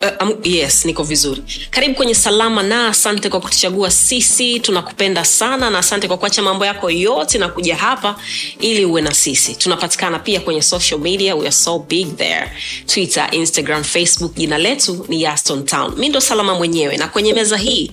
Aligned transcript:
Uh, 0.00 0.10
um, 0.28 0.38
yes 0.44 0.84
niko 0.84 1.02
vizuri. 1.02 1.42
Karibu 1.70 1.94
kwenye 1.94 2.14
salama 2.14 2.62
na 2.62 2.88
asante 2.88 3.28
kwa 3.30 3.40
kutuchagua 3.40 3.90
sisi. 3.90 4.60
Tunakupenda 4.60 5.24
sana 5.24 5.70
na 5.70 5.78
asante 5.78 6.08
kwa 6.08 6.16
kuacha 6.18 6.42
mambo 6.42 6.66
yako 6.66 6.90
yote 6.90 7.38
na 7.38 7.48
kuja 7.48 7.76
hapa 7.76 8.16
ili 8.60 8.84
uwe 8.84 9.02
na 9.02 9.14
sisi. 9.14 9.54
Tunapatikana 9.54 10.18
pia 10.18 10.40
kwenye 10.40 10.62
social 10.62 11.00
media. 11.00 11.34
We 11.36 11.40
are 11.42 11.52
so 11.52 11.78
big 11.78 12.16
there. 12.16 12.52
Twitter 12.86 13.28
instagram 13.32 13.84
facebook. 13.84 14.34
Jina 14.34 14.58
letu 14.58 15.06
ni 15.08 15.22
yaston 15.22 15.64
town. 15.66 15.94
Mi 15.96 16.08
ndo 16.08 16.20
salama 16.20 16.54
mwenyewe 16.54 16.96
na 16.96 17.08
kwenye 17.08 17.32
meza 17.34 17.56
hii 17.56 17.90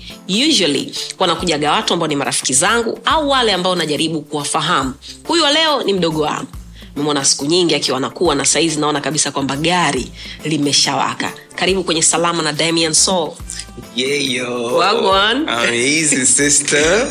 usually 0.49 0.91
wanakujaga 1.19 1.71
watu 1.71 1.93
ambao 1.93 2.07
ni 2.07 2.15
marafiki 2.15 2.53
zangu 2.53 2.99
au 3.05 3.29
wale 3.29 3.53
ambao 3.53 3.75
najaribu 3.75 4.21
kuwafahamu. 4.21 4.93
Huyu 5.27 5.43
wa 5.43 5.51
leo 5.51 5.83
ni 5.83 5.93
mdogo 5.93 6.21
wangu 6.21 6.47
memwona 6.95 7.25
siku 7.25 7.45
nyingi 7.45 7.75
akiwa 7.75 7.99
nakuwa 7.99 8.35
na 8.35 8.45
saizi 8.45 8.79
naona 8.79 9.01
kabisa 9.01 9.31
kwamba 9.31 9.55
gari 9.55 10.11
limeshawaka 10.43 11.31
karibu 11.55 11.83
kwenye 11.83 12.01
salama 12.01 12.43
na 12.43 12.53
damian 12.53 12.93
soul 12.93 13.31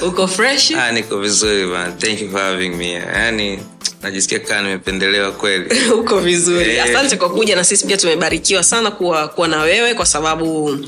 uko 0.09 0.29
Ah, 0.77 0.93
niko 0.93 1.19
vizuri. 1.21 1.69
Thank 1.99 2.21
you 2.21 2.31
for 2.31 2.41
having 2.41 2.77
me. 2.77 2.93
yani 2.93 3.59
najisikia 4.03 4.39
kaa 4.39 4.63
nimependelewa 4.63 5.33
kweli. 5.33 5.81
uko 6.01 6.21
vizuri 6.21 6.69
yeah. 6.71 6.91
asante 6.91 7.17
kwa 7.17 7.31
kuja 7.31 7.57
na 7.57 7.65
sisi 7.65 7.87
pia 7.87 7.97
tumebarikiwa 7.97 8.63
sana 8.63 8.91
kuwa, 8.91 9.29
kuwa 9.29 9.49
na 9.49 9.63
wewe 9.63 9.95
kwa 9.95 10.07
sababu 10.07 10.79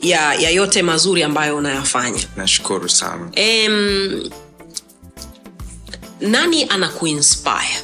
ya, 0.00 0.34
ya 0.34 0.50
yote 0.50 0.82
mazuri 0.82 1.22
ambayo 1.22 1.56
unayafanya 1.56 2.22
Nashukuru 2.36 2.88
sana. 2.88 3.30
um, 3.68 4.30
nani 6.20 6.64
ana 6.68 6.88
kuinspire 6.88 7.76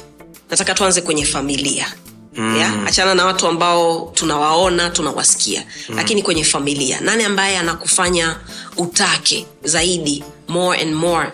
nataka 0.53 0.73
tuanze 0.73 1.01
kwenye 1.01 1.25
familia 1.25 1.93
mm. 2.35 2.83
achana 2.87 3.15
na 3.15 3.25
watu 3.25 3.47
ambao 3.47 4.11
tunawaona 4.15 4.89
tunawasikia 4.89 5.63
mm. 5.89 5.95
lakini 5.95 6.21
kwenye 6.23 6.43
familia 6.43 7.01
nani 7.01 7.23
ambaye 7.23 7.57
anakufanya 7.57 8.39
utake 8.77 9.45
zaidi 9.63 10.23
more 10.47 10.81
and 10.81 10.93
more 10.93 11.31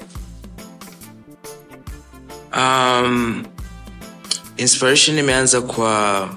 Um, 2.58 3.44
inspiration 4.58 5.18
imeanza 5.18 5.62
kwa 5.62 6.30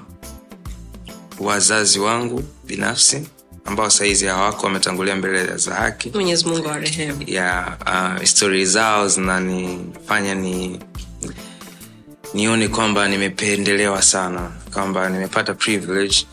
wazazi 1.39 1.99
wangu 1.99 2.43
binafsi 2.65 3.27
ambao 3.65 3.89
saizi 3.89 4.25
hawako 4.25 4.65
wametangulia 4.65 5.15
mbele 5.15 5.57
za 5.57 5.75
haki. 5.75 6.09
mwenyezi 6.09 6.45
mungu 6.45 6.69
arehemu 6.69 7.23
ya 7.27 7.77
uh, 8.19 8.23
stori 8.25 8.65
zao 8.65 9.07
zinanifanya 9.07 10.35
ni 10.35 10.79
nione 12.33 12.67
kwamba 12.67 13.07
nimependelewa 13.07 14.01
sana 14.01 14.51
kwamba 14.73 15.09
nimepata 15.09 15.53
privilege 15.53 16.25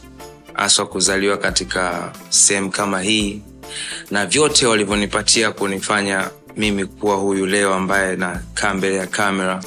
haswa 0.55 0.87
kuzaliwa 0.87 1.37
katika 1.37 2.13
sehemu 2.29 2.71
kama 2.71 3.03
hii 3.03 3.43
na 4.11 4.27
vyote 4.27 4.67
walivyonipatia 4.67 5.53
kunifanya 5.53 6.31
mimi 6.57 6.85
kuwa 6.85 7.17
huyu 7.17 7.47
leo 7.47 7.75
ambaye 7.75 8.17
nakaa 8.17 8.75
mbele 8.75 8.97
ya 8.97 9.07
kamera. 9.07 9.63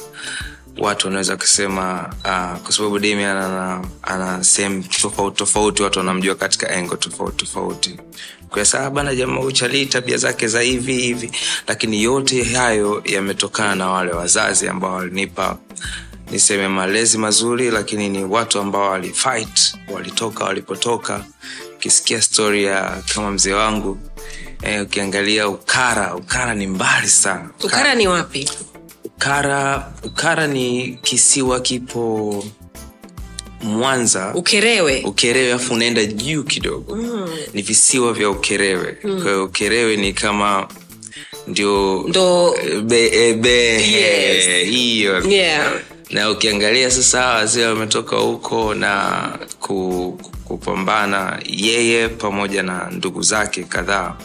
Watu 0.78 1.06
wanaweza 1.06 1.36
kusema 1.36 2.10
uh, 2.24 2.58
kwa 2.62 2.72
sababu 2.72 2.98
Damian 2.98 3.36
ana, 3.36 3.84
ana 4.02 4.44
sehemu 4.44 4.82
tofauti 4.82 5.36
tofauti 5.36 5.82
watu 5.82 5.98
wanamjua 5.98 6.34
katika 6.34 6.70
engo 6.74 6.96
tofauti 6.96 7.36
tofauti. 7.44 7.96
Bana 8.92 9.14
jamaa 9.14 9.40
uchalii 9.40 9.86
tabia 9.86 10.16
zake 10.16 10.48
za 10.48 10.60
hivi 10.60 10.92
hivi. 10.96 11.30
Lakini 11.68 12.02
yote 12.02 12.42
hayo 12.44 13.02
yametokana 13.04 13.74
na 13.74 13.88
wale 13.90 14.12
wazazi 14.12 14.68
ambao 14.68 14.92
walinipa 14.94 15.58
niseme 16.30 16.68
malezi 16.68 17.18
mazuri 17.18 17.70
lakini 17.70 18.08
ni 18.08 18.24
watu 18.24 18.58
ambao 18.60 18.90
walifight 18.90 19.74
walitoka 19.92 20.44
walipotoka 20.44 21.24
ukisikia 21.76 22.22
stori 22.22 22.64
ya 22.64 23.02
kama 23.14 23.30
mzee 23.30 23.52
wangu 23.52 23.98
eh, 24.62 24.82
ukiangalia 24.82 25.48
ukara 25.48 26.14
ukara 26.14 26.54
ni 26.54 26.66
mbali 26.66 27.08
sana 27.08 27.50
ukara 27.64 27.94
ni 27.94 28.08
wapi 28.08 28.50
ukara 29.04 29.92
ukara 30.02 30.46
ni 30.46 30.98
kisiwa 31.02 31.60
kipo 31.60 32.44
mwanza 33.62 34.32
ukerewe 34.34 35.02
ukerewe 35.04 35.52
afu 35.52 35.74
unaenda 35.74 36.04
juu 36.04 36.42
kidogo 36.44 36.96
mm. 36.96 37.28
ni 37.54 37.62
visiwa 37.62 38.12
vya 38.12 38.30
ukerewe 38.30 38.96
mm. 39.04 39.22
kwa 39.22 39.42
ukerewe 39.44 39.96
ni 39.96 40.12
kama 40.12 40.68
ndio 41.46 42.04
ndo 42.08 42.54
be, 42.82 43.06
e, 43.06 43.32
Yes. 43.92 44.46
yeah. 45.28 45.72
Na 46.14 46.30
ukiangalia 46.30 46.90
sasa 46.90 47.20
hawa 47.22 47.34
wazee 47.34 47.64
wametoka 47.66 48.16
huko 48.16 48.74
na 48.74 49.22
ku, 49.60 50.18
kupambana 50.44 51.40
yeye 51.46 52.08
pamoja 52.08 52.62
na 52.62 52.90
ndugu 52.90 53.22
zake 53.22 53.62
kadhaa 53.62 54.16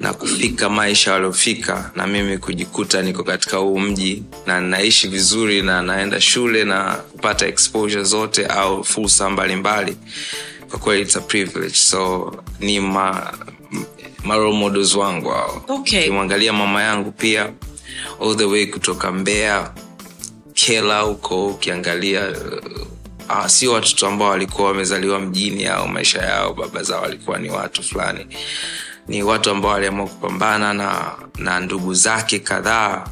na 0.00 0.12
kufika 0.12 0.68
maisha 0.70 1.12
waliofika 1.12 1.90
na 1.96 2.06
mimi 2.06 2.38
kujikuta 2.38 3.02
niko 3.02 3.24
katika 3.24 3.56
huu 3.56 3.78
mji 3.78 4.22
na 4.46 4.60
naishi 4.60 5.08
vizuri 5.08 5.62
na 5.62 5.82
naenda 5.82 6.20
shule 6.20 6.64
na 6.64 6.94
kupata 6.94 7.46
exposure 7.46 8.04
zote 8.04 8.46
au 8.46 8.84
fursa 8.84 9.30
mbalimbali. 9.30 9.96
Kwa 10.70 10.78
kweli 10.78 11.02
it's 11.02 11.16
a 11.16 11.20
privilege. 11.20 11.74
So 11.74 12.32
ni 12.60 12.80
ma, 12.80 13.32
ma 14.24 14.38
models 14.52 14.94
wangu 14.94 15.28
hao. 15.28 15.64
Okay. 15.68 16.00
ukimwangalia 16.00 16.52
mama 16.52 16.82
yangu 16.82 17.12
pia 17.12 17.50
all 18.22 18.36
the 18.36 18.44
way 18.44 18.66
kutoka 18.66 19.12
mbea 19.12 19.70
kela 20.66 21.00
huko 21.00 21.46
ukiangalia 21.46 22.28
uh, 22.30 23.36
uh, 23.38 23.46
sio 23.46 23.72
watoto 23.72 24.06
ambao 24.06 24.28
walikuwa 24.28 24.68
wamezaliwa 24.68 25.20
mjini 25.20 25.66
au 25.66 25.88
maisha 25.88 26.22
yao 26.22 26.54
baba 26.54 26.82
zao 26.82 27.02
walikuwa 27.02 27.38
ni 27.38 27.50
watu 27.50 27.82
fulani. 27.82 28.26
Ni 29.08 29.22
watu 29.22 29.50
ambao 29.50 29.70
waliamua 29.70 30.06
kupambana 30.06 30.74
na 30.74 31.12
na 31.38 31.60
ndugu 31.60 31.94
zake 31.94 32.38
kadhaa 32.38 33.06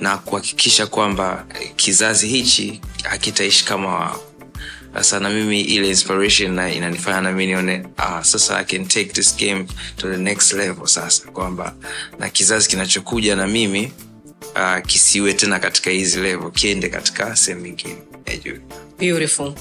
na 0.00 0.16
kuhakikisha 0.18 0.86
kwamba 0.86 1.46
kizazi 1.76 2.28
hichi 2.28 2.80
hakitaishi 3.04 3.64
kama 3.64 3.88
wao 3.94 4.20
sasa. 4.94 5.20
Na 5.20 5.30
mimi 5.30 5.60
ile 5.60 5.88
inspiration 5.88 6.52
na 6.52 6.72
inanifanya 6.72 7.20
nami 7.20 7.46
nione 7.46 7.86
ah, 7.96 8.24
sasa 8.24 8.58
i 8.58 8.64
can 8.64 8.86
take 8.88 9.04
this 9.12 9.36
game 9.36 9.66
to 9.96 10.10
the 10.10 10.16
next 10.16 10.52
level 10.52 10.86
sasa 10.86 11.30
kwamba 11.30 11.74
na 12.18 12.28
kizazi 12.28 12.68
kinachokuja 12.68 13.36
na 13.36 13.46
mimi 13.46 13.92
uh, 14.56 14.86
kisiwe 14.86 15.32
tena 15.34 15.58
katika 15.58 15.90
hizi 15.90 16.20
level 16.20 16.50
kiende 16.50 16.88
katika 16.88 17.36
sehemu 17.36 17.66
ingine 17.66 17.96
ya 18.26 18.36
juu 18.36 18.56
beautiful. 18.98 19.52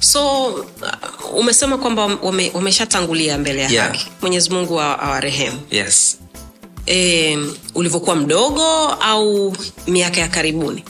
So 0.00 0.46
uh, 0.46 1.34
umesema 1.34 1.78
kwamba 1.78 2.04
wame- 2.22 2.50
wameshatangulia 2.54 3.38
mbele 3.38 3.62
ya 3.62 3.68
Yeah. 3.70 3.86
haki. 3.88 4.06
Mwenyezi 4.22 4.50
mungu 4.50 4.80
awa- 4.80 4.98
awarehemu. 5.00 5.60
Yes. 5.70 6.18
E, 6.86 7.38
ulivyokuwa 7.74 8.16
mdogo 8.16 8.62
au 8.88 9.56
miaka 9.86 10.20
ya 10.20 10.28
karibuni? 10.28 10.84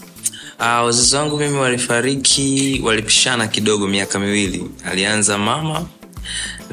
Uh, 0.60 0.64
wazazi 0.66 1.16
wangu 1.16 1.36
mimi 1.38 1.56
walifariki 1.58 2.80
walipishana 2.84 3.48
kidogo 3.48 3.86
miaka 3.88 4.18
miwili. 4.18 4.70
Alianza 4.84 5.38
mama 5.38 5.86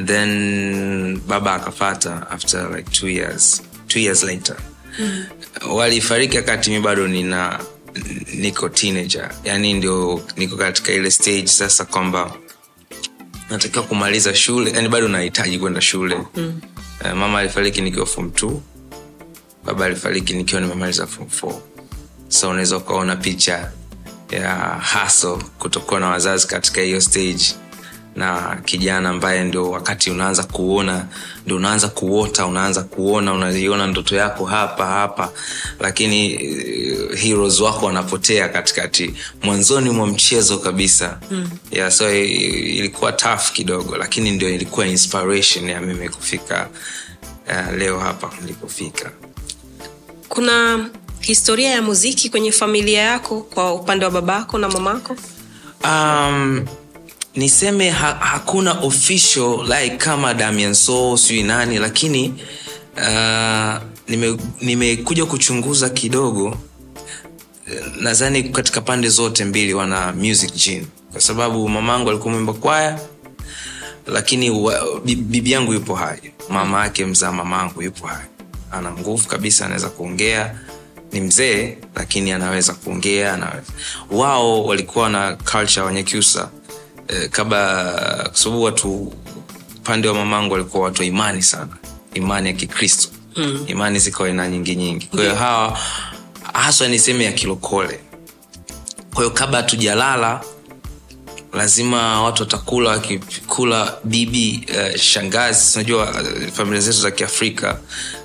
then 0.05 1.19
baba 1.27 1.53
akafata 1.53 2.29
after 2.31 2.75
like 2.75 2.89
two 2.91 3.07
years 3.09 3.61
two 3.87 3.99
years 3.99 4.23
later. 4.23 4.55
Walifariki 5.69 6.37
wakati 6.37 6.69
mi 6.71 6.79
bado 6.79 7.07
nina 7.07 7.59
niko 8.33 8.69
teenager. 8.69 9.31
Yani 9.43 9.73
ndio 9.73 10.21
niko 10.37 10.55
katika 10.57 10.91
ile 10.91 11.11
stage 11.11 11.47
sasa 11.47 11.85
kwamba 11.85 12.33
natakiwa 13.49 13.83
kumaliza 13.83 14.35
shule. 14.35 14.71
Yani 14.71 14.87
bado 14.89 15.07
nahitaji 15.07 15.59
kwenda 15.59 15.81
shule. 15.81 16.17
Mm. 16.35 16.61
uh, 17.01 17.11
mama 17.11 17.39
alifariki 17.39 17.81
nikiwa 17.81 18.05
form 18.05 18.31
t 18.31 18.47
baba 19.65 19.85
alifariki 19.85 20.33
nikiwa 20.33 20.61
nimemaliza 20.61 21.07
form 21.07 21.27
f 21.27 21.43
so 22.27 22.49
unaweza 22.49 22.77
ukaona 22.77 23.15
picha 23.15 23.71
ya 24.31 24.49
haso 24.81 25.43
kutokuwa 25.59 25.99
na 25.99 26.07
wazazi 26.09 26.47
katika 26.47 26.81
hiyo 26.81 27.01
stage 27.01 27.55
na 28.15 28.61
kijana 28.65 29.09
ambaye 29.09 29.43
ndio 29.43 29.71
wakati 29.71 30.11
unaanza 30.11 30.43
kuona 30.43 31.05
ndio 31.45 31.57
unaanza 31.57 31.87
kuota 31.87 32.45
unaanza 32.45 32.83
kuona 32.83 33.33
unaiona 33.33 33.87
ndoto 33.87 34.15
yako 34.15 34.45
hapa 34.45 34.85
hapa. 34.85 35.31
Lakini 35.79 36.35
uh, 36.35 37.15
heroes 37.17 37.59
wako 37.59 37.85
wanapotea 37.85 38.49
katikati 38.49 39.13
mwanzoni 39.43 39.89
mwa 39.89 40.07
mchezo 40.07 40.57
kabisa. 40.57 41.19
Mm. 41.31 41.49
yeah, 41.71 41.91
so 41.91 42.15
ilikuwa 42.15 43.11
tough 43.11 43.51
kidogo 43.53 43.97
lakini 43.97 44.31
ndio 44.31 44.49
ilikuwa 44.49 44.87
inspiration 44.87 45.69
ya 45.69 45.81
mimi 45.81 46.09
kufika 46.09 46.69
uh, 47.47 47.73
leo 47.77 47.99
hapa 47.99 48.31
nilipofika. 48.41 49.11
Kuna 50.29 50.85
historia 51.19 51.69
ya 51.69 51.81
muziki 51.81 52.29
kwenye 52.29 52.51
familia 52.51 53.01
yako 53.01 53.41
kwa 53.41 53.73
upande 53.73 54.05
wa 54.05 54.11
babako 54.11 54.57
na 54.57 54.69
mamako? 54.69 55.15
Um, 55.83 56.65
niseme 57.35 57.89
ha, 57.89 58.13
hakuna 58.19 58.71
official 58.71 59.65
like 59.67 59.97
kama 59.97 60.33
Damian 60.33 60.73
Soul 60.73 61.17
sijui 61.17 61.43
nani 61.43 61.77
lakini 61.79 62.33
uh, 62.97 63.75
nime- 64.07 64.37
nimekuja 64.61 65.25
kuchunguza 65.25 65.89
kidogo. 65.89 66.57
Nadhani 68.01 68.43
katika 68.43 68.81
pande 68.81 69.09
zote 69.09 69.45
mbili 69.45 69.73
wana 69.73 70.11
music 70.13 70.53
gene. 70.65 70.87
Kwa 71.11 71.21
sababu 71.21 71.69
mamangu 71.69 72.09
alikuwa 72.09 72.33
mwimba 72.33 72.53
kwaya 72.53 72.99
lakini 74.07 74.49
wa, 74.49 74.99
bibi 75.05 75.51
yangu 75.51 75.73
yupo 75.73 75.95
hai. 75.95 76.19
Mama 76.49 76.83
yake 76.83 77.05
mzaa 77.05 77.31
mamangu 77.31 77.81
yupo 77.81 78.07
hai. 78.07 78.25
Ana 78.71 78.91
nguvu 78.91 79.27
kabisa 79.27 79.65
anaweza 79.65 79.89
kuongea. 79.89 80.55
Ni 81.11 81.21
mzee 81.21 81.77
lakini 81.95 82.31
anaweza 82.31 82.73
kuongea 82.73 83.53
wao 84.11 84.65
walikuwa 84.65 85.09
na 85.09 85.35
culture 85.35 85.85
wanyakyusa 85.85 86.49
eh, 87.07 87.29
kabla 87.29 87.83
kwa 88.23 88.35
sababu 88.35 88.63
watu 88.63 89.13
upande 89.77 90.07
wa 90.07 90.13
mamangu 90.13 90.53
walikuwa 90.53 90.83
watu 90.83 91.01
wa 91.01 91.05
imani 91.07 91.41
sana. 91.41 91.77
Imani 92.13 92.47
ya 92.47 92.53
kikristo. 92.53 93.09
Mm. 93.35 93.63
imani 93.67 93.99
zikawa 93.99 94.29
ina 94.29 94.47
nyingi 94.47 94.75
nyingi. 94.75 95.05
Kwa 95.07 95.19
hiyo 95.19 95.35
hawa 95.35 95.79
haswa 96.53 96.87
niseme 96.87 97.23
ya 97.23 97.31
kilokole. 97.31 97.99
Kwahiyo 99.13 99.33
kabla 99.33 99.57
hatujalala 99.57 100.41
lazima 101.53 102.21
watu 102.23 102.43
watakula 102.43 102.89
wakikula 102.89 103.97
bibi 104.03 104.65
uh, 104.69 104.95
shangazi. 104.99 105.71
Unajua 105.79 106.11
uh, 106.11 106.47
familia 106.53 106.81
zetu 106.81 106.97
za 106.99 107.11
kiafrika 107.11 107.79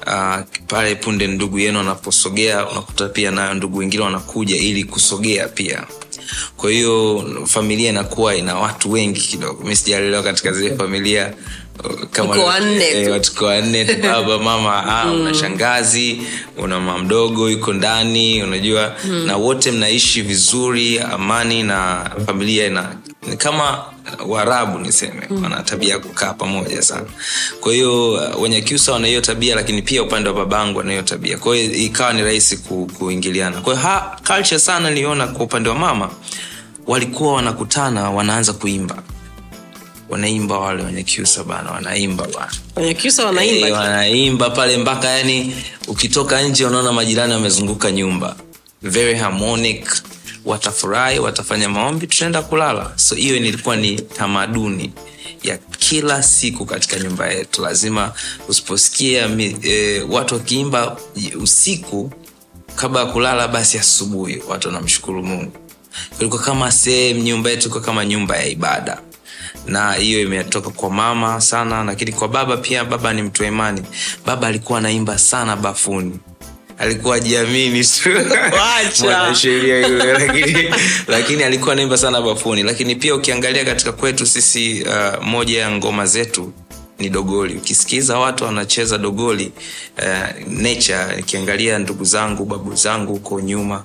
uh, 0.06 0.36
pale 0.66 0.94
punde 0.94 1.26
ndugu 1.26 1.58
yenu 1.58 1.80
anaposogea 1.80 2.68
unakuta 2.68 3.08
pia 3.08 3.30
nayo 3.30 3.54
ndugu 3.54 3.78
wengine 3.78 4.02
wanakuja 4.02 4.56
ili 4.56 4.84
kusogea 4.84 5.48
pia 5.48 5.86
kwa 6.56 6.70
hiyo 6.70 7.24
familia 7.46 7.90
inakuwa 7.90 8.36
ina 8.36 8.54
watu 8.54 8.92
wengi 8.92 9.20
kidogo 9.20 9.64
mi 9.64 9.76
sijalelewa 9.76 10.22
katika 10.22 10.52
zile 10.52 10.76
familia 10.76 11.32
kamawatuko 12.10 12.46
wanne 12.46 12.84
eh, 12.84 13.20
tu. 13.20 13.30
tu, 13.30 14.02
baba 14.02 14.38
mama 14.38 14.86
ah, 14.86 15.10
una 15.12 15.34
shangazi 15.34 16.22
una 16.58 16.80
mama 16.80 16.98
mdogo 16.98 17.50
yuko 17.50 17.72
ndani 17.72 18.42
unajua 18.42 18.96
mm. 19.04 19.26
na 19.26 19.36
wote 19.36 19.70
mnaishi 19.70 20.22
vizuri 20.22 20.98
amani 20.98 21.62
na 21.62 22.10
familia 22.26 22.66
ina 22.66 22.94
kama 23.38 23.84
waarabu 24.26 24.78
niseme. 24.78 25.26
Mm. 25.30 25.42
wana 25.42 25.62
tabia 25.62 25.92
ya 25.94 25.98
kukaa 25.98 26.32
pamoja 26.32 26.82
sana. 26.82 27.06
Kwa 27.60 27.72
hiyo 27.72 28.12
uh, 28.12 28.42
wana 28.88 29.06
hiyo 29.06 29.20
tabia 29.20 29.54
lakini 29.54 29.82
pia 29.82 30.02
upande 30.02 30.28
wa 30.28 30.34
babangu 30.34 30.78
wana 30.78 30.90
hiyo 30.90 31.02
tabia. 31.02 31.38
Kwa 31.38 31.56
hiyo 31.56 31.72
ikawa 31.72 32.12
ni 32.12 32.22
rahisi 32.22 32.56
ku, 32.56 32.90
kuingiliana. 32.98 33.60
Kwa 33.60 33.74
hiyo 33.76 34.02
culture 34.26 34.58
sana 34.60 34.90
niliona 34.90 35.26
kwa 35.26 35.44
upande 35.44 35.68
wa 35.68 35.74
mama 35.74 36.10
walikuwa 36.86 37.32
wanakutana 37.34 38.10
wanaanza 38.10 38.52
kuimba. 38.52 39.02
Wanaimba 40.08 40.58
wale 40.58 40.82
wenyakyusa 40.82 41.44
bana 41.44 41.70
wanaimba 41.70 42.26
bana. 42.34 42.52
Wanyakyusa 42.76 43.26
wanaimba 43.26 43.68
Eh, 43.68 43.74
wanaimba 43.74 44.50
pale 44.50 44.76
mpaka 44.78 45.08
yani 45.08 45.56
ukitoka 45.88 46.42
nje 46.42 46.66
unaona 46.66 46.92
majirani 46.92 47.32
wamezunguka 47.32 47.90
nyumba 47.90 48.36
very 48.82 49.14
harmonic 49.18 50.02
watafurahi 50.44 51.18
watafanya 51.18 51.68
maombi 51.68 52.06
tutaenda 52.06 52.42
kulala. 52.42 52.92
So 52.96 53.14
hiyo 53.14 53.36
ilikuwa 53.36 53.76
ni 53.76 54.00
tamaduni 54.00 54.92
ya 55.42 55.58
kila 55.58 56.22
siku 56.22 56.66
katika 56.66 56.98
nyumba 56.98 57.26
yetu. 57.32 57.62
Lazima 57.62 58.12
usiposikia 58.48 59.28
eh, 59.62 60.10
watu 60.10 60.34
wakiimba 60.34 60.96
usiku 61.40 62.12
kabla 62.76 63.00
ya 63.00 63.06
kulala 63.06 63.48
basi 63.48 63.78
asubuhi 63.78 64.42
watu 64.48 64.68
wanamshukuru 64.68 65.22
mungu. 65.22 65.52
Ilikuwa 66.20 66.42
kama 66.42 66.72
sehemu 66.72 67.20
nyumba 67.22 67.50
yetu 67.50 67.62
ilikuwa 67.62 67.84
kama 67.84 68.04
nyumba 68.04 68.36
ya 68.36 68.46
ibada. 68.46 69.00
Na 69.66 69.92
hiyo 69.92 70.20
imetoka 70.22 70.70
kwa 70.70 70.90
mama 70.90 71.40
sana 71.40 71.84
lakini 71.84 72.12
kwa 72.12 72.28
baba 72.28 72.56
pia 72.56 72.84
baba 72.84 73.12
ni 73.12 73.22
mtu 73.22 73.42
wa 73.42 73.48
imani. 73.48 73.82
Baba 74.26 74.46
alikuwa 74.46 74.78
anaimba 74.78 75.18
sana 75.18 75.56
bafuni 75.56 76.18
alikuwa 76.80 77.20
jiamini. 77.20 77.86
Mwanasheria 79.02 79.86
yule 79.86 80.12
lakini, 80.12 80.68
lakini 81.08 81.42
alikuwa 81.42 81.74
naimba 81.74 81.96
sana 81.98 82.20
bafuni. 82.22 82.62
Lakini 82.62 82.94
pia 82.96 83.14
ukiangalia 83.14 83.64
katika 83.64 83.92
kwetu 83.92 84.26
sisi 84.26 84.82
uh, 84.82 85.24
moja 85.24 85.60
ya 85.60 85.70
ngoma 85.70 86.06
zetu 86.06 86.52
ni 86.98 87.08
dogoli. 87.08 87.54
Ukisikiza 87.54 88.18
watu 88.18 88.44
wanacheza 88.44 88.98
dogoli 88.98 89.52
uh, 89.98 90.48
nature 90.52 91.16
nikiangalia 91.16 91.78
ndugu 91.78 92.04
zangu 92.04 92.44
babu 92.44 92.74
zangu 92.74 93.12
huko 93.12 93.40
nyuma 93.40 93.84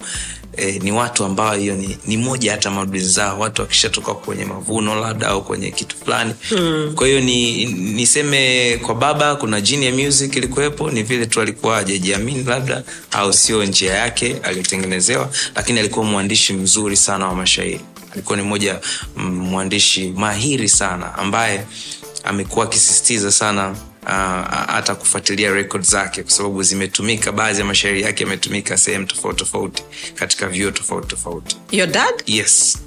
eh, 0.57 0.84
ni 0.84 0.92
watu 0.92 1.25
ambao 1.25 1.54
hiyo 1.56 1.75
ni, 1.75 1.98
ni 2.07 2.18
moja 2.18 2.52
ya 2.52 2.57
tamaduni 2.57 3.00
zao 3.00 3.40
watu 3.40 3.62
wakishatoka 3.62 4.13
kwenye 4.13 4.46
mavuno 4.46 4.96
labda 4.96 5.28
au 5.28 5.44
kwenye 5.44 5.72
kitu 5.72 5.96
fulani 5.98 6.34
mm. 6.52 6.92
kwa 6.96 7.07
hiyo 7.07 7.22
ni 7.22 7.66
niseme 7.66 8.78
kwa 8.86 8.96
baba 8.96 9.36
kuna 9.36 9.62
jini 9.62 9.86
ya 9.86 9.92
music 9.94 10.36
ilikuwepo 10.36 10.92
ni 10.92 11.04
vile 11.04 11.25
tu 11.25 11.42
alikuwa 11.42 11.78
ajajiamini 11.78 12.44
labda 12.44 12.84
au 13.12 13.34
sio 13.34 13.66
njia 13.66 13.94
yake 13.94 14.36
aliyotengenezewa 14.44 15.30
lakini 15.56 15.80
alikuwa 15.80 16.06
mwandishi 16.06 16.54
mzuri 16.54 16.98
sana 16.98 17.28
wa 17.28 17.36
mashairi 17.36 17.80
alikuwa 18.13 18.38
ni 18.38 18.44
mmoja 18.44 18.80
mm, 19.18 19.36
mwandishi 19.36 20.13
mahiri 20.16 20.69
sana 20.69 21.13
ambaye 21.18 21.66
amekuwa 22.24 22.66
akisisitiza 22.66 23.31
sana 23.31 23.75
uh, 24.06 24.12
hata 24.68 24.96
kufuatilia 24.96 25.52
rekod 25.52 25.81
zake 25.81 26.24
kwa 26.24 26.31
sababu 26.31 26.63
zimetumika 26.63 27.31
baadhi 27.31 27.60
ya 27.60 27.66
mashairi 27.66 28.02
yake 28.02 28.24
yametumika 28.24 28.78
sehemu 28.78 29.06
tofauti 29.06 29.40
tofauti 29.40 29.84
katika 30.16 30.48
vyuo 30.48 30.72
tofauti 30.72 31.07
tofauti 31.07 31.57
your 31.72 31.88
dad 31.90 32.13
yes 32.25 32.78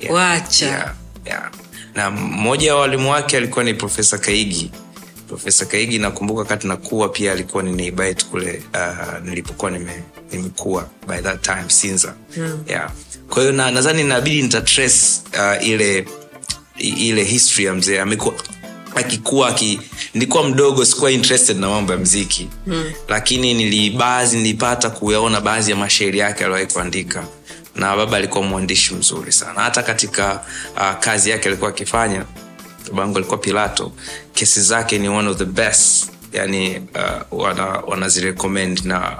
yeah. 0.00 0.14
Wacha. 0.14 0.66
yeah. 0.66 0.94
Yeah. 1.26 1.50
na 1.94 2.10
mmoja 2.10 2.74
wa 2.74 2.80
walimu 2.80 3.10
wake 3.10 3.36
alikuwa 3.36 3.64
ni 3.64 3.74
profesa 3.74 4.18
kaigi 4.18 4.70
profesa 5.28 5.66
kaigi 5.66 5.98
nakumbuka 5.98 6.38
wakati 6.40 6.66
nakuwa 6.66 7.08
pia 7.08 7.32
alikuwa 7.32 7.62
ni 7.62 7.72
neighbor 7.72 8.14
kule 8.30 8.62
uh, 8.74 9.24
nilipokuwa 9.24 9.70
nime, 9.70 10.02
nimekuwa 10.32 10.88
by 11.08 11.16
that 11.18 11.42
time 11.42 11.64
sinza 11.68 12.14
mm. 12.36 12.64
yeah. 12.68 12.92
kwa 13.28 13.42
hiyo 13.42 13.52
na- 13.54 13.70
nadhani 13.70 14.00
inabidi 14.00 14.42
nitatrace 14.42 14.96
uh, 15.38 15.66
ile 15.68 16.06
ile 16.78 17.24
history 17.24 17.64
ya 17.64 17.74
mzee 17.74 18.00
amekuwa 18.00 18.34
akikuwa 18.96 19.48
aki, 19.48 19.80
nilikuwa 20.14 20.44
mdogo 20.48 20.84
sikuwa 20.84 21.10
interested 21.10 21.56
na 21.58 21.68
mambo 21.68 21.92
ya 21.92 21.98
mziki. 21.98 22.48
Mm. 22.66 22.92
lakini 23.08 23.54
nilibaadhi 23.54 24.36
nilipata 24.36 24.90
kuyaona 24.90 25.40
baadhi 25.40 25.70
ya 25.70 25.76
mashairi 25.76 26.18
yake 26.18 26.44
aliwahi 26.44 26.66
kuandika. 26.66 27.24
Na 27.74 27.96
baba 27.96 28.16
alikuwa 28.16 28.44
mwandishi 28.44 28.94
mzuri 28.94 29.32
sana. 29.32 29.60
Hata 29.60 29.82
katika 29.82 30.40
uh, 30.76 30.92
kazi 31.00 31.30
yake 31.30 31.48
alikuwa 31.48 31.70
akifanya 31.70 32.24
babangu 32.88 33.16
alikuwa 33.18 33.38
pilato 33.38 33.92
kesi 34.34 34.62
zake 34.62 34.98
ni 34.98 35.08
one 35.08 35.28
of 35.28 35.38
the 35.38 35.44
best. 35.44 36.10
Yani 36.32 36.78
uh, 36.78 37.40
wana, 37.42 37.64
wanazirecommend 37.64 38.80
na 38.84 39.16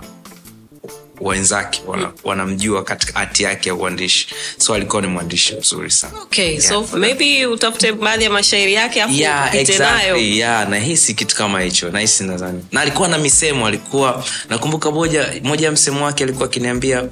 wenzake 1.21 1.83
wana- 1.87 2.13
wanamjua 2.25 2.85
katika 2.85 3.19
hati 3.19 3.43
yake 3.43 3.69
ya 3.69 3.75
uandishi. 3.75 4.29
So 4.59 4.75
alikuwa 4.75 5.03
ni 5.03 5.09
mwandishi 5.09 5.55
mzuri 5.57 5.91
sana. 5.91 6.19
Okay 6.23 6.61
so 6.61 6.89
maybe 6.97 7.47
utafute 7.47 7.93
baadhi 7.93 8.25
ya 8.25 8.31
mashairi 8.31 8.75
yake 8.75 8.99
yeah, 9.11 9.55
exactly. 9.55 10.39
yeah, 10.39 10.69
nahisi 10.69 11.15
kitu 11.15 11.37
kama 11.37 11.61
hicho. 11.61 11.91
Nahisi 11.91 12.25
nadhani. 12.25 12.65
Na 12.73 12.81
alikuwa 12.81 13.09
na 13.09 13.19
misemo 13.19 13.67
alikuwa 13.67 14.25
nakumbuka 14.49 14.91
moja 14.91 15.33
moja 15.43 15.67
ya 15.67 15.73
msemo 15.73 16.05
wake 16.05 16.25
alikuwa 16.25 16.45
akiniambia 16.49 17.05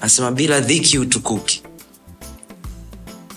anasema 0.00 0.30
bila 0.30 0.60
dhiki 0.60 0.98
utukuki. 0.98 1.62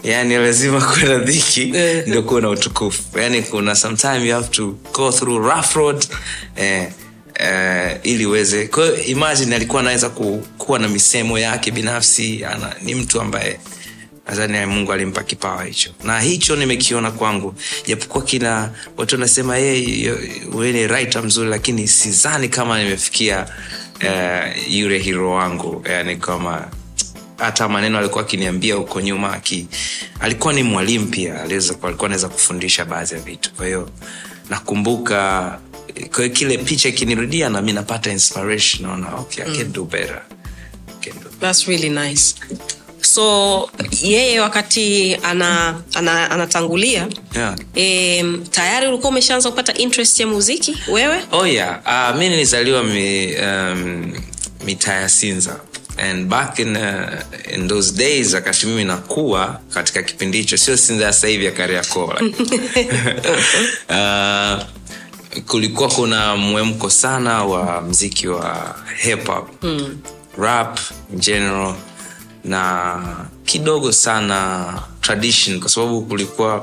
Yani 0.03 0.35
lazima 0.37 0.81
kuwe 0.81 1.03
na 1.03 1.17
dhiki 1.17 1.71
Eh. 1.75 2.03
ndio 2.07 2.23
kuwe 2.23 2.41
na 2.41 2.49
utukufu. 2.49 3.03
Yani 3.19 3.41
kuna 3.41 3.75
sometime 3.75 4.25
you 4.27 4.33
have 4.33 4.47
to 4.47 4.75
go 4.93 5.11
through 5.11 5.45
rough 5.45 5.73
road. 5.75 6.05
Eh, 6.55 6.87
eh, 7.39 7.99
ili 8.03 8.25
uweze 8.25 8.67
kwa 8.67 8.83
hiyo 8.83 9.03
imagine 9.03 9.55
alikuwa 9.55 9.81
anaweza 9.81 10.09
ku, 10.09 10.47
kuwa 10.57 10.79
na 10.79 10.87
misemo 10.87 11.39
yake 11.39 11.71
binafsi 11.71 12.45
ana, 12.45 12.75
ni 12.81 12.95
mtu 12.95 13.21
ambaye 13.21 13.59
nadhani 14.27 14.65
mungu 14.65 14.93
alimpa 14.93 15.23
kipawa 15.23 15.63
hicho. 15.63 15.91
Na 16.03 16.19
hicho 16.19 16.55
nimekiona 16.55 17.11
kwangu. 17.11 17.55
Japokuwa 17.87 18.23
kina 18.23 18.71
watu 18.97 19.15
wanasema 19.15 19.57
yeye 19.57 20.11
ni 20.73 20.87
writer 20.87 21.23
mzuri 21.23 21.49
lakini 21.49 21.87
sidhani 21.87 22.49
kama 22.49 22.83
nimefikia 22.83 23.45
uh, 24.03 24.73
yule 24.73 24.99
hiro 24.99 25.31
wangu. 25.31 25.83
Yani 25.89 26.15
kama 26.15 26.67
hata 27.37 27.69
maneno 27.69 27.97
alikuwa 27.97 28.23
akiniambia 28.23 28.75
huko 28.75 29.01
nyuma 29.01 29.33
aki, 29.33 29.67
alikuwa 30.19 30.53
ni 30.53 30.63
mwalimu 30.63 31.07
pia 31.07 31.41
alikuwa 31.41 32.05
anaweza 32.05 32.29
kufundisha 32.29 32.85
baadhi 32.85 33.13
ya 33.13 33.19
vitu. 33.19 33.53
Kwa 33.53 33.65
nakumbuka 34.49 35.59
kwa 36.11 36.23
hiyo 36.23 36.29
kile 36.35 36.57
picha 36.57 36.89
ikinirudia 36.89 37.49
nami 37.49 37.73
napata 37.73 38.11
inspiration 38.11 38.87
naona 38.87 39.15
okay, 39.15 39.45
I 39.45 39.57
can 39.57 39.71
do 39.71 39.85
better. 39.85 40.21
I 40.87 41.05
can 41.09 41.19
do 41.23 41.29
That's 41.39 41.67
really 41.67 41.89
nice. 41.89 42.35
So 43.01 43.69
yeye 44.01 44.39
wakati 44.39 45.15
ana, 45.23 45.81
ana, 45.93 46.31
anatangulia 46.31 47.07
Yeah. 47.35 47.55
e, 47.75 48.23
tayari 48.51 48.87
ulikuwa 48.87 49.09
umeshaanza 49.09 49.49
kupata 49.49 49.73
interest 49.73 50.19
ya 50.19 50.27
muziki 50.27 50.77
wewe? 50.87 51.17
Oh 51.31 51.47
yeah. 51.47 51.79
Uh, 51.85 52.19
mi 52.19 52.29
nilizaliwa 52.29 52.83
mi, 52.83 53.35
um, 53.35 54.13
mitaa 54.65 54.93
ya 54.93 55.09
sinza. 55.09 55.59
And 55.97 56.27
back 56.27 56.59
in, 56.59 56.75
uh, 56.75 57.53
in 57.53 57.67
those 57.67 57.93
days 57.93 58.33
wakati 58.33 58.65
mimi 58.65 58.83
nakuwa 58.83 59.61
katika 59.69 60.03
kipindi 60.03 60.37
hicho 60.37 60.57
sio 60.57 60.77
sinza 60.77 61.05
ya 61.05 61.13
sahivi 61.13 61.33
hivi 61.33 61.45
ya 61.45 61.51
kariakoo 61.51 62.05
uh, 62.05 62.21
kulikuwa 65.47 65.89
kuna 65.89 66.35
mwemko 66.35 66.89
sana 66.89 67.43
wa 67.43 67.81
mziki 67.81 68.27
wa 68.27 68.75
hip 69.03 69.27
hop 69.27 69.63
mm. 69.63 69.97
rap 70.37 70.79
in 71.13 71.19
general 71.19 71.75
na 72.43 73.01
kidogo 73.45 73.91
sana 73.91 74.65
tradition 75.01 75.59
kwa 75.59 75.69
sababu 75.69 76.01
kulikuwa 76.01 76.57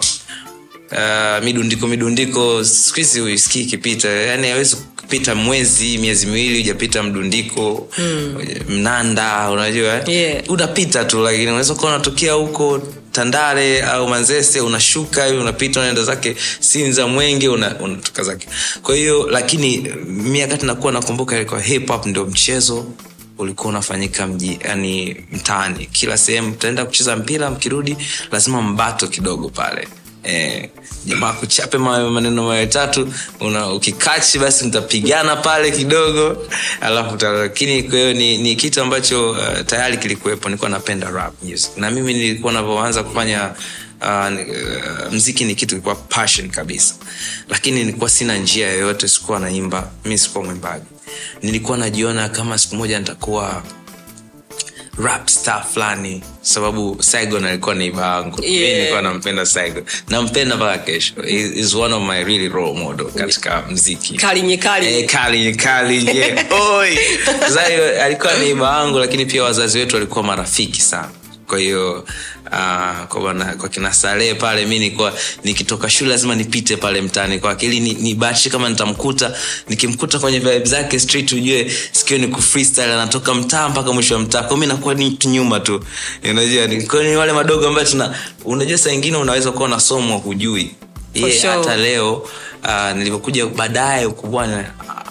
uh, 0.92 1.44
midundiko 1.44 1.86
midundiko 1.86 2.64
siku 2.64 2.96
hizi 2.96 3.20
uisikii 3.20 3.60
ikipita 3.62 4.08
yani 4.08 4.48
awezi 4.50 4.76
kupita 4.76 5.34
mwezi 5.34 5.98
miezi 5.98 6.26
miwili 6.26 6.58
ujapita 6.60 7.02
mdundiko 7.02 7.88
mm. 7.98 8.34
mnanda 8.68 9.50
unajua? 9.50 10.00
Yeah. 10.06 10.42
unapita 10.50 11.04
tu 11.04 11.20
lakini 11.20 11.46
unaweza 11.46 11.74
kuwa 11.74 11.94
unatokea 11.94 12.32
huko 12.32 12.82
tandale 13.12 13.82
au 13.82 14.08
manzese 14.08 14.60
unashuka 14.60 15.26
hivi 15.26 15.38
unapita 15.38 15.80
unaenda 15.80 16.02
zake 16.02 16.36
sinza 16.60 17.06
mwenge 17.06 17.48
una- 17.48 17.78
unatoka 17.80 18.22
zake. 18.22 18.48
Kwa 18.82 18.94
hiyo 18.96 19.26
lakini 19.30 19.76
mi 20.06 20.40
wakati 20.42 20.66
nakuwa 20.66 20.92
nakumbuka 20.92 21.36
ilikuwa 21.36 21.60
hip 21.60 21.88
hop 21.88 22.06
ndio 22.06 22.24
mchezo 22.26 22.86
ulikuwa 23.38 23.68
unafanyika 23.68 24.26
mji 24.26 24.58
yani 24.64 25.16
mtaani. 25.32 25.86
Kila 25.86 26.18
sehemu 26.18 26.48
mtaenda 26.48 26.84
kucheza 26.84 27.16
mpira 27.16 27.50
mkirudi 27.50 27.96
lazima 28.32 28.62
mbato 28.62 29.08
kidogo 29.08 29.48
pale 29.48 29.88
Eh, 30.24 30.68
jamaa 31.06 31.32
kuchape 31.32 31.78
ma- 31.78 32.10
maneno 32.10 32.42
matatu 32.46 33.12
una 33.40 33.72
ukikachi 33.72 34.38
basi 34.38 34.64
mtapigana 34.64 35.36
pale 35.36 35.70
kidogo. 35.70 36.46
Alafu 36.80 37.24
lakini 37.24 37.82
kwahiyo 37.82 38.12
ni, 38.14 38.38
ni 38.38 38.56
kitu 38.56 38.82
ambacho 38.82 39.30
uh, 39.30 39.38
tayari 39.66 39.96
kilikuwepo 39.98 40.48
nilikuwa 40.48 40.70
napenda 40.70 41.10
rap 41.10 41.42
music. 41.42 41.70
Na 41.76 41.90
mimi 41.90 42.14
nilikuwa 42.14 42.52
navyoanza 42.52 43.02
kufanya 43.02 43.50
uh, 44.00 44.08
uh, 45.06 45.12
mziki 45.12 45.44
ni 45.44 45.54
kitu 45.54 45.74
ilikuwa 45.74 45.94
passion 45.94 46.50
kabisa. 46.50 46.94
Lakini 47.48 47.78
nilikuwa 47.84 48.10
sina 48.10 48.36
njia 48.36 48.70
yoyote 48.72 49.08
sikuwa 49.08 49.38
naimba 49.40 49.90
mi 50.04 50.18
sikuwa 50.18 50.44
mwimbaji. 50.44 50.84
Nilikuwa 51.42 51.78
najiona 51.78 52.28
kama 52.28 52.58
siku 52.58 52.76
moja 52.76 52.98
nitakuwa 52.98 53.62
rap 54.98 55.28
star 55.28 55.64
fulani 55.72 56.22
sababu 56.42 57.02
saigon 57.02 57.44
alikuwa 57.44 57.74
neiba 57.74 58.10
wangu 58.10 58.42
Yeah. 58.44 58.68
Mi 58.70 58.74
nilikuwa 58.74 59.02
nampenda 59.02 59.46
saigon. 59.46 59.84
Nampenda 60.08 60.56
mpaka 60.56 60.78
kesho. 60.78 61.14
Is 61.24 61.74
one 61.74 61.94
of 61.94 62.02
my 62.02 62.24
really 62.24 62.48
role 62.48 62.78
model 62.78 63.06
katika 63.06 63.62
mziki. 63.70 64.14
Kalinye 64.14 64.56
kalinye 64.56 64.98
Eh, 66.10 66.16
yeah. 66.16 68.04
Alikuwa 68.04 68.34
neiba 68.38 68.70
wangu 68.70 68.98
lakini 68.98 69.26
pia 69.26 69.42
wazazi 69.42 69.78
wetu 69.78 69.96
walikuwa 69.96 70.24
marafiki 70.24 70.80
sana. 70.80 71.10
Kwa 71.46 71.58
hiyo 71.58 72.04
uh, 72.52 73.06
kwa, 73.58 73.68
kina 73.68 73.94
Salehe 73.94 74.34
pale 74.34 74.66
mi 74.66 74.78
nilikuwa 74.78 75.12
nikitoka 75.44 75.90
shule 75.90 76.10
lazima 76.10 76.34
nipite 76.34 76.76
pale 76.76 77.02
mtaani 77.02 77.38
kwake 77.38 77.66
ili 77.66 77.80
nibatishe 77.80 78.48
ni 78.48 78.52
kama 78.52 78.68
nitamkuta. 78.68 79.34
Nikimkuta 79.68 80.18
kwenye 80.18 80.38
vibe 80.38 80.64
zake 80.64 81.00
street 81.00 81.32
ujue 81.32 81.72
sikio 81.92 82.18
ni 82.18 82.26
kufreestyle 82.28 82.92
anatoka 82.92 83.34
mtaa 83.34 83.68
mpaka 83.68 83.92
mwisho 83.92 84.14
wa 84.14 84.20
mtaa. 84.20 84.42
Kwa 84.42 84.56
mi 84.56 84.66
nakuwa 84.66 84.94
ni 84.94 85.10
mtu 85.10 85.28
nyuma 85.28 85.60
tu. 85.60 85.84
Unajua 86.30 86.66
ni, 86.66 86.82
kwa 86.86 87.02
ni 87.02 87.16
wale 87.16 87.32
madogo 87.32 87.68
ambayo 87.68 87.86
tuna 87.86 88.14
unajua 88.44 88.78
saa 88.78 88.90
ingine 88.90 89.16
unaweza 89.16 89.52
kuwa 89.52 89.64
unasomwa 89.64 90.16
hujui. 90.16 90.74
Yeye 91.14 91.38
sure. 91.40 91.52
hata 91.52 91.76
leo 91.76 92.14
uh, 92.64 92.92
nilivyokuja 92.96 93.46
baadaye 93.46 94.06
ukubwani 94.06 94.64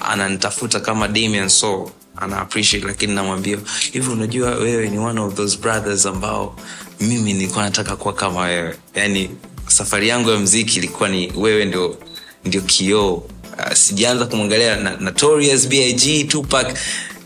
ananitafuta 0.10 0.79
kama 0.79 1.07
Damian 1.07 1.50
Soul 1.50 1.89
ana 2.22 2.42
appreciate 2.42 2.88
lakini 2.88 3.13
namwambia 3.16 3.58
hivi 3.92 4.10
unajua 4.12 4.50
wewe 4.56 4.90
ni 4.90 5.00
one 5.00 5.20
of 5.22 5.34
those 5.34 5.58
brothers 5.58 6.06
ambao 6.06 6.56
mimi 7.00 7.34
nilikuwa 7.34 7.63
nataka 7.63 7.96
kuwa 7.96 8.13
kama 8.13 8.42
wewe. 8.42 8.75
Yani 8.96 9.30
safari 9.68 10.08
yangu 10.10 10.30
ya 10.30 10.40
mziki 10.40 10.80
ilikuwa 10.80 11.10
ni 11.10 11.32
wewe 11.36 11.66
ndio 11.66 11.98
ndio 12.46 12.62
kioo. 12.62 13.13
Uh, 13.13 13.74
sijaanza 13.74 14.25
kumwangalia 14.25 14.75
na, 14.75 14.98
notorious 14.98 15.68
big 15.68 16.28
tupac. 16.28 16.78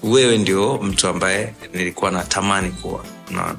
Wewe 0.04 0.38
ndio 0.38 0.78
mtu 0.78 1.08
ambaye 1.08 1.54
nilikuwa 1.74 2.12
natamani 2.12 2.70
kuwa 2.72 3.06
Unaona? 3.29 3.55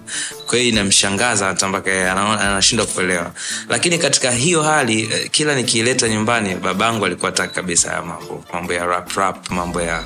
kwa 0.46 0.58
hiyo 0.58 0.68
inamshangaza 0.68 1.46
hata 1.46 1.68
mpaka 1.68 2.12
anashindwa 2.40 2.87
kuelewa. 2.87 3.32
Lakini 3.68 3.99
katika 3.99 4.30
hiyo 4.30 4.62
hali 4.62 5.00
eh, 5.02 5.30
kila 5.30 5.54
nikiileta 5.54 6.08
nyumbani 6.08 6.54
babangu 6.54 7.06
alikuwa 7.06 7.32
taka 7.32 7.52
kabisa 7.54 7.92
ya 7.92 8.02
mambo. 8.02 8.44
Mambo 8.52 8.73
ya 8.73 8.87
rap 8.87 9.12
rap 9.16 9.50
mambo 9.50 9.80
ya 9.82 10.04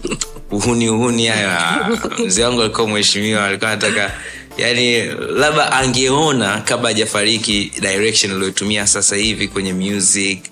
uhuni 0.50 0.88
uhuni 0.88 1.26
hayo 1.26 1.98
mzee 2.26 2.44
wangu 2.44 2.62
alikuwa 2.62 2.88
mheshimiwa 2.88 3.44
alikuwa 3.46 3.70
anataka 3.70 4.10
yani 4.58 5.04
labda 5.36 5.72
angeona 5.72 6.60
kabla 6.60 6.88
hajafariki 6.88 7.72
direction 7.80 8.32
aliyotumia 8.32 8.86
sasa 8.86 9.16
hivi 9.16 9.48
kwenye 9.48 9.72
music 9.72 10.44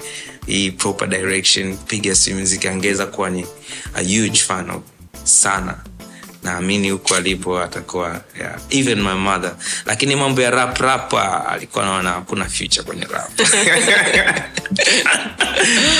hii 0.46 0.70
proper 0.70 1.08
direction 1.08 1.76
piga 1.76 2.14
si 2.14 2.34
music 2.34 2.66
angeweza 2.66 3.06
kuwa 3.06 3.30
ni 3.30 3.46
a 3.94 4.02
huge 4.02 4.38
fan 4.38 4.70
of 4.70 4.82
sana 5.24 5.74
naamini 6.42 6.90
huko 6.90 7.14
alipo 7.14 7.60
atakuwa 7.60 8.20
yeah. 8.40 8.54
even 8.70 9.02
my 9.02 9.14
mother 9.14 9.54
lakini 9.86 10.16
mambo 10.16 10.42
ya 10.42 10.50
rap 10.50 10.78
rap 10.78 11.14
ah, 11.14 11.46
alikuwa 11.48 11.84
naona 11.84 12.10
hakuna 12.10 12.44
future 12.44 12.82
kwenye 12.82 13.04
rap 13.04 13.30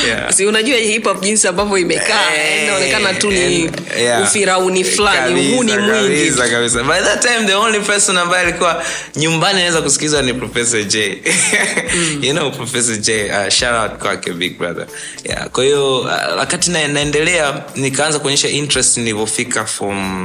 yeah. 0.07 0.33
si 0.33 0.47
unajua 0.47 0.77
hip 0.77 1.05
hop 1.05 1.21
jinsi 1.23 1.49
ambavyo 1.49 1.79
imekaa 1.79 2.31
hey, 2.31 2.65
inaonekana 2.65 3.15
tu 3.15 3.31
ni 3.31 3.71
yeah. 3.99 4.23
ufirauni 4.23 4.85
fulani 4.85 5.53
uhuni 5.53 5.73
mwingi 5.73 6.31
kabisa, 6.31 6.83
by 6.83 7.01
that 7.01 7.23
time 7.23 7.47
the 7.47 7.55
only 7.55 7.81
person 7.81 8.19
ambaye 8.19 8.43
alikuwa 8.43 8.85
nyumbani 9.17 9.59
anaweza 9.59 9.83
kusikizwa 9.83 10.23
ni 10.23 10.35
professor 10.35 10.85
j 10.85 11.23
you 12.23 12.33
know 12.33 12.51
professor 12.51 12.97
j 12.97 13.25
uh, 13.25 13.49
shout 13.49 13.75
out 13.75 14.01
kwake 14.01 14.33
big 14.33 14.59
brother 14.59 14.87
yeah. 15.25 15.49
kwa 15.49 15.65
hiyo 15.65 16.01
uh, 16.01 16.09
wakati 16.37 16.71
na, 16.71 16.89
naendelea 16.89 17.63
nikaanza 17.77 18.19
kuonyesha 18.19 18.49
interest 18.49 18.97
nilivyofika 18.97 19.67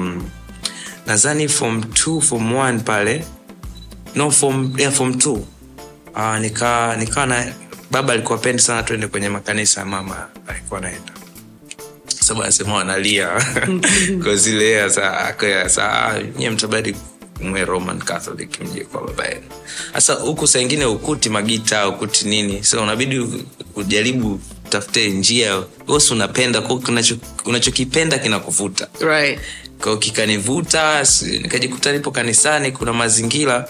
form 0.03 0.23
nadhani 1.05 1.47
form 1.47 1.79
2 1.81 2.21
form 2.21 2.53
1 2.53 2.79
pale. 2.79 3.25
No 4.15 4.31
form, 4.31 4.73
yeah, 4.77 4.91
form 4.93 5.11
2 5.11 5.29
uh, 5.31 6.39
nika 6.99 7.25
na 7.25 7.53
baba 7.91 8.13
alikuwa 8.13 8.37
pendi 8.37 8.61
sana 8.61 8.83
tuende 8.83 9.07
kwenye 9.07 9.29
makanisa 9.29 9.85
mama 9.85 10.27
alikuwa 10.47 10.79
naenda 10.81 11.13
sababu 12.05 12.43
anasema 12.43 12.73
wanalia 12.73 13.29
kwa 14.23 14.35
zile 14.35 14.65
hea 14.65 14.87
za 14.87 15.17
akaya 15.17 15.69
sa 15.69 16.15
nyie 16.37 16.49
mtabadi 16.49 16.95
mwe 17.41 17.65
roman 17.65 17.99
catholic 17.99 18.61
mje 18.61 18.83
kwa 18.83 19.01
baba 19.07 19.25
yenu. 19.25 19.41
Sasa 19.93 20.13
huku 20.13 20.47
saingine 20.47 20.85
ukuti 20.85 21.29
magita 21.29 21.87
ukuti 21.87 22.27
nini. 22.27 22.63
So 22.63 22.83
unabidi 22.83 23.27
ujaribu 23.75 24.39
tafute 24.69 25.09
njia. 25.09 25.63
Wesi 25.87 26.13
unapenda 26.13 26.59
unacho- 26.59 27.17
unachokipenda 27.45 28.17
kinakuvuta. 28.19 28.87
Right. 28.99 29.39
Kikanivuta 29.99 31.05
nikajikuta 31.41 31.91
nipo 31.91 32.11
kanisani 32.11 32.71
kuna 32.71 32.93
mazingira 32.93 33.69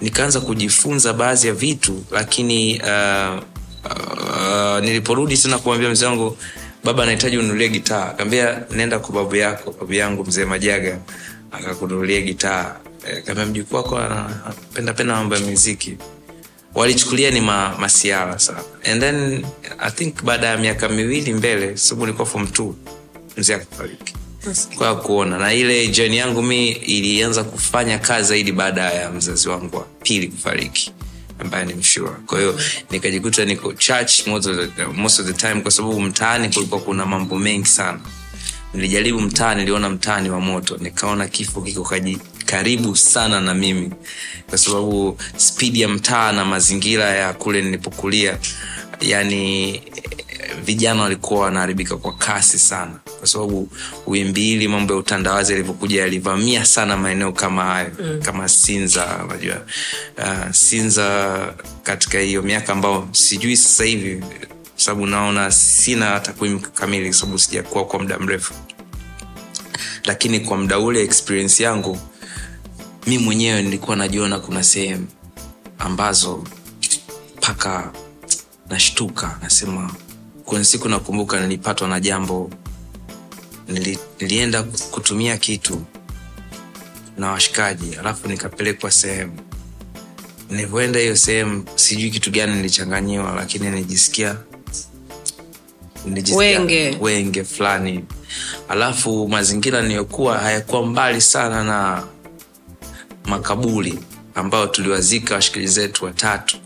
nikaanza 0.00 0.40
kujifunza 0.40 1.12
baadhi 1.12 1.46
ya 1.46 1.54
vitu 1.54 2.04
lakini 2.10 2.80
uh, 2.82 3.38
uh, 3.84 4.78
niliporudi 4.84 5.38
tena 5.38 5.58
kumwambia 5.58 5.90
mzee 5.90 6.06
wangu 6.06 6.36
baba 6.84 7.02
anahitaji 7.02 7.38
ununulie 7.38 7.68
gitaa. 7.68 8.10
Kaambia 8.10 8.62
nenda 8.70 8.98
kwa 8.98 9.14
babu 9.14 9.36
yako 9.36 9.74
babu 9.80 9.92
yangu 9.94 10.24
mzee 10.24 10.44
majaga. 10.44 10.98
Akakununulia 11.52 12.20
gitaa. 12.20 12.76
Eh, 13.08 13.22
kaambia 13.24 13.46
mjukuu 13.46 13.76
wako 13.76 13.98
anapendapenda 13.98 15.14
mambo 15.14 15.34
ya 15.34 15.40
muziki. 15.40 15.96
Walichukulia 16.74 17.30
ni 17.30 17.40
ma, 17.40 17.76
masiara 17.78 18.38
sana. 18.38 18.58
And 18.92 19.00
then 19.00 19.46
i 19.78 19.90
think 19.90 20.22
baada 20.22 20.46
ya 20.46 20.56
miaka 20.58 20.88
miwili 20.88 21.32
mbele 21.32 21.76
sababu 21.76 22.06
nilikuwa 22.06 22.26
form 22.28 22.46
t 22.46 22.72
mzee 23.36 23.54
akafariki 23.54 24.14
kwa 24.78 24.96
kuona. 24.96 25.38
Na 25.38 25.52
ile 25.54 25.88
jani 25.88 26.16
yangu 26.16 26.42
mi 26.42 26.68
ilianza 26.68 27.44
kufanya 27.44 27.98
kazi 27.98 28.28
zaidi 28.28 28.52
baada 28.52 28.82
ya 28.92 29.10
mzazi 29.10 29.48
wangu 29.48 29.76
wa 29.76 29.82
pili 30.02 30.28
kufariki 30.28 30.92
ambaye 31.38 31.64
ni 31.64 31.74
mshura 31.74 32.10
kwahiyo 32.26 32.60
nikajikuta 32.90 33.44
niko 33.44 33.72
church 33.72 34.26
most 34.26 34.46
of, 34.46 34.56
the, 34.76 34.84
most 34.84 35.20
of 35.20 35.26
the 35.26 35.32
time 35.32 35.60
kwa 35.60 35.70
sababu 35.70 36.00
mtaani 36.00 36.48
kulikuwa 36.48 36.80
kuna 36.80 37.06
mambo 37.06 37.38
mengi 37.38 37.66
sana. 37.66 38.00
Nilijaribu 38.74 39.20
mtaa 39.20 39.54
niliona 39.54 39.90
mtaani 39.90 40.30
wa 40.30 40.40
moto. 40.40 40.76
Nikaona 40.76 41.28
kifo 41.28 41.60
kiko 41.62 41.82
kaji, 41.84 42.18
karibu 42.46 42.96
sana 42.96 43.40
na 43.40 43.54
mimi. 43.54 43.90
Kwa 44.48 44.58
sababu 44.58 45.18
spidi 45.36 45.80
ya 45.80 45.88
mtaa 45.88 46.32
na 46.32 46.44
mazingira 46.44 47.04
ya 47.10 47.32
kule 47.32 47.62
nilipokulia 47.62 48.38
yani 49.10 49.74
eh, 49.74 49.82
vijana 50.64 51.02
walikuwa 51.02 51.40
wanaharibika 51.40 51.96
kwa 51.96 52.12
kasi 52.12 52.58
sana. 52.58 52.92
Kwa 53.18 53.26
sababu 53.28 53.68
wimbili 54.06 54.68
mambo 54.68 54.92
ya 54.94 54.98
utandawazi 55.00 55.52
yalivyokuja 55.52 56.00
yalivamia 56.00 56.64
sana 56.64 56.96
maeneo 56.96 57.32
kama 57.32 57.64
hayo. 57.64 57.90
Mm. 58.00 58.20
kama 58.22 58.48
sinza 58.48 59.20
unajua. 59.24 59.62
Uh, 60.18 60.50
sinza 60.52 61.38
katika 61.82 62.18
hiyo 62.18 62.42
miaka 62.42 62.72
ambayo 62.72 63.08
sijui 63.12 63.56
sasa 63.56 63.84
hivi 63.84 64.24
sababu 64.76 65.06
naona 65.06 65.50
sina 65.50 66.20
takwimu 66.20 66.60
kamili 66.60 67.04
kwa 67.04 67.14
sababu 67.18 67.38
sijakuwa 67.38 67.84
kwa 67.84 67.98
muda 68.00 68.18
mrefu. 68.18 68.54
Lakini 70.04 70.40
kwa 70.40 70.56
muda 70.56 70.78
ule 70.78 71.02
experience 71.02 71.62
yangu 71.62 71.98
mi 73.06 73.18
mwenyewe 73.18 73.62
nilikuwa 73.62 73.96
najiona 73.96 74.38
kuna 74.40 74.62
sehemu 74.62 75.06
ambazo 75.78 76.44
mpaka 77.36 77.92
nashtuka 78.70 79.38
nasema 79.42 79.94
kuna 80.44 80.64
siku 80.64 80.88
nakumbuka 80.88 81.40
nilipatwa 81.40 81.88
na 81.88 82.00
jambo. 82.00 82.50
Nili, 83.68 83.98
nilienda 84.20 84.62
kutumia 84.62 85.36
kitu 85.36 85.82
na 87.18 87.30
washikaji 87.30 87.96
alafu 87.96 88.28
nikapelekwa 88.28 88.90
sehemu. 88.90 89.38
Nilivyoenda 90.50 91.00
hiyo 91.00 91.16
sehemu 91.16 91.64
sijui 91.74 92.10
kitu 92.10 92.30
gani 92.30 92.54
nilichanganyiwa 92.56 93.34
lakini 93.36 93.70
nilijisikia 93.70 94.36
Wenge. 96.36 96.98
wenge 97.00 97.44
fulani. 97.44 98.04
Alafu 98.68 99.28
mazingira 99.28 99.82
niliyokuwa 99.82 100.38
hayakuwa 100.38 100.86
mbali 100.86 101.20
sana 101.20 101.64
na 101.64 102.02
makaburi 103.24 103.98
ambayo 104.34 104.66
tuliwazika 104.66 105.34
washikaji 105.34 105.66
zetu 105.66 106.04
watatu 106.04 106.56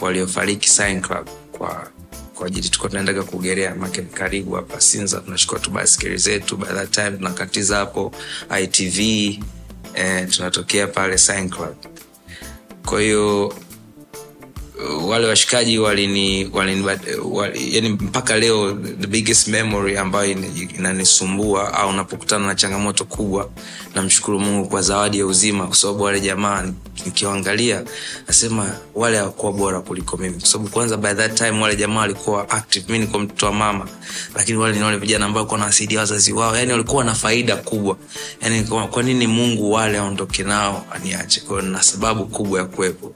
waliofariki 0.00 0.68
Sign 0.68 1.00
Club 1.00 1.28
kwa 1.52 1.88
kwa 2.34 2.46
ajili 2.46 2.68
tuko 2.68 2.88
tunaendaga 2.88 3.22
kuogelea 3.22 3.74
make 3.74 4.02
karibu 4.02 4.52
hapa 4.54 4.80
sinza 4.80 5.20
tunachukua 5.20 5.58
tu 5.58 5.70
baskeli 5.70 6.16
zetu 6.18 6.56
by 6.56 6.66
that 6.66 6.90
time 6.90 7.10
tunakatiza 7.10 7.76
hapo 7.76 8.12
itv 8.62 8.98
eh, 9.94 10.28
tunatokea 10.30 10.86
pale 10.86 11.18
Sign 11.18 11.48
Club. 11.50 11.74
Kwa 12.86 13.00
hiyo 13.00 13.54
wale 15.06 15.26
washikaji 15.26 15.78
walini, 15.78 16.50
walini 16.52 17.88
mpaka 17.88 18.36
leo 18.36 18.72
the 19.00 19.06
biggest 19.06 19.48
memory 19.48 19.96
ambayo 19.98 20.30
inanisumbua 20.78 21.74
au 21.74 21.92
napokutana 21.92 22.46
na 22.46 22.54
changamoto 22.54 23.04
kubwa 23.04 23.50
namshukuru 23.94 24.40
mungu 24.40 24.68
kwa 24.68 24.82
zawadi 24.82 25.18
ya 25.18 25.26
uzima 25.26 25.66
kwa 25.66 25.76
sababu 25.76 26.02
wale 26.02 26.20
jamaa 26.20 26.72
nikiwaangalia 27.06 27.82
nasema 28.26 28.72
wale 28.94 29.16
hawakuwa 29.18 29.52
bora 29.52 29.80
kuliko 29.80 30.16
mimi. 30.16 30.34
Kwa 30.40 30.46
sababu 30.48 30.70
kwanza 30.70 30.96
by 30.96 31.14
that 31.14 31.34
time 31.34 31.62
wale 31.62 31.76
jamaa 31.76 32.00
walikuwa 32.00 32.50
active. 32.50 32.92
Mi 32.92 32.98
nikuwa 32.98 33.22
mtoto 33.22 33.46
wa 33.46 33.52
mama 33.52 33.88
lakini 34.36 34.58
wale 34.58 34.76
ni 34.78 34.82
wale 34.84 34.96
vijana 34.96 35.24
ambao 35.26 35.40
walikuwa 35.40 35.60
nawasaidia 35.60 35.98
wazazi 36.00 36.32
wao. 36.32 36.56
Yani 36.56 36.72
walikuwa 36.72 37.04
na 37.04 37.14
faida 37.14 37.56
kubwa. 37.56 37.96
Yani 38.40 38.62
kwa 38.90 39.02
nini 39.02 39.26
mungu 39.26 39.72
wale 39.72 39.98
aondoke 39.98 40.42
nao 40.42 40.86
aniache? 40.92 41.40
Kwao 41.40 41.62
na 41.62 41.82
sababu 41.82 42.26
kubwa 42.26 42.58
ya 42.60 42.64
kuwepo 42.66 43.12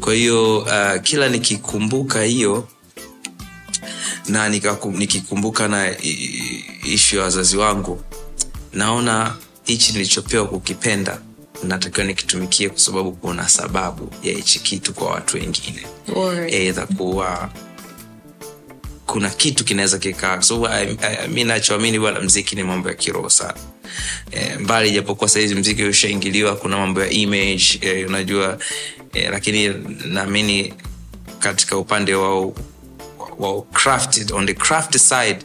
kwa 0.00 0.14
hiyo 0.14 0.58
uh, 0.58 1.02
kila 1.02 1.28
nikikumbuka 1.28 2.22
hiyo 2.22 2.68
na 4.28 4.48
nikikumbuka 4.94 5.68
na 5.68 5.94
ishu 6.84 7.16
ya 7.16 7.22
wazazi 7.22 7.56
wangu 7.56 8.02
naona 8.72 9.36
hichi 9.64 9.92
nilichopewa 9.92 10.46
kukipenda 10.46 11.20
natakiwa 11.62 12.06
nikitumikie 12.06 12.68
kwa 12.68 12.78
sababu 12.78 13.12
kuna 13.12 13.48
sababu 13.48 14.12
ya 14.22 14.32
hichi 14.32 14.58
kitu 14.58 14.94
kwa 14.94 15.10
watu 15.10 15.36
wengine. 15.36 15.86
Eidha 16.54 16.86
kuwa 16.86 17.50
kuna 19.06 19.30
kitu 19.30 19.64
kinaweza 19.64 19.98
kikaa. 19.98 20.42
So, 20.42 20.66
I- 20.68 20.96
I- 21.02 21.28
mi 21.28 21.44
nachoamini 21.44 21.98
bwana 21.98 22.20
mziki 22.20 22.56
ni 22.56 22.62
mambo 22.62 22.88
ya 22.88 22.94
kiroho 22.94 23.30
sana. 23.30 23.54
E, 24.30 24.56
mbali 24.58 24.88
ijapokuwa 24.88 25.28
sahizi 25.30 25.54
mziki 25.54 25.84
ushaingiliwa 25.84 26.56
kuna 26.56 26.76
mambo 26.78 27.00
ya 27.00 27.10
image 27.10 27.78
e, 27.80 28.04
unajua 28.04 28.58
e, 29.14 29.28
lakini 29.30 29.68
naamini 30.04 30.74
katika 31.38 31.78
upande 31.78 32.14
wa, 32.14 32.46
wa 33.38 33.62
crafted, 33.72 34.32
on 34.32 34.46
the 34.46 34.54
craft 34.54 34.96
side 34.98 35.38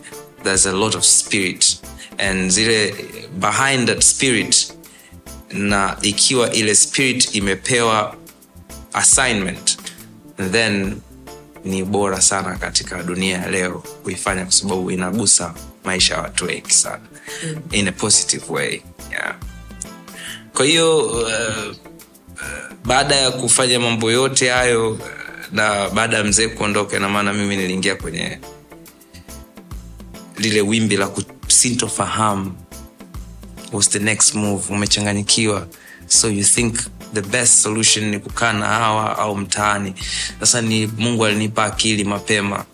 there's 0.44 0.66
a 0.66 0.72
lot 0.72 0.98
of 0.98 1.04
spirit 1.04 1.80
and 2.18 2.52
zile 2.52 2.96
behind 3.40 3.88
that 3.88 4.02
spirit 4.02 4.74
na 5.54 5.98
ikiwa 6.02 6.52
ile 6.52 6.76
spirit 6.76 7.36
imepewa 7.36 8.16
assignment 8.94 9.78
then 10.52 10.98
ni 11.66 11.84
bora 11.84 12.22
sana 12.22 12.56
katika 12.56 13.04
dunia 13.04 13.38
ya 13.38 13.50
leo 13.52 13.84
kuifanya 14.04 14.44
kwa 14.44 14.52
sababu 14.54 14.92
inagusa 14.92 15.54
maisha 15.84 16.14
ya 16.16 16.22
watu 16.22 16.46
wengi 16.46 16.74
sana 16.74 17.02
mm. 17.44 17.62
in 17.72 17.88
a 17.88 17.92
positive 17.92 18.44
way 18.50 18.82
yeah. 19.12 19.36
kwa 20.54 20.66
hiyo 20.66 21.06
uh, 21.08 21.76
baada 22.86 23.16
ya 23.16 23.32
kufanya 23.32 23.80
mambo 23.80 24.12
yote 24.12 24.50
hayo 24.50 24.90
uh, 24.92 25.00
na 25.52 25.90
baada 25.90 26.18
ya 26.18 26.24
mzee 26.24 26.48
kuondoka 26.48 26.98
inamaana 26.98 27.34
mimi 27.34 27.56
niliingia 27.56 27.96
kwenye 27.96 28.40
lile 30.38 30.62
wimbi 30.62 30.98
la 30.98 31.08
kusintofahamu. 31.08 32.54
Move? 34.34 34.64
Umechanganyikiwa. 34.74 35.68
So 36.08 36.28
you 36.30 36.44
think 36.44 36.76
the 37.14 37.22
best 37.22 37.62
solution 37.64 38.06
ni 38.10 38.20
kukaa 38.20 38.54
na 38.54 38.66
hawa 38.66 39.18
au 39.18 39.36
mtaani? 39.38 39.94
Sasa 40.40 40.62
ni 40.62 40.88
mungu 40.88 41.26
alinipa 41.26 41.64
akili 41.66 42.04
mapema. 42.04 42.66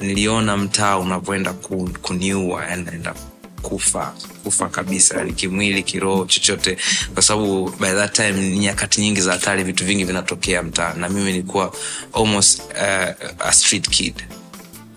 Niliona 0.00 0.56
mtaa 0.56 0.98
unavyoenda 0.98 1.52
ku, 1.52 1.90
kuniua 2.02 2.66
anaenda 2.66 3.14
kufa 3.62 4.14
kufa 4.44 4.68
kabisa 4.68 5.18
yani 5.18 5.32
kimwili 5.32 5.82
kiroho 5.82 6.26
chochote. 6.26 6.76
Kwa 7.14 7.22
sababu 7.22 7.70
by 7.80 7.86
that 7.92 8.12
time 8.16 8.56
nyakati 8.56 9.00
nyingi 9.00 9.20
za 9.20 9.32
hatari 9.32 9.64
vitu 9.64 9.84
vingi 9.84 10.04
vinatokea 10.04 10.62
mtaa 10.62 10.94
na 10.94 11.08
mimi 11.08 11.24
nilikuwa 11.32 11.72
almost 12.12 12.60
uh, 12.60 13.46
a 13.46 13.52
street 13.52 13.88
kid 13.88 14.14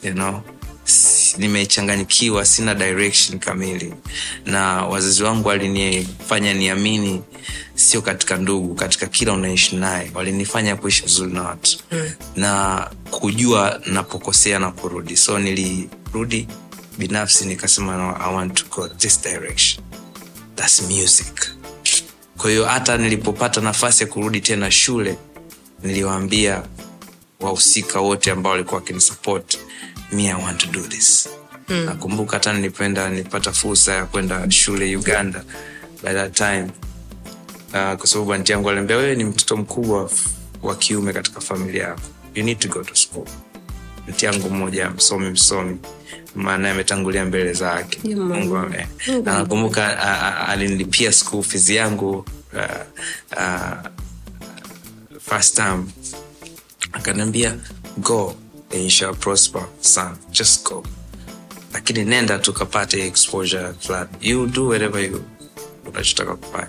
you 0.03 0.13
know? 0.13 0.41
Nimechanganyikiwa 1.37 2.45
sina 2.45 2.75
direction 2.75 3.39
kamili. 3.39 3.93
Na 4.45 4.85
wazazi 4.85 5.23
wangu 5.23 5.47
walinifanya 5.47 6.53
niamini 6.53 7.21
sio 7.75 8.01
katika 8.01 8.37
ndugu 8.37 8.75
katika 8.75 9.05
kila 9.07 9.33
unaishi 9.33 9.75
naye. 9.75 10.11
Walinifanya 10.13 10.75
kuishi 10.75 11.01
vizuri 11.03 11.33
na 11.33 11.43
watu. 11.43 11.77
Mm. 11.91 12.11
na 12.35 12.89
kujua 13.11 13.81
napokosea 13.85 14.59
na 14.59 14.71
kurudi. 14.71 15.17
So 15.17 15.39
nilirudi 15.39 16.47
binafsi 16.97 17.45
nikasema 17.45 17.97
no, 17.97 18.17
i 18.29 18.35
want 18.35 18.53
to 18.53 18.65
go 18.75 18.87
this 18.87 19.21
direction. 19.21 19.83
Thats 20.55 20.81
music. 20.81 21.51
Kwa 22.37 22.49
hiyo 22.49 22.65
hata 22.65 22.97
nilipopata 22.97 23.61
nafasi 23.61 24.03
ya 24.03 24.09
kurudi 24.09 24.41
tena 24.41 24.71
shule 24.71 25.17
niliwaambia 25.83 26.63
wahusika 27.39 27.99
wote 27.99 28.31
ambao 28.31 28.51
walikuwa 28.51 28.79
wakinisupport 28.79 29.57
me 30.11 30.27
i 30.29 30.33
want 30.43 30.57
to 30.57 30.67
do 30.67 30.81
this. 30.81 31.29
Mm. 31.69 31.85
nakumbuka 31.85 32.33
hata 32.33 32.53
nilipenda 32.53 33.09
nilipata 33.09 33.51
fursa 33.53 33.93
ya 33.93 34.05
kwenda 34.05 34.51
shule 34.51 34.95
uganda 34.97 35.43
by 36.03 36.13
that 36.13 36.33
time. 36.37 36.67
Uh, 37.67 37.93
kwa 37.97 38.07
sababu 38.07 38.33
anti 38.33 38.51
yangu 38.51 38.69
aliambia 38.69 38.97
wewe 38.97 39.15
ni 39.15 39.23
mtoto 39.23 39.57
mkubwa 39.57 40.09
wa 40.61 40.75
kiume 40.75 41.13
katika 41.13 41.41
familia 41.41 41.83
yako. 41.83 42.01
You 42.35 42.43
need 42.43 42.59
to 42.59 42.67
go 42.67 42.83
to 42.83 42.95
school. 42.95 43.25
Anti 44.07 44.25
yangu 44.25 44.49
mmoja 44.49 44.89
msomi 44.89 45.29
msomi 45.29 45.77
maana 46.35 46.71
ametangulia 46.71 47.25
mbele 47.25 47.53
zake 47.53 48.15
mungu 48.15 48.59
nakumbuka 49.23 49.99
alinilipia 50.47 51.11
school 51.13 51.43
fees 51.43 51.69
yangu 51.69 52.25
uh, 52.53 52.59
uh, 53.37 53.77
first 55.29 55.55
time 55.55 55.83
akaniambia 56.93 57.55
go 57.97 58.35
and 58.71 58.81
you 58.83 58.89
shall 58.89 59.15
prosper 59.15 59.65
son. 59.81 60.17
Just 60.31 60.63
go. 60.65 60.83
Lakini 61.73 62.03
nenda 62.05 62.39
tukapate 62.39 63.07
exposure 63.07 63.73
fulani 63.79 64.09
you 64.21 64.47
do 64.47 64.67
whatever 64.67 65.01
you 65.03 65.23
unachotaka 65.85 66.35
kufanya. 66.35 66.67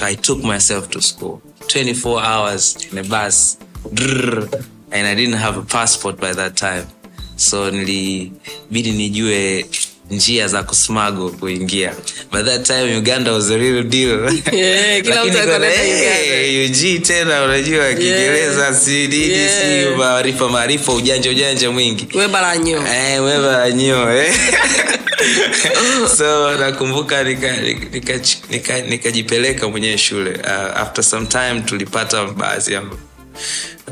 I 0.00 0.16
took 0.16 0.44
myself 0.44 0.88
to 0.88 1.00
school. 1.02 1.40
24 1.66 2.22
hours 2.22 2.76
in 2.92 2.98
a 2.98 3.02
bus. 3.02 3.58
Drrr, 3.92 4.64
and 4.92 5.06
i 5.06 5.14
didn't 5.14 5.38
have 5.38 5.58
a 5.58 5.62
passport 5.62 6.18
by 6.20 6.32
that 6.32 6.54
time 6.56 6.86
so 7.36 7.70
nilibidi 7.70 8.90
nijue 8.90 9.66
njia 10.10 10.48
za 10.48 10.62
kusmago 10.62 11.28
kuingia. 11.30 11.94
By 12.32 12.42
that 12.42 12.66
time 12.66 12.96
uganda 12.96 13.32
was 13.32 13.50
a 13.50 13.56
real 13.56 13.82
deal. 13.84 14.30
Yeah, 14.52 15.02
hey, 15.62 16.66
UG 16.66 17.02
tena 17.02 17.42
unajua 17.44 17.94
kiingereza 17.94 18.62
Yeah. 18.62 19.90
si 19.90 19.96
maarifa 19.96 20.48
maarifa 20.48 20.92
ujanja 20.92 21.30
ujanja 21.30 21.70
mwingi. 21.70 22.06
Webalanyo 22.14 22.82
Eh, 22.86 23.22
eh. 24.16 24.34
so 26.18 26.54
nakumbuka 26.58 27.22
nikajipeleka 27.24 28.20
nika, 28.50 28.80
nika, 28.80 29.10
nika 29.38 29.68
mwenyewe 29.68 29.98
shule. 29.98 30.30
Uh, 30.30 30.80
after 30.80 31.04
some 31.04 31.26
time 31.26 31.60
tulipata 31.64 32.24
baadhi 32.24 32.72
ya 32.72 32.82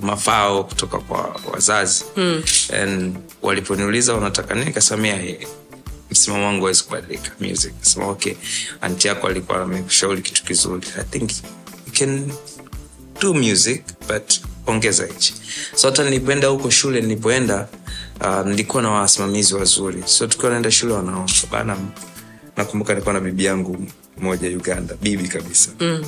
mafao 0.02 0.64
kutoka 0.64 0.98
kwa 0.98 1.40
wazazi. 1.52 2.04
Mm. 2.16 2.42
and 2.82 3.16
waliponiuliza 3.42 4.14
unataka 4.14 4.54
nini? 4.54 4.72
Kasamia 4.72 5.36
msimamo 6.10 6.46
wangu 6.46 6.64
awezi 6.64 6.82
kubadilika. 6.84 7.30
Music 7.40 7.72
sema 7.80 8.06
okay. 8.08 8.34
Anti 8.80 9.08
yako 9.08 9.26
alikuwa 9.26 9.62
amekushauri 9.62 10.22
kitu 10.22 10.44
kizuri. 10.44 10.86
I 11.00 11.04
think 11.04 11.30
you 11.86 11.92
can 11.98 12.32
do 13.20 13.34
music 13.34 13.82
but 14.08 14.32
ongeza 14.66 15.06
hichi. 15.06 15.34
So 15.74 15.88
hata 15.90 16.04
nilipoenda 16.04 16.48
huko 16.48 16.70
shule 16.70 17.00
nilipoenda 17.00 17.68
uh, 18.20 18.80
na 18.82 18.90
wasimamizi 18.90 19.54
wazuri. 19.54 20.02
So 20.06 20.26
tukiwa 20.26 20.50
naenda 20.50 20.70
shule 20.70 20.92
wanaomba 20.94 21.32
bana 21.50 21.76
nakumbuka 22.56 22.92
nilikuwa 22.92 23.14
na 23.14 23.20
bibi 23.20 23.44
yangu 23.44 23.86
moja 24.18 24.48
uganda 24.48 24.94
bibi 24.94 25.28
kabisa. 25.28 25.70
Mm 25.80 26.04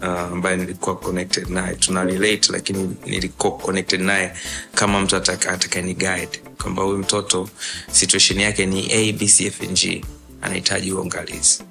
ambaye 0.00 0.56
uh, 0.56 0.60
nilikuwa 0.62 0.96
connected 0.96 1.48
naye. 1.50 1.74
Tuna 1.74 2.04
relate 2.04 2.52
lakini 2.52 2.96
nilikuwa 3.06 3.52
connected 3.58 4.00
naye 4.00 4.32
kama 4.74 5.00
mtu 5.00 5.16
atakani 5.16 5.94
guide 5.94 6.40
kwamba 6.62 6.82
huyu 6.82 6.98
mtoto 6.98 7.48
situation 7.92 8.40
yake 8.40 8.66
ni 8.66 8.92
abcfng 9.08 10.04
anahitaji 10.42 10.92
uangalizi. 10.92 11.62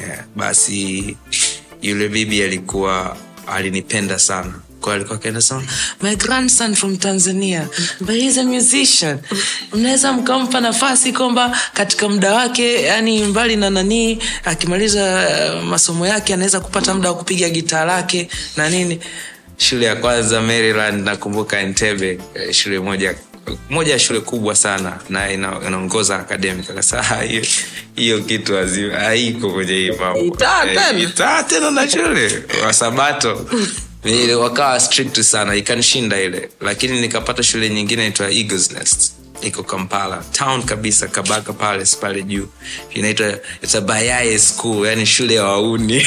Yeah. 0.00 0.24
basi 0.36 1.16
yule 1.82 2.08
bibi 2.08 2.42
alikuwa 2.42 3.16
alinipenda 3.46 4.18
sana 4.18 4.54
kwa 4.84 4.94
alikuwa 4.94 5.16
akaenda 5.18 5.40
my 6.02 6.16
grandson 6.16 6.74
from 6.74 6.96
tanzania. 6.96 7.68
But 8.00 8.10
he's 8.16 8.38
a 8.38 8.42
musician. 8.44 9.18
Mnaweza 9.72 10.12
mkampa 10.12 10.60
nafasi 10.60 11.12
kwamba 11.12 11.58
katika 11.74 12.08
muda 12.08 12.32
wake 12.34 12.82
yani 12.82 13.24
mbali 13.24 13.56
na 13.56 13.70
nanii 13.70 14.18
akimaliza 14.44 15.28
uh, 15.56 15.62
masomo 15.64 16.06
yake 16.06 16.34
anaweza 16.34 16.60
kupata 16.60 16.94
muda 16.94 17.08
wa 17.08 17.16
kupiga 17.16 17.48
gitaa 17.50 17.84
lake 17.84 18.28
na 18.56 18.70
nini. 18.70 19.00
Shule 19.56 19.86
ya 19.86 19.96
kwanza 19.96 20.42
maryland 20.42 21.04
nakumbuka 21.04 21.60
entebe 21.60 22.18
eh, 22.34 22.52
shule 22.52 22.78
moja 22.78 23.14
moja 23.70 23.92
ya 23.92 23.98
shule 23.98 24.20
kubwa 24.20 24.54
sana 24.56 24.98
na 25.08 25.32
inaongoza 25.32 26.16
academic. 26.18 26.70
Akasema 26.70 27.10
"Ah, 27.10 27.22
hiyo 27.22 27.42
hiyo 27.96 28.20
kitu 28.20 28.52
haiko 28.98 29.50
kwenye 29.50 29.72
hii 29.72 29.90
mambo. 29.90 30.18
Eh, 30.20 30.32
tena? 31.48 31.70
na 31.70 31.90
shule. 31.90 32.42
Wasabato 32.66 33.46
wakawa 34.40 34.80
strict 34.80 35.20
sana 35.22 35.54
ikanishinda 35.54 36.20
ile. 36.20 36.48
Lakini 36.60 37.00
nikapata 37.00 37.42
shule 37.42 37.70
nyingine 37.70 38.02
inaitwa 38.02 38.30
Eagles 38.30 38.70
Nest. 38.72 39.12
Iko 39.42 39.62
kampala. 39.62 40.24
Town 40.32 40.62
kabisa 40.62 41.08
kabaka 41.08 41.52
palace 41.52 41.96
pale 42.00 42.22
juu. 42.22 42.48
Inaitwa 42.94 43.34
it's 43.62 44.48
school 44.48 44.86
yani 44.86 45.06
shule 45.06 45.34
ya 45.34 45.44
wauni. 45.44 46.06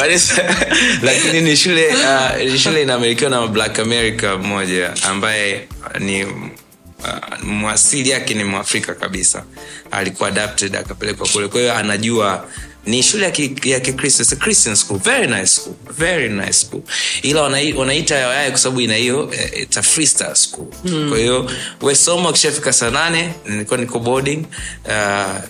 Lakini 1.02 1.40
ni 1.40 1.56
shule 1.56 1.88
uh, 1.88 2.56
shule 2.56 2.82
inamilikiwa 2.82 3.30
na 3.30 3.46
black 3.46 3.78
america 3.78 4.38
mmoja 4.42 4.94
ambaye 5.02 5.68
ni 5.98 6.24
uh, 6.24 7.42
mwasili 7.42 8.10
yake 8.10 8.34
ni 8.34 8.44
mwafrika 8.44 8.94
kabisa. 8.94 9.44
Alikuwa 9.90 10.28
adapted 10.28 10.76
akapelekwa 10.76 11.28
kule. 11.28 11.48
Kwa 11.48 11.60
hiyo 11.60 11.74
anajua 11.74 12.48
ni 12.86 13.02
shule 13.02 13.24
ya 13.24 13.30
ki- 13.30 13.54
ya 13.64 13.80
kikristo 13.80 14.24
a 14.32 14.36
christian 14.36 14.76
school. 14.76 14.98
Very 14.98 15.26
nice 15.26 15.46
school. 15.46 15.74
Very 15.98 16.28
nice 16.28 16.52
school. 16.52 16.82
Ila 17.22 17.40
wanai- 17.42 17.74
wanaita 17.76 18.14
yayaye 18.14 18.50
kwa 18.50 18.58
sababu 18.58 18.80
ina 18.80 18.94
hiyo 18.94 19.30
eh, 19.32 19.68
freestyle 19.82 20.34
school. 20.34 20.66
Mm. 20.84 21.08
kwa 21.08 21.18
hiyo 21.18 21.50
wesoma 21.82 22.28
ukishafika 22.30 22.72
saa 22.72 22.90
nane 22.90 23.32
nilikuwa 23.48 23.78
niko 23.80 23.98
boarding 23.98 24.44
uh, 24.86 25.40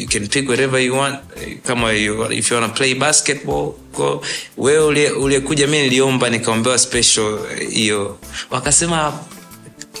you 0.00 0.08
can 0.08 0.26
pick 0.28 0.48
whatever 0.48 0.80
you 0.80 0.98
want 0.98 1.18
kama 1.66 1.92
you, 1.92 2.32
if 2.32 2.50
you 2.50 2.54
wanna 2.56 2.68
play 2.72 2.94
basketball 2.94 3.72
ko 3.92 4.22
wewe 4.56 5.10
uliyekuja 5.10 5.66
mi 5.66 5.82
niliomba 5.82 6.30
nikaombewa 6.30 6.78
special 6.78 7.38
eh, 7.60 7.68
hiyo. 7.70 8.18
Wakasema 8.50 9.12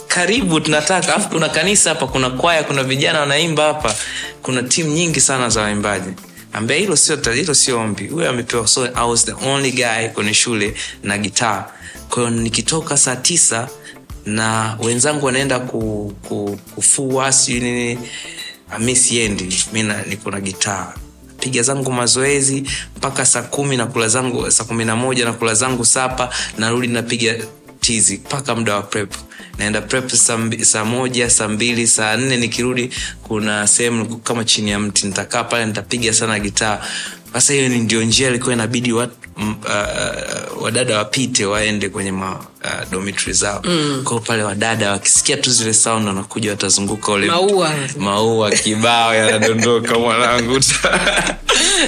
karibu 0.08 0.60
tunataka. 0.60 1.14
Alafu 1.14 1.28
kuna 1.28 1.48
kanisa 1.48 1.90
hapa 1.90 2.06
kuna 2.06 2.30
kwaya 2.30 2.64
kuna 2.64 2.82
vijana 2.84 3.20
wanaimba 3.20 3.64
hapa. 3.64 3.94
Kuna 4.42 4.62
timu 4.62 4.90
nyingi 4.90 5.20
sana 5.20 5.48
za 5.48 5.60
waimbaji 5.62 6.10
ambaye 6.52 6.80
hilo 6.80 6.96
sio 6.96 7.16
hilo 7.32 7.54
sio 7.54 7.80
ombi. 7.80 8.06
Huyo 8.06 8.30
amepewa 8.30 8.66
so 8.68 8.84
i 8.84 9.10
was 9.10 9.24
the 9.24 9.32
only 9.32 9.72
guy 9.72 10.08
kwenye 10.14 10.34
shule 10.34 10.74
na 11.02 11.18
gitaa 11.18 11.64
kwayo 12.10 12.30
nikitoka 12.30 12.96
saa 12.96 13.16
tisa 13.16 13.68
na 14.26 14.76
wenzangu 14.82 15.26
wanaenda 15.26 15.60
ku, 15.60 16.12
ku, 16.28 16.58
kufua 16.74 17.32
sijui 17.32 17.60
nini 17.60 17.98
ah, 18.70 18.78
mi 18.78 18.96
mi 19.72 19.82
niko 20.08 20.30
na 20.30 20.40
gitaa 20.40 20.94
piga 21.40 21.62
zangu 21.62 21.92
mazoezi 21.92 22.64
mpaka 22.96 23.26
saa 23.26 23.42
kumi 23.42 23.76
na 23.76 23.86
kula 23.86 24.08
zangu 24.08 24.50
saa 24.50 24.64
kumi 24.64 24.84
na 24.84 24.96
moja 24.96 25.24
na 25.24 25.32
kula 25.32 25.54
zangu 25.54 25.84
sapa 25.84 26.30
narudi 26.58 26.86
napiga 26.86 27.34
tizi 27.80 28.16
mpaka 28.16 28.54
muda 28.54 28.74
wa 28.74 28.82
prep 28.82 29.14
naenda 29.58 29.80
prep 29.80 30.10
saa 30.62 30.84
moja 30.84 31.30
saa 31.30 31.48
mbili 31.48 31.86
saa 31.86 32.16
nne 32.16 32.36
nikirudi 32.36 32.90
kuna 33.22 33.66
sehemu 33.66 34.16
kama 34.18 34.44
chini 34.44 34.70
ya 34.70 34.78
mti. 34.78 35.06
Nitakaa 35.06 35.44
pale 35.44 35.66
nitapiga 35.66 36.12
sana 36.12 36.38
gitaa 36.40 36.80
sasa 37.32 37.52
hiyo 37.52 37.68
ndio 37.68 38.02
njia 38.02 38.28
ilikuwa 38.28 38.52
inabidi 38.54 38.92
wat, 38.92 39.10
uh, 39.36 40.62
wadada 40.62 40.98
wapite 40.98 41.46
waende 41.46 41.88
kwenye 41.88 42.12
ma, 42.12 42.40
uh, 42.94 43.30
zao 43.32 43.62
mm. 43.64 44.00
kwao 44.04 44.20
pale 44.20 44.42
wadada 44.42 44.90
wakisikia 44.90 45.36
tu 45.36 45.50
zile 45.50 45.74
sound 45.74 46.06
wanakuja 46.06 46.50
watazunguka 46.50 47.12
ule 47.12 47.26
Maua. 47.26 47.70
maua 47.98 48.50
kibao 48.50 49.14
yanadondoka 49.14 49.98
mwanangu 49.98 50.60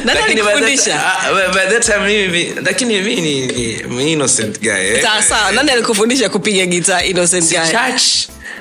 Lakini 0.05 0.41
alikufundisha? 0.41 1.03
by- 1.35 1.53
by 1.55 1.75
that 1.75 1.85
time 1.87 1.99
mimi- 2.07 2.55
lakini 2.65 3.01
mi 3.01 3.17
ni, 3.17 3.47
ni, 3.47 3.83
ni 3.97 4.13
innocent 4.13 4.61
guy 4.61 4.71
eh? 4.71 5.03
sawa 5.03 5.23
sawa 5.23 5.53
nani 5.53 5.71
alikufundisha 5.71 6.29
kupiga 6.29 6.67
gitaa 6.67 7.03
innocent 7.03 7.49
guy 7.51 7.71
church 7.71 8.03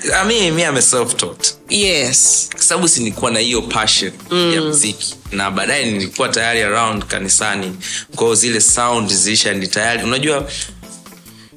I 0.04 0.28
mean, 0.28 0.54
mi 0.54 0.64
ame 0.64 0.82
yes. 1.70 2.50
Kwa 2.52 2.62
sababu 2.64 2.88
si 2.88 3.14
na 3.32 3.40
hiyo 3.40 3.62
passion 3.62 4.12
mm. 4.32 4.54
ya 4.54 4.62
mziki. 4.62 5.16
Na 5.32 5.52
baadaye 5.52 5.92
nilikuwa 5.92 6.30
tayari 6.30 6.62
around 6.62 7.06
kanisani. 7.06 7.76
Kwao 8.16 8.36
zile 8.36 8.62
sound 8.62 9.10
ziisha 9.14 9.54
ni 9.54 9.68
tayari. 9.68 10.04
Unajua 10.04 10.50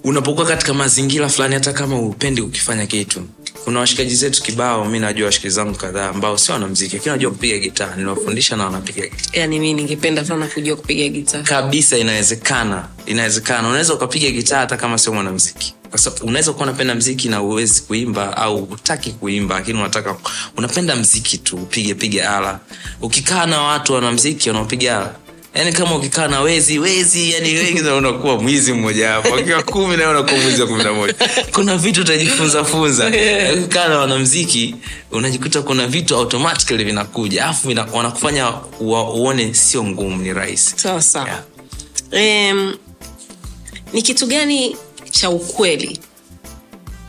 unapokuwa 0.05 0.47
katika 0.47 0.75
mazingira 0.75 1.29
fulani 1.29 1.55
hata 1.55 1.73
kama 1.73 1.99
upendi 1.99 2.41
ukifanya 2.41 2.87
kitu. 2.87 3.23
Kuna 3.65 3.81
washikaji 3.81 4.15
zetu 4.15 4.43
kibao 4.43 4.85
mi 4.85 4.99
najua 4.99 5.27
washikaji 5.27 5.55
zangu 5.55 5.75
kadhaa 5.75 6.09
ambao 6.09 6.39
sio 6.39 6.55
wanamziki 6.55 6.97
lakini 6.97 7.13
najua 7.13 7.31
kupiga 7.31 7.59
gitaa. 7.59 7.95
Niliwafundisha 7.97 8.57
na 8.57 8.65
wanapiga 8.65 9.03
gitaa. 9.07 9.31
Yani 9.41 9.61
mi 9.61 9.75
ningependa 9.75 10.25
sana 10.25 10.47
kujua 10.47 10.77
kupiga 10.77 11.09
gitaa. 11.09 11.43
Kabisa 11.43 11.99
inawezekana. 11.99 12.89
Inawezekana. 13.07 13.69
Unaweza 13.69 13.95
ukapiga 13.95 14.31
gitaa 14.31 14.59
hata 14.59 14.77
kama 14.77 14.99
sio 14.99 15.13
mwanamziki 15.13 15.75
Kwa 15.93 15.99
sababu 15.99 16.27
unaweza 16.27 16.53
kuwa 16.53 16.65
unapenda 16.67 16.95
mziki 16.95 17.29
na 17.29 17.43
uwezi 17.43 17.83
kuimba 17.83 18.37
au 18.37 18.57
utaki 18.63 19.11
kuimba 19.11 19.55
lakini 19.55 19.79
unataka 19.81 20.17
unapenda 20.57 20.97
mziki 20.97 21.39
tu 21.39 21.57
upige 21.57 21.95
pige 21.95 22.23
ala. 22.23 22.61
Ukikaa 23.03 23.47
na 23.47 23.61
watu 23.61 23.93
wanamziki 23.93 24.49
wanaopiga 24.49 24.97
ala. 24.97 25.15
Yaani 25.55 25.73
kama 25.73 25.97
ukikaa 25.97 26.29
na 26.29 26.41
wezi 26.41 26.79
wezi 26.79 27.31
yani 27.33 27.55
wengi 27.55 27.81
na 27.81 27.95
unakuwa 27.95 28.43
mwizi 28.43 28.73
mmoja 28.73 29.09
hapo. 29.09 29.35
Akiwa 29.35 29.63
kumi 29.63 29.97
nawe 29.97 30.11
unakuwa 30.11 30.41
mwizi 30.41 30.61
wa 30.63 30.69
kumi 30.69 30.85
na 30.85 30.93
moja. 30.93 31.15
Kuna 31.55 31.77
vitu 31.77 32.01
utajifunza 32.01 32.65
funza. 32.65 33.07
Ukikaa 33.59 33.89
na 33.89 33.99
wanamziki 33.99 34.75
unajikuta 35.11 35.63
kuna 35.63 35.87
vitu 35.87 36.17
automatically 36.17 36.85
vinakuja. 36.85 37.45
Alafu 37.45 37.69
wanakufanya 37.93 38.53
uone 38.81 39.55
sio 39.55 39.85
ngumu 39.85 40.23
ni 40.23 40.33
rahisi. 40.33 40.75
Sawa 40.77 41.03
sawa. 41.03 41.29
Yeah. 42.13 42.55
um, 42.57 42.75
ni 43.93 44.03
kitu 44.03 44.27
gani 44.27 44.77
cha 45.12 45.31
ukweli 45.31 46.01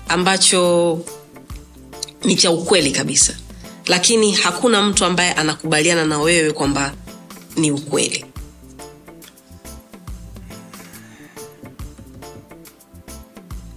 ambacho 0.07 0.99
ni 2.23 2.35
cha 2.35 2.51
ukweli 2.51 2.91
kabisa. 2.91 3.33
Lakini 3.87 4.31
hakuna 4.31 4.81
mtu 4.81 5.05
ambaye 5.05 5.31
anakubaliana 5.33 6.05
na 6.05 6.19
wewe 6.19 6.51
kwamba 6.51 6.93
ni 7.55 7.71
ukweli. 7.71 8.25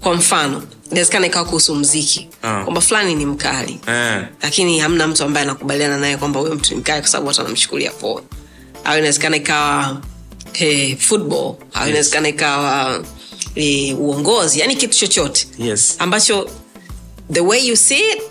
Kwa 0.01 0.15
mfano 0.15 0.63
inawezekana 0.91 1.27
ikawa 1.27 1.45
kuhusu 1.45 1.75
mziki 1.75 2.29
oh. 2.45 2.63
kwamba 2.65 2.81
fulani 2.81 3.15
ni 3.15 3.27
mkali 3.27 3.81
eh. 3.87 4.25
lakini 4.43 4.79
hamna 4.79 5.07
mtu 5.07 5.25
ambaye 5.25 5.45
anakubaliana 5.47 5.97
naye 5.99 6.17
kwamba 6.17 6.41
huyo 6.41 6.55
mtu 6.55 6.75
ni 6.75 6.81
mkali 6.81 7.01
kwa 7.01 7.11
sababu 7.11 7.29
watu 7.29 7.41
wanamchukulia 7.41 7.91
poa. 7.91 8.23
Au 8.85 8.99
inawezekana 8.99 9.37
ikawa 9.37 10.01
hey, 10.53 10.97
football. 10.97 11.55
Au 11.75 11.89
inawezekana 11.89 12.29
ikawa 12.29 13.05
eh, 13.57 14.01
uongozi 14.01 14.61
yani 14.61 14.77
kitu 14.77 14.99
chochote 14.99 15.49
yes 15.59 15.97
ambacho 15.99 16.51
the 17.33 17.41
way 17.41 17.67
you 17.69 17.77
see 17.77 17.99
it 18.13 18.23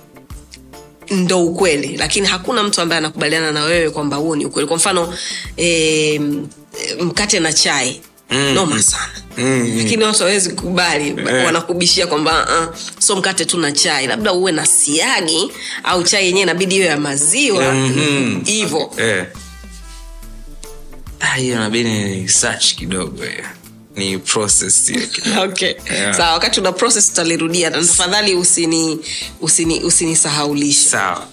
ndo 1.12 1.44
ukweli 1.46 1.98
lakini 1.98 2.28
hakuna 2.28 2.64
mtu 2.64 2.82
ambaye 2.82 2.98
anakubaliana 2.98 3.52
na 3.52 3.64
wewe 3.64 3.90
kwamba 3.90 4.18
huo 4.18 4.36
ni 4.36 4.46
ukweli 4.46 4.68
kwa 4.68 4.78
mfano 4.78 5.14
e, 5.58 6.20
mkate 7.00 7.40
na 7.40 7.54
chai 7.54 8.02
mm. 8.30 8.54
noma 8.54 8.84
sana 8.84 9.14
mm. 9.38 9.74
lakini 9.78 10.04
watu 10.04 10.20
hawezi 10.20 10.50
kukubali 10.50 11.08
Eh. 11.10 11.46
wanakubishia 11.46 12.08
kwamba 12.08 12.48
uh, 12.70 12.76
so 13.00 13.16
mkate 13.16 13.46
tu 13.46 13.58
na 13.58 13.72
chai 13.72 14.08
labda 14.08 14.34
uwe 14.34 14.52
na 14.52 14.66
siagi 14.66 15.52
au 15.84 16.04
chai 16.04 16.26
yenyewe 16.26 16.44
inabidi 16.44 16.76
hiyo 16.76 16.88
ya 16.88 16.98
maziwa 16.98 17.74
Mhm. 17.74 18.44
hivo 18.46 18.94
mm-hmm. 18.98 19.26
hiyo 21.36 21.60
nabidi 21.60 21.90
ni 21.90 22.30
search 22.30 22.76
kidogo 22.76 23.24
hiyo 23.24 23.46
ni 23.96 24.18
process 24.18 24.92
okay. 25.44 25.74
Yeah. 25.94 26.18
sawa 26.18 26.34
wakati 26.34 26.60
una 26.60 26.72
process 26.72 27.08
tutalirudia 27.10 27.70
na 27.70 27.78
tafadhali 27.78 28.36
usini 28.36 29.00
usini 29.42 29.84
usinisahaulishe 29.84 30.90
sawa 30.90 31.28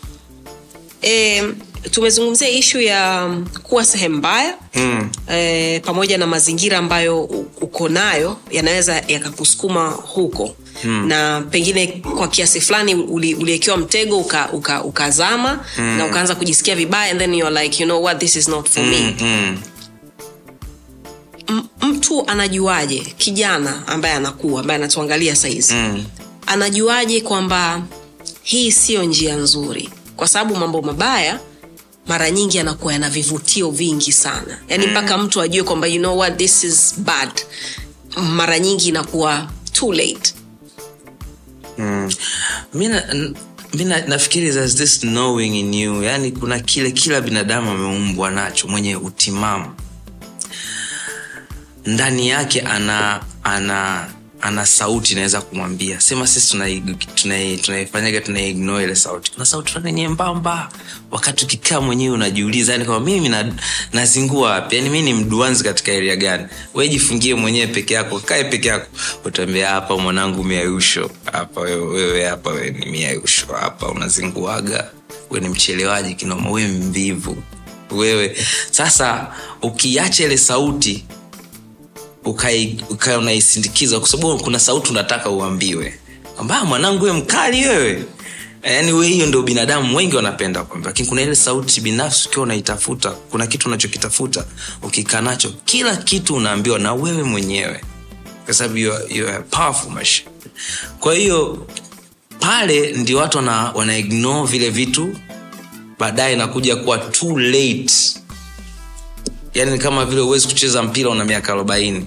e, 1.03 1.43
tumezungumzia 1.91 2.49
ishu 2.49 2.81
ya 2.81 3.25
um, 3.27 3.47
kuwa 3.63 3.85
sehemu 3.85 4.17
mbaya 4.17 4.55
mm. 4.75 5.11
e, 5.33 5.81
pamoja 5.81 6.19
na 6.19 6.27
mazingira 6.27 6.79
ambayo 6.79 7.23
uko 7.61 7.89
nayo 7.89 8.37
yanaweza 8.51 9.03
yakakusukuma 9.09 9.89
huko 9.91 10.57
hmm. 10.83 11.09
na 11.09 11.41
pengine 11.51 11.87
kwa 11.87 12.29
kiasi 12.29 12.61
fulani 12.61 12.95
uli- 12.95 13.35
uliekewa 13.35 13.77
mtego 13.77 14.19
ukazama 14.19 14.53
uka, 14.53 14.85
uka 14.85 15.65
hmm. 15.77 15.99
na 15.99 16.07
ukaanza 16.07 16.35
kujisikia 16.35 16.75
vibaya 16.77 17.11
and 17.11 17.21
then 17.21 17.35
you're 17.35 17.63
like 17.63 17.83
you 17.83 17.87
know 17.89 18.03
what 18.05 18.19
this 18.19 18.37
is 18.37 18.49
not 18.49 18.69
for 18.71 18.85
me 18.85 19.17
Mm. 19.21 19.59
Mtu 21.83 22.27
anajuaje 22.27 23.01
kijana 23.19 23.87
ambaye 23.89 24.15
anakuwa 24.15 24.61
ambaye 24.61 24.77
anatuangalia 24.79 25.37
sahizi 25.37 25.75
Mm. 25.75 26.05
anajuaje 26.47 27.21
kwamba 27.21 27.83
hii 28.43 28.73
siyo 28.73 29.05
njia 29.05 29.37
nzuri? 29.37 29.91
Kwa 30.17 30.29
sababu 30.29 30.57
mambo 30.57 30.83
mabaya 30.83 31.41
mara 32.07 32.31
nyingi 32.31 32.57
yanakuwa 32.57 32.93
yana 32.93 33.11
vivutio 33.11 33.71
vingi 33.71 34.13
sana. 34.13 34.59
Yaani 34.69 34.87
mpaka 34.87 35.19
mtu 35.19 35.41
ajue 35.41 35.63
kwamba 35.63 35.87
you 35.87 35.99
know 35.99 36.19
what 36.19 36.37
this 36.37 36.65
is 36.65 36.95
bad. 36.99 37.31
Mara 38.17 38.59
nyingi 38.59 38.89
inakuwa 38.89 39.51
too 39.73 39.93
late. 39.93 40.35
Mm. 41.79 42.11
mi 42.75 42.89
na- 42.89 43.13
n- 43.15 43.35
mi 43.75 43.85
na- 43.85 44.07
nafikiri 44.07 44.53
there's 44.53 44.75
this 44.77 45.01
knowing 45.01 45.59
in 45.61 45.75
you. 45.75 46.03
Yani 46.03 46.33
kuna 46.33 46.59
kile 46.61 46.91
kila 46.91 47.21
binadamu 47.21 47.71
ameumbwa 47.71 48.31
nacho 48.31 48.69
mwenye 48.69 48.97
utimamu 48.97 49.67
ndani 51.87 52.29
yake 52.29 52.61
ana 52.61 53.21
ana 53.45 54.09
ana 54.41 54.67
sauti 54.67 55.13
inaweza 55.13 55.41
kumwambia. 55.41 56.01
Sema 56.01 56.27
sisi 56.27 56.57
tunai- 56.57 56.97
tunai- 57.15 57.57
tunaifanyaga 57.61 58.21
tunaignore 58.21 58.85
ile 58.85 58.97
sauti. 58.97 59.33
Kuna 59.33 59.45
sauti 59.47 59.73
fulani 59.73 59.93
nyembamba. 59.93 60.69
Wakati 61.11 61.45
ukikaa 61.45 61.81
mwenyewe 61.81 62.15
unajiuliza 62.15 62.73
yani 62.73 62.85
kama 62.85 63.01
mimi 63.01 63.29
na, 63.29 63.53
nazingua 63.93 64.51
wapi? 64.51 64.77
Yani 64.77 64.91
mi 64.91 65.03
ni 65.03 65.15
mduanzi 65.15 65.65
katika 65.65 65.93
eria 65.93 66.17
gani? 66.17 66.47
We 66.75 66.89
jifungie 66.89 67.35
mwenyewe 67.35 67.67
peke 67.67 67.95
yako 67.95 68.19
kae 68.21 68.45
peke 68.45 68.69
yako. 68.69 68.87
Utaambia 69.25 69.69
hapa 69.69 69.97
mwanangu 69.99 70.45
miayusho 70.45 71.11
hapa 71.33 71.61
wewe 71.61 72.25
hapa 72.25 72.51
we 72.51 72.71
ni 72.71 72.87
miayusho 72.87 73.47
hapa 73.61 73.89
unazinguaga. 73.89 74.91
We 75.31 75.41
ni 75.41 75.49
mchelewaji 75.49 76.15
kinoma 76.15 76.51
we 76.51 76.67
mvivu 76.69 77.43
wewe. 77.91 78.37
Sasa 78.71 79.35
ukiacha 79.63 80.25
ile 80.25 80.39
sauti 80.39 81.05
ukai 82.25 82.85
ukai 82.91 83.17
unaisindikiza 83.17 84.01
kwa 84.01 84.09
sababu 84.09 84.39
kuna 84.39 84.59
sauti 84.59 84.91
unataka 84.91 85.31
uambiwe. 85.31 85.99
Kwamba 86.37 86.59
"Ah, 86.61 86.65
mwanangu 86.65 87.05
we 87.05 87.13
mkali 87.13 87.69
wewe. 87.69 88.05
Yaani 88.63 88.93
we 88.93 89.07
hiyo 89.09 89.27
ndio 89.27 89.43
binadamu 89.43 89.97
wengi 89.97 90.17
wanapenda 90.17 90.63
kwamba. 90.65 90.89
Lakini 90.91 91.09
kuna 91.09 91.23
ile 91.23 91.35
sauti 91.35 91.81
binafsi 91.81 92.29
ukiwa 92.29 92.43
unaitafuta 92.43 93.11
kuna 93.11 93.47
kitu 93.47 93.69
unachokitafuta 93.69 94.45
ukikaa 94.83 95.21
nacho 95.21 95.55
kila 95.65 95.97
kitu 95.97 96.35
unaambiwa 96.35 96.79
na 96.79 96.95
wewe 96.95 97.23
mwenyewe. 97.23 97.81
Kwa 98.45 98.55
sababu 98.55 98.79
kwa 101.01 101.15
hiyo 101.15 101.67
pale 102.41 102.93
ndio 102.93 103.19
watu 103.19 103.37
wana, 103.39 103.73
wana 103.73 103.97
vile 104.45 104.71
vitu 104.71 105.17
baadaye 105.99 106.33
inakuja 106.35 106.77
kuwa 106.77 106.99
too 106.99 107.39
late 107.39 107.93
yani 109.55 109.79
kama 109.79 110.05
vile 110.05 110.21
huwezi 110.21 110.49
kucheza 110.49 110.83
mpira 110.83 111.11
una 111.11 111.25
miaka 111.25 111.53
arobaini. 111.53 112.07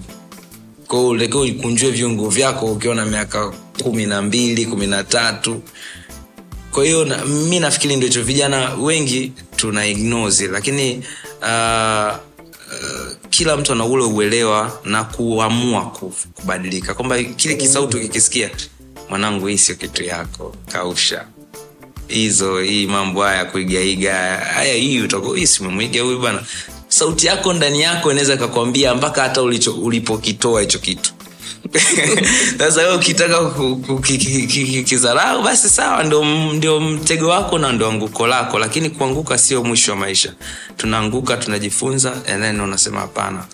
Kwao 0.88 1.08
ulekea 1.08 1.42
ukunjue 1.42 1.92
viungo 1.92 2.30
vyako 2.30 2.66
ukiwa 2.66 2.96
na 2.96 3.06
miaka 3.06 3.54
kumi 3.84 4.06
na 4.06 4.22
mbili 4.22 4.66
kumi 4.66 4.88
na 4.88 5.04
tatu 5.04 5.62
kwa 6.72 6.86
hiyo 6.86 7.06
na, 7.06 7.26
mi 7.26 7.60
nafikiri 7.60 7.96
ndicho 7.96 8.24
vijana 8.24 8.74
wengi 8.74 9.32
tuna 9.56 9.86
ignozi 9.88 10.48
lakini 10.48 11.04
uh, 11.42 12.12
uh, 12.12 13.12
kila 13.30 13.58
mtu 13.58 13.72
ana 13.72 13.86
ule 13.86 14.04
uelewa 14.04 14.80
na 14.86 15.04
kuamua 15.04 15.82
ku- 15.86 16.14
kubadilika. 16.34 16.94
Kwamba 16.94 17.24
kile 17.24 17.56
kisauti 17.56 17.98
ukikisikia 17.98 18.50
mwanangu 19.10 19.48
hii 19.48 19.58
sio 19.58 19.76
kitu 19.76 20.04
yako 20.04 20.56
kausha. 20.72 21.26
Hizo 22.08 22.60
hii 22.60 22.88
mambo 22.88 23.24
haya 23.24 23.46
kuigaiga 23.46 24.14
haya 24.54 24.74
hii 24.74 25.02
utakuwa 25.02 25.38
hii 25.38 25.48
simemwiga 25.48 26.02
huyu 26.02 26.20
bana 26.20 26.44
sauti 26.96 27.28
yako 27.28 27.54
ndani 27.54 27.82
yako 27.82 28.12
inaweza 28.12 28.34
ikakwambia 28.34 28.96
mpaka 28.96 29.22
hata 29.22 29.42
ulipokitoa 29.42 30.62
hicho 30.62 30.80
kitu. 30.80 31.14
Sasa 32.58 32.82
wewe 32.82 32.96
ukitaka 32.96 33.46
ku- 33.46 33.76
ku- 33.76 34.00
ki- 34.00 34.18
ki- 34.18 34.48
ki- 34.48 34.66
ki- 34.66 34.84
kizarau 34.84 35.44
basi 35.44 35.70
sawa 35.70 36.04
ndio, 36.04 36.26
ndio 36.54 36.80
mtego 36.80 37.28
wako 37.28 37.60
na 37.60 37.72
ndio 37.72 37.88
anguko 37.88 38.28
lako. 38.28 38.60
Lakini 38.60 38.90
kuanguka 38.90 39.38
sio 39.38 39.64
mwisho 39.64 39.92
wa 39.92 39.98
maisha. 39.98 40.34
Tunaanguka 40.78 41.38
tunajifunza 41.38 42.14
and 42.28 42.44
unasema 42.62 43.00
hapana 43.00 43.46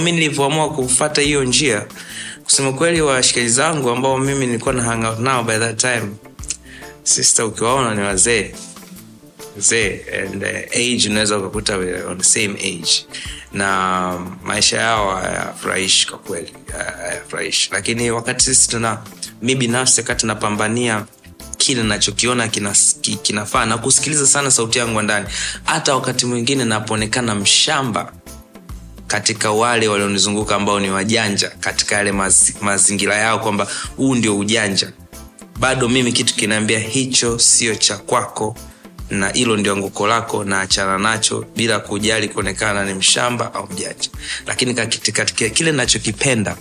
mi 0.00 0.12
nilivyoamua 0.12 0.70
kufata 0.70 1.22
hiyo 1.22 1.44
njia 1.44 1.86
kusema 2.44 2.72
kweli 2.72 3.00
washikaji 3.00 3.48
zangu 3.48 3.90
ambao 3.90 4.18
mimi 4.18 4.46
nilikuwa 4.46 4.74
na 4.74 4.82
hangout 4.82 5.18
nao 5.18 5.42
by 5.44 5.58
that 5.58 5.80
time 5.80 6.02
sister 7.06 7.44
ukiwaona 7.44 7.94
ni 7.94 8.02
wazee. 8.02 8.54
Wazee 9.56 10.00
and 10.22 10.42
uh, 10.42 10.76
age 10.76 11.08
unaweza 11.10 11.38
ukakuta 11.38 11.76
on 12.10 12.18
the 12.18 12.24
same 12.24 12.54
age. 12.60 13.06
Na 13.52 14.18
maisha 14.44 14.76
yao 14.80 15.16
hayafurahishi 15.16 16.06
kwa 16.08 16.18
kweli 16.18 16.52
hayafurahishi. 16.98 17.68
Lakini 17.72 18.10
wakati 18.10 18.44
sisi 18.44 18.68
tuna 18.68 18.98
mi 19.42 19.54
binafsi 19.54 20.00
wakati 20.00 20.26
napambania 20.26 21.04
kile 21.56 21.82
nachokiona 21.82 22.48
kinafaa 23.22 23.66
na 23.66 23.78
kusikiliza 23.78 24.26
sana 24.26 24.50
sauti 24.50 24.78
yangu 24.78 24.96
ya 24.96 25.02
ndani 25.02 25.26
hata 25.64 25.94
wakati 25.94 26.26
mwingine 26.26 26.64
napoonekana 26.64 27.34
mshamba 27.34 28.12
katika 29.06 29.50
wale 29.50 29.88
walionizunguka 29.88 30.56
ambao 30.56 30.80
ni 30.80 30.90
wajanja 30.90 31.48
katika 31.60 31.96
yale 31.96 32.12
mazi, 32.12 32.54
mazingira 32.60 33.14
yao 33.16 33.38
kwamba 33.38 33.68
huu 33.96 34.14
ndio 34.14 34.38
ujanja 34.38 34.92
bado 35.58 35.88
mimi 35.88 36.12
kitu 36.12 36.34
kinaambia 36.34 36.78
hicho 36.78 37.38
sio 37.38 37.74
cha 37.74 37.96
kwako 37.98 38.56
na 39.10 39.28
hilo 39.28 39.56
ndio 39.56 39.72
anguko 39.72 40.06
lako 40.06 40.44
na 40.44 40.60
achana 40.60 40.98
nacho 40.98 41.44
bila 41.56 41.78
kujali 41.80 42.28
kuonekana 42.28 42.84
ni 42.84 42.94
mshamba 42.94 43.54
au 43.54 43.66
mjanja 43.72 44.10
lakini 44.46 44.74
katika 44.74 45.48
kile 45.48 45.72
nachokipenda 45.72 46.56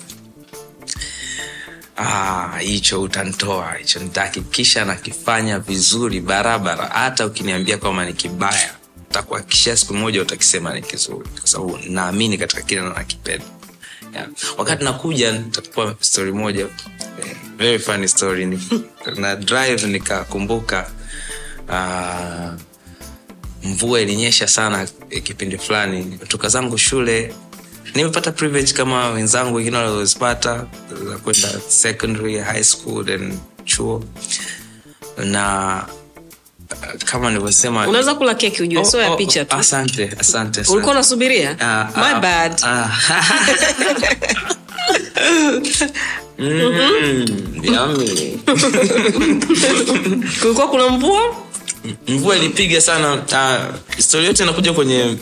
ah, 1.98 2.58
hicho 2.60 3.02
utantoa 3.02 3.74
hicho 3.74 4.00
nitahakikisha 4.00 4.86
nakifanya 4.86 5.60
vizuri 5.60 6.22
barabara. 6.22 6.86
Hata 6.88 7.26
ukiniambia 7.26 7.78
kwamba 7.78 8.06
ni 8.06 8.14
kibaya 8.14 8.74
takuhakikishia 9.12 9.78
siku 9.78 9.94
moja 9.94 10.22
utakisema 10.22 10.74
ni 10.74 10.82
kizuri 10.82 11.30
kwa 11.40 11.48
sababu 11.48 11.80
naamini 11.90 12.38
katika 12.38 12.62
kile 12.62 12.82
nakipenda 12.82 13.46
wakati 14.58 14.84
nakuja 14.84 15.32
nitakupa 15.32 15.96
story 16.00 16.32
moja. 16.32 16.68
Very 17.58 17.80
funny 17.80 18.08
story 18.08 18.46
ni, 18.46 18.60
na 19.22 19.36
drive 19.36 19.88
nikakumbuka 19.88 20.90
uh, 21.70 22.54
mvua 23.64 24.02
ilinyesha 24.02 24.48
sana 24.48 24.88
kipindi 25.24 25.58
fulani. 25.58 26.20
Tuka 26.28 26.50
zangu 26.50 26.78
shule 26.78 27.34
nimepata 27.96 28.32
privilege 28.32 28.74
kama 28.74 29.10
wenzangu 29.10 29.56
wengine 29.56 29.78
walizozipata 29.78 30.68
za 31.10 31.18
kwenda 31.18 31.48
secondary 31.68 32.38
high 32.40 32.64
school 32.64 33.06
then 33.06 33.40
chuo. 33.66 34.04
Na 35.26 35.86
kama 37.06 37.30
nilivyosema 37.30 37.88
unaweza 37.88 38.16
kula 38.16 38.36
keki 38.36 38.64
ujue 38.64 38.82
Oh, 38.82 38.86
sio 38.86 39.02
ya 39.02 39.12
oh, 39.12 39.18
picha 39.18 39.46
tu. 39.46 39.56
asante 39.56 40.04
asante, 40.20 40.62
asante. 40.62 40.72
ulikuwa 40.72 40.92
unasubiria? 40.94 41.52
Uh, 41.52 41.98
my 41.98 42.12
ah, 42.14 42.20
bad. 42.20 42.60
uh, 42.64 42.90
Mm, 46.40 47.26
kulikuwa 50.42 50.68
kuna 50.68 50.90
mvua? 50.90 51.36
Mvua 52.08 52.36
ilipiga 52.38 52.82
sana. 52.82 53.14
Uh, 54.14 54.24
yote 54.24 54.44
inakuja 54.44 54.74
kwenye 54.74 55.18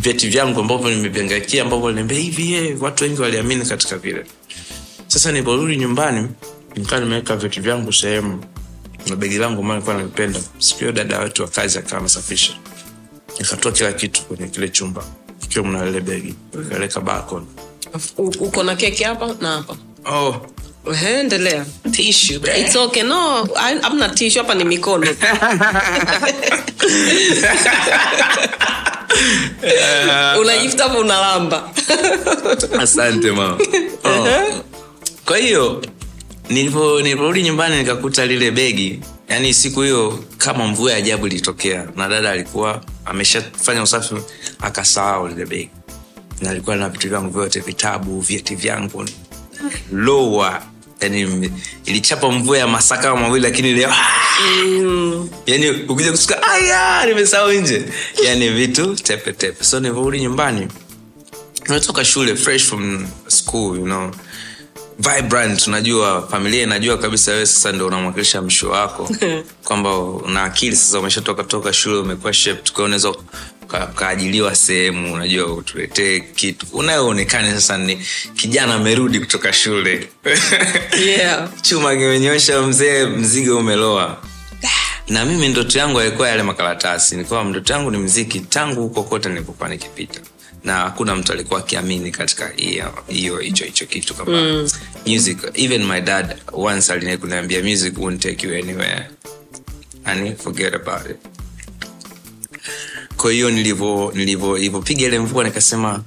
vyeti 0.00 0.28
vyangu 0.28 0.60
ambavyo 0.60 0.90
nimeviangaikia 0.90 1.62
ambavyo 1.62 1.88
liniambia 1.88 2.18
hivi 2.18 2.52
ye 2.52 2.76
watu 2.80 3.04
wengi 3.04 3.20
waliamini 3.22 3.64
katika 3.64 3.96
vile. 3.98 4.24
Sasa 5.06 5.32
niliporudi 5.32 5.76
nyumbani 5.76 6.28
nikaa 6.76 7.00
nimeweka 7.00 7.36
vyeti 7.36 7.60
vyangu 7.60 7.92
sehemu 7.92 8.44
na 9.06 9.16
begi 9.16 9.38
langu 9.38 9.60
ambao 9.60 9.74
nilikuwa 9.76 9.96
nalipenda 9.96 10.40
siku 10.58 10.80
hiyo 10.80 10.92
dada 10.92 11.18
wetu 11.18 11.42
wa 11.42 11.48
kazi 11.48 11.78
akawa 11.78 12.00
anasafisha. 12.00 12.52
Nikatoa 13.40 13.72
kila 13.72 13.92
kitu 13.92 14.22
kwenye 14.22 14.48
kile 14.48 14.68
chumba. 14.68 15.04
Ikiwa 15.44 15.64
mna 15.64 15.84
lile 15.84 16.00
begi 16.00 16.34
nikaleka 16.54 17.00
balcony. 17.00 17.46
Uko 18.18 18.62
na 18.62 18.76
keki 18.76 19.04
hapa 19.04 19.34
na 19.40 19.48
hapa? 19.56 19.76
Oh. 20.06 20.46
Endelea. 21.20 21.64
Tissue 21.92 22.40
it's 22.60 22.76
okay. 22.76 23.02
No 23.02 23.48
I- 23.56 23.80
hamna 23.82 24.14
hapa 24.36 24.54
ni 24.54 24.64
mikono. 24.64 25.06
Unajifuta 30.40 30.82
hapo 30.84 30.98
unalamba 30.98 31.70
asante 32.80 33.30
mama. 33.30 33.58
Oh. 34.04 34.26
kwa 35.24 35.38
hiyo 35.38 35.82
nilipo- 36.50 37.02
niliporudi 37.02 37.42
nyumbani 37.42 37.76
nikakuta 37.78 38.26
lile 38.26 38.50
begi. 38.50 39.00
Yaani 39.28 39.54
siku 39.54 39.80
hiyo 39.82 40.24
kama 40.38 40.66
mvua 40.66 40.90
ya 40.92 40.96
ajabu 40.96 41.26
ilitokea 41.26 41.88
na 41.96 42.08
dada 42.08 42.30
alikuwa 42.30 42.84
ameshafanya 43.04 43.82
usafi 43.82 44.14
akasahau 44.60 45.28
lile 45.28 45.46
begi. 45.46 45.70
Na 46.40 46.50
alikuwa 46.50 46.76
na 46.76 46.88
vitu 46.88 47.08
vyangu 47.08 47.30
vyote 47.30 47.60
vitabu 47.60 48.20
vyeti 48.20 48.54
vyangu. 48.54 49.04
Loa 49.92 50.62
yani 51.00 51.50
ilichapa 51.84 52.30
mvua 52.30 52.58
ya 52.58 52.66
masaka 52.66 53.16
mawili 53.16 53.42
lakini 53.46 53.72
leo 53.74 53.92
yani 55.46 55.70
ukija 55.70 56.10
kusuka 56.10 56.42
aya 56.42 57.06
nimesahau 57.06 57.52
nje. 57.52 57.84
Yani 58.24 58.48
vitu 58.48 58.94
tepetepe. 58.94 59.32
Tepe 59.32 59.64
so 59.64 59.80
nilivyorudi 59.80 60.20
nyumbani 60.20 60.68
unatoka 61.68 62.04
shule 62.04 62.36
fresh 62.36 62.64
from 62.64 63.06
school 63.28 63.76
you 63.78 63.84
know 63.84 64.10
vibrant. 65.00 65.66
Unajua 65.66 66.28
familia 66.30 66.62
inajua 66.62 66.98
kabisa 66.98 67.32
wewe 67.32 67.46
sasa 67.46 67.72
ndo 67.72 67.86
unamwakilisha 67.86 68.42
msho 68.42 68.70
wako. 68.70 69.10
Kwamba 69.64 69.98
una 69.98 70.44
akili 70.44 70.76
sasa 70.76 70.98
umeshatoka 70.98 71.44
toka 71.44 71.72
shule 71.72 71.96
umekuwa 71.98 72.32
shaped 72.32 72.72
kwa 72.72 72.84
unaweza 72.84 73.10
uka- 73.62 73.88
ukaajiliwa 73.92 74.54
sehemu 74.56 75.14
unajua 75.14 75.52
utuletee 75.52 76.20
kitu. 76.20 76.66
Unayoonekana 76.72 77.54
sasa 77.54 77.78
ni 77.78 78.06
kijana 78.36 78.74
amerudi 78.74 79.20
kutoka 79.20 79.52
shule. 79.52 80.08
Yeah. 81.06 81.48
Chuma 81.62 81.90
kimenyosha 81.96 82.62
mzee 82.62 83.06
mzigo 83.06 83.58
umeloa. 83.58 84.16
Na 85.08 85.24
mimi 85.24 85.48
ndoto 85.48 85.78
yangu 85.78 86.00
alikuwa 86.00 86.28
yale 86.28 86.42
makaratasi. 86.42 87.16
Nilikuwa 87.16 87.44
ndoto 87.44 87.72
yangu 87.72 87.90
ni 87.90 87.98
mziki 87.98 88.40
tangu 88.40 88.82
huko 88.82 89.02
kote 89.02 89.28
nilipokuwa 89.28 89.68
nikipita 89.68 90.20
na 90.64 90.74
hakuna 90.74 91.16
mtu 91.16 91.32
alikuwa 91.32 91.60
akiamini 91.60 92.10
katika 92.10 92.48
hiyo 92.56 93.04
hiyo 93.08 93.38
hicho 93.38 93.64
hicho 93.64 93.86
kitu 93.86 94.14
kama 94.14 94.32
mm. 94.42 94.68
music 95.06 95.38
even 95.54 95.84
my 95.84 96.00
dad 96.00 96.36
once 96.52 96.92
alinai 96.92 97.18
kuniambia 97.18 97.62
music 97.62 97.98
won't 97.98 98.22
take 98.22 98.46
you 98.46 98.54
anywhere. 98.54 99.06
And 100.04 100.36
forget 100.36 100.74
about 100.74 101.10
it. 101.10 101.16
Kwa 103.16 103.32
hiyo 103.32 103.50
nilivyo 103.50 104.12
nilivyo 104.14 104.54
nilivyopiga 104.58 105.06
ile 105.06 105.18
mvua 105.18 105.44
nikasema 105.44 106.04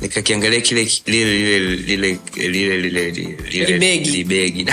nikakiangalia 0.00 0.60
kile 0.60 0.88
lile 1.06 1.38
lile 1.58 1.76
lile 1.76 2.18
lile 2.36 2.78
lile 2.80 3.20
lile 3.50 3.98
Libegi. 4.04 4.66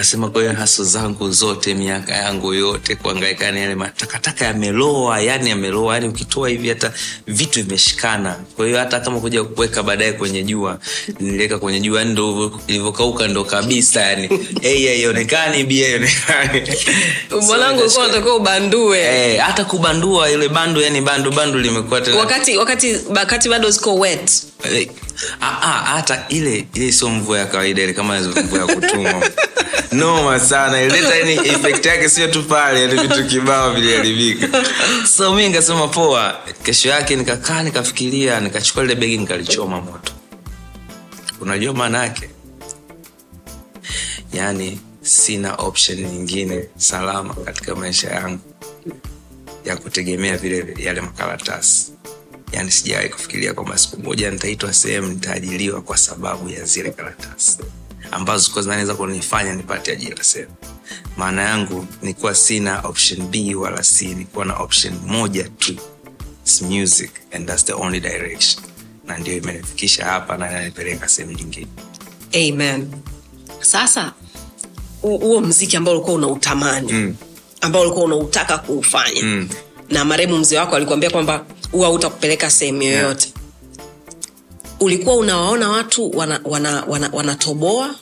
Libegi 0.00 0.10
Da! 0.10 0.10
kasema 0.10 0.30
kwa 0.30 0.40
hiyo 0.42 0.52
haso 0.54 0.84
zangu 0.84 1.30
zote 1.30 1.74
miaka 1.74 2.12
yangu 2.14 2.54
yote 2.54 2.96
kuangaikana, 2.96 3.60
yale 3.60 3.74
matakataka 3.74 4.44
yameloa 4.44 5.20
yani 5.20 5.50
yameloa 5.50 5.94
yani 5.94 6.08
ukitoa 6.08 6.48
hivi 6.48 6.68
hata 6.68 6.92
vitu 7.26 7.62
vimeshikana. 7.62 8.36
Kwa 8.56 8.66
hiyo 8.66 8.78
hata 8.78 9.00
kama 9.00 9.20
kuja 9.20 9.44
kuweka 9.44 9.82
baadaye 9.82 10.12
kwenye 10.12 10.42
jua 10.42 10.78
niliweka 11.20 11.58
kwenye 11.58 11.80
jua 11.80 11.98
yani 11.98 12.12
ndo 12.12 12.60
ilivyokauka 12.66 13.28
ndo 13.28 13.44
kabisa 13.44 14.00
yani. 14.00 14.28
Hey, 14.62 14.88
haionekani 14.88 15.64
bia 15.64 15.86
haionekani 15.88 16.62
mwanangu 17.46 17.80
ulikuwa 17.80 18.04
unatakiwa 18.04 18.36
ubandue. 18.36 19.02
Hey, 19.02 19.36
hata 19.36 19.64
kubandua 19.64 20.30
ile 20.30 20.48
bando 20.48 20.82
yani 20.82 21.00
bando 21.00 21.30
bando 21.30 21.58
limekuwa 21.58 22.00
tena. 22.00 22.16
Wakati 22.18 22.56
wakati 22.56 22.98
wakati 23.16 23.48
bado 23.48 23.70
ziko 23.70 23.94
wet. 23.94 24.42
Eh, 24.64 24.88
hata 25.84 26.24
ile 26.28 26.66
ile 26.74 26.92
sio 26.92 27.08
mvua 27.08 27.38
ya 27.38 27.46
kawaida 27.46 27.82
ile 27.82 27.92
kama 27.92 28.20
mvua 28.20 28.58
ya 28.58 28.66
kutumwa. 28.66 29.30
Noma 29.92 30.40
sana. 30.40 30.82
Ileta 30.82 31.16
yani 31.16 31.32
effect 31.48 31.86
yake 31.86 32.08
sio 32.08 32.28
tu 32.28 32.42
pale 32.42 32.80
yani 32.82 33.08
vitu 33.08 33.24
kibao 33.26 33.74
viliharibika. 33.74 34.64
So 35.16 35.34
mi 35.34 35.48
nikasema 35.48 35.88
poa 35.88 36.38
kesho 36.62 36.88
yake 36.88 37.16
nikakaa 37.16 37.62
nikafikiria 37.62 38.40
nikachukua 38.40 38.82
lile 38.82 38.94
begi 38.94 39.18
nikalichoma 39.18 39.80
moto. 39.80 40.12
Unajua 41.40 41.74
maana 41.74 42.02
yake? 42.04 42.30
Yaani 44.32 44.80
sina 45.02 45.54
option 45.54 45.98
nyingine 45.98 46.64
salama 46.76 47.34
katika 47.34 47.74
maisha 47.74 48.10
yangu 48.10 48.40
ya 49.64 49.76
kutegemea 49.76 50.36
vile 50.36 50.74
yale 50.78 51.00
makaratasi 51.00 51.89
yaani 52.52 52.70
sijawahi 52.70 53.08
kufikiria 53.08 53.54
kwamba 53.54 53.78
siku 53.78 54.00
moja 54.02 54.30
nitaitwa 54.30 54.72
sehemu 54.72 55.08
nitaajiliwa 55.08 55.80
kwa 55.82 55.96
sababu 55.96 56.48
ya 56.48 56.64
zile 56.64 56.90
karatasi 56.90 57.58
ambazo 58.10 58.44
zikuwa 58.44 58.62
zinaweza 58.62 58.94
kunifanya 58.94 59.54
nipate 59.54 59.92
ajira 59.92 60.24
sehemu. 60.24 60.52
Maana 61.16 61.42
yangu 61.42 61.86
nikuwa 62.02 62.34
sina 62.34 62.80
option 62.80 63.26
b 63.28 63.54
wala 63.54 63.82
c 63.82 64.14
nikuwa 64.14 64.44
na 64.44 64.56
option 64.56 64.94
moja 65.06 65.48
tu. 65.48 65.76
It's 66.42 66.62
music 66.62 67.10
and 67.32 67.46
that's 67.48 67.64
the 67.64 67.72
only 67.72 68.00
direction. 68.00 68.64
Na 69.06 69.18
ndio 69.18 69.36
imenifikisha 69.36 70.04
hapa 70.04 70.36
na 70.36 70.50
inanipeleka 70.50 71.08
sehemu 71.08 71.32
nyingine. 71.34 71.66
Amen. 72.34 72.90
Sasa 73.60 74.12
huo 75.02 75.40
mziki 75.40 75.76
ambao 75.76 75.94
ulikuwa 75.94 76.16
unautamani 76.16 76.92
Mm. 76.92 77.14
ambao 77.60 77.82
ulikuwa 77.82 78.04
unautaka 78.04 78.58
kuufanya 78.58 79.22
Mm. 79.22 79.48
na 79.90 80.04
marehemu 80.04 80.38
mzee 80.38 80.58
wako 80.58 80.76
alikuambia 80.76 81.10
kwamba 81.10 81.44
huwa 81.72 81.90
utakupeleka 81.90 82.50
sehemu 82.50 82.82
yoyote. 82.82 83.32
Ulikuwa 84.80 85.16
unawaona 85.16 85.68
watu 85.70 86.10
wanatoboa 86.18 86.52
wana, 86.52 86.84
wana, 86.86 87.10
wana 87.12 87.94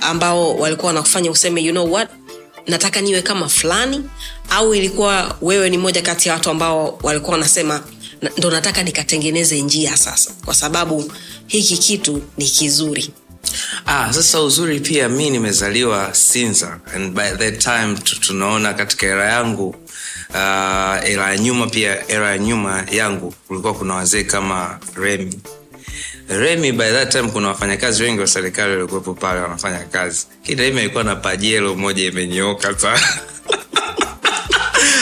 ambao 0.00 0.54
walikuwa 0.56 0.86
wanakufanya 0.86 1.30
useme 1.30 1.62
you 1.62 1.72
know 1.72 1.92
what? 1.92 2.08
Nataka 2.66 3.00
niwe 3.00 3.22
kama 3.22 3.48
fulani. 3.48 4.02
Au 4.50 4.74
ilikuwa 4.74 5.36
wewe 5.42 5.70
ni 5.70 5.78
moja 5.78 6.02
kati 6.02 6.28
ya 6.28 6.34
watu 6.34 6.50
ambao 6.50 6.98
walikuwa 7.02 7.32
wanasema 7.32 7.82
"Na- 8.22 8.30
ndo 8.38 8.50
nataka 8.50 8.82
nikatengeneze 8.82 9.60
njia 9.62 9.96
sasa. 9.96 10.30
Kwa 10.44 10.54
sababu 10.54 11.12
hiki 11.46 11.76
kitu 11.76 12.22
ni 12.38 12.44
kizuri 12.44 13.10
ah, 13.86 14.12
sasa 14.12 14.40
uzuri 14.42 14.80
pia 14.80 15.08
mi 15.08 15.30
nimezaliwa 15.30 16.14
sinza 16.14 16.78
and 16.94 17.14
by 17.14 17.30
that 17.30 17.58
time 17.58 17.94
tunaona 18.20 18.74
katika 18.74 19.06
era 19.06 19.24
yangu 19.32 19.76
uh, 20.30 21.10
era 21.10 21.30
ya 21.30 21.38
nyuma 21.38 21.66
pia 21.66 22.08
era 22.08 22.30
ya 22.30 22.38
nyuma 22.38 22.84
yangu 22.90 23.34
kulikuwa 23.48 23.74
kuna 23.74 23.94
wazee 23.94 24.24
kama 24.24 24.78
remi. 24.96 25.38
Remi 26.28 26.72
by 26.72 26.90
that 26.90 27.12
time 27.12 27.28
kuna 27.28 27.48
wafanyakazi 27.48 28.02
wengi 28.02 28.20
wa 28.20 28.26
serikali 28.26 28.76
walikuwepo 28.76 29.14
pale 29.14 29.40
wanafanya 29.40 29.78
kazi. 29.78 30.26
Kila 30.42 30.62
remi 30.62 30.80
alikuwa 30.80 31.04
na 31.04 31.16
pajero 31.16 31.74
moja 31.74 32.04
imenyooka 32.04 32.78
sana 32.78 33.00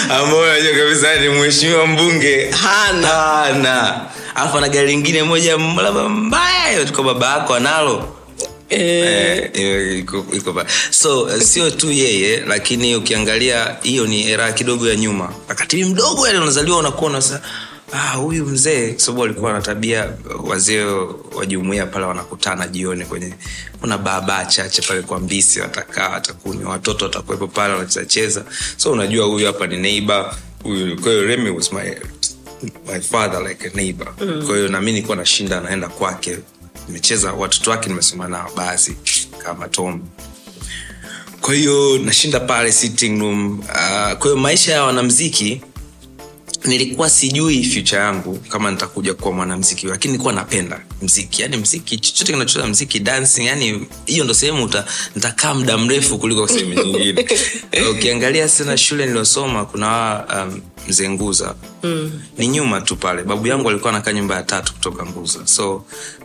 ambayo 0.18 0.46
najua 0.54 0.72
kabisa 0.84 1.16
ni 1.20 1.28
mheshimiwa 1.28 1.86
mbunge. 1.86 2.50
Hana. 2.50 3.08
hana. 3.08 4.00
Alafu 4.34 4.58
ana 4.58 4.68
gari 4.68 4.86
lingine 4.86 5.22
moja 5.22 5.56
labda 5.56 6.08
mbaya 6.08 6.84
tuko 6.84 7.02
baba 7.02 7.30
yako 7.32 7.54
analo 7.54 8.16
Eh, 8.68 9.50
eh, 9.54 9.98
iko- 9.98 10.26
iko 10.32 10.52
ba- 10.52 10.66
so 10.90 11.28
eh, 11.36 11.40
sio 11.42 11.70
tu 11.70 11.90
yeye 11.92 12.40
lakini 12.40 12.96
ukiangalia 12.96 13.76
hiyo 13.82 14.06
ni 14.06 14.30
era 14.30 14.52
kidogo 14.52 14.88
ya 14.88 14.96
nyuma. 14.96 15.32
Wakati 15.48 15.76
mimi 15.76 15.90
mdogo 15.90 16.26
yale 16.26 16.38
unazaliwa 16.38 16.78
unakuwa 16.78 17.10
huyu 18.14 18.44
ah, 18.44 18.46
mzee 18.50 18.90
kwa 18.92 19.00
sababu 19.00 19.20
walikuwa 19.20 19.52
na 19.52 19.60
tabia 19.60 20.12
wazee 20.44 20.84
wa 21.34 21.46
jumuia 21.46 21.86
pale 21.86 22.04
wanakutana 22.06 22.66
jioni 22.68 23.04
kwenye 23.04 23.34
kuna 23.80 23.98
baba 23.98 24.44
chache 24.44 24.82
pale 24.82 25.02
kwa 25.02 25.20
mbisi 25.20 25.60
watakaa 25.60 26.08
watakunywa 26.08 26.70
watoto 26.70 27.04
watakuwepo 27.04 27.46
pale 27.48 27.74
wanachezacheza 27.74 28.44
so 28.76 28.92
unajua 28.92 29.26
huyu 29.26 29.46
hapa 29.46 29.66
ni 29.66 29.76
neighbor 29.76 30.34
huyu 30.62 31.00
kwa 31.00 31.12
Remy 31.12 31.50
was 31.50 31.72
my 31.72 31.82
my 32.92 33.00
father 33.00 33.48
like 33.48 33.68
a 33.68 33.76
neighbor. 33.76 34.14
Mm. 34.20 34.46
kwahiyo 34.46 34.68
nami 34.68 34.92
nikuwa 34.92 35.16
nashinda 35.16 35.60
naenda 35.60 35.88
kwake 35.88 36.38
nimecheza 36.88 37.32
watoto 37.32 37.70
wake 37.70 37.88
nimesoma 37.88 38.28
nao 38.28 38.50
basi 38.56 38.96
kama 39.38 39.68
tom. 39.68 40.00
Kwa 41.40 41.54
hiyo 41.54 41.98
nashinda 41.98 42.40
pale 42.40 42.72
sitting 42.72 43.18
room. 43.20 43.58
Uh, 43.58 43.66
kwa 44.12 44.22
hiyo 44.22 44.36
maisha 44.36 44.72
ya 44.72 44.84
wanamziki 44.84 45.60
nilikuwa 46.64 47.10
sijui 47.10 47.64
fyucha 47.64 47.96
yangu 48.00 48.38
kama 48.48 48.70
nitakuja 48.70 49.14
kuwa 49.14 49.34
mwanamziki 49.34 49.86
lakini 49.86 50.12
nilikuwa 50.12 50.32
napenda 50.34 50.80
mziki. 51.02 51.42
Yani 51.42 51.56
mziki 51.56 51.98
chochote 51.98 52.32
kinachocheza 52.32 52.66
mziki 52.66 53.00
dancing 53.00 53.46
yani 53.46 53.86
hiyo 54.06 54.24
ndo 54.24 54.34
sehemu 54.34 54.70
nitakaa 55.14 55.54
muda 55.54 55.78
mrefu 55.78 56.18
kuliko 56.18 56.48
sehemu 56.48 56.74
nyingine. 56.74 57.26
Ukiangalia 57.92 58.48
sana 58.48 58.76
shule 58.76 59.06
niliosoma 59.06 59.64
kuna 59.64 60.24
um, 60.36 60.60
mzee 60.88 61.08
nguza. 61.08 61.54
Mm. 61.82 62.22
ni 62.38 62.48
nyuma 62.48 62.80
tu 62.80 62.96
pale. 62.96 63.22
Babu 63.22 63.46
yangu 63.46 63.68
alikuwa 63.70 63.90
anakaa 63.92 64.12
nyumba 64.12 64.34
ya 64.34 64.42
tatu 64.42 64.72
kutoka 64.72 65.06
nguza. 65.06 65.46
So 65.46 65.74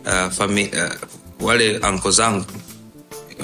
uh, 0.06 0.30
fami, 0.32 0.64
uh, 0.64 1.46
wale 1.46 1.78
anko 1.82 2.10
zangu 2.10 2.44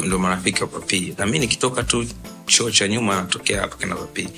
ndo 0.05 0.19
marafiki 0.19 0.63
wa 0.63 0.69
papii 0.69 1.15
na 1.19 1.27
mi 1.27 1.39
nikitoka 1.39 1.83
tu 1.83 2.07
choo 2.47 2.71
cha 2.71 2.89
nyuma 2.89 3.17
natokea 3.17 3.61
hapa 3.61 3.77
kina 3.77 3.95
papii 3.95 4.29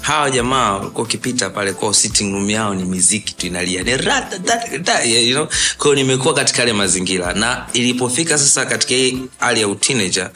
hawa 0.00 0.30
jamaa 0.30 0.72
walikuwa 0.72 1.04
ukipita 1.04 1.50
pale 1.50 1.72
kwao 1.72 1.92
sitting 1.94 2.32
room 2.32 2.50
yao 2.50 2.74
ni 2.74 2.84
miziki 2.84 3.34
tu 3.34 3.46
inalia. 3.46 3.82
Ni 3.82 3.90
you 5.28 5.34
know? 5.34 5.48
kwao 5.78 5.94
nimekuwa 5.94 6.34
katika 6.34 6.58
yale 6.58 6.72
mazingira. 6.72 7.32
Na 7.34 7.66
ilipofika 7.72 8.38
sasa 8.38 8.66
katika 8.66 8.94
hii 8.94 9.22
hali 9.38 9.60
ya 9.60 9.68
utinager 9.68 10.30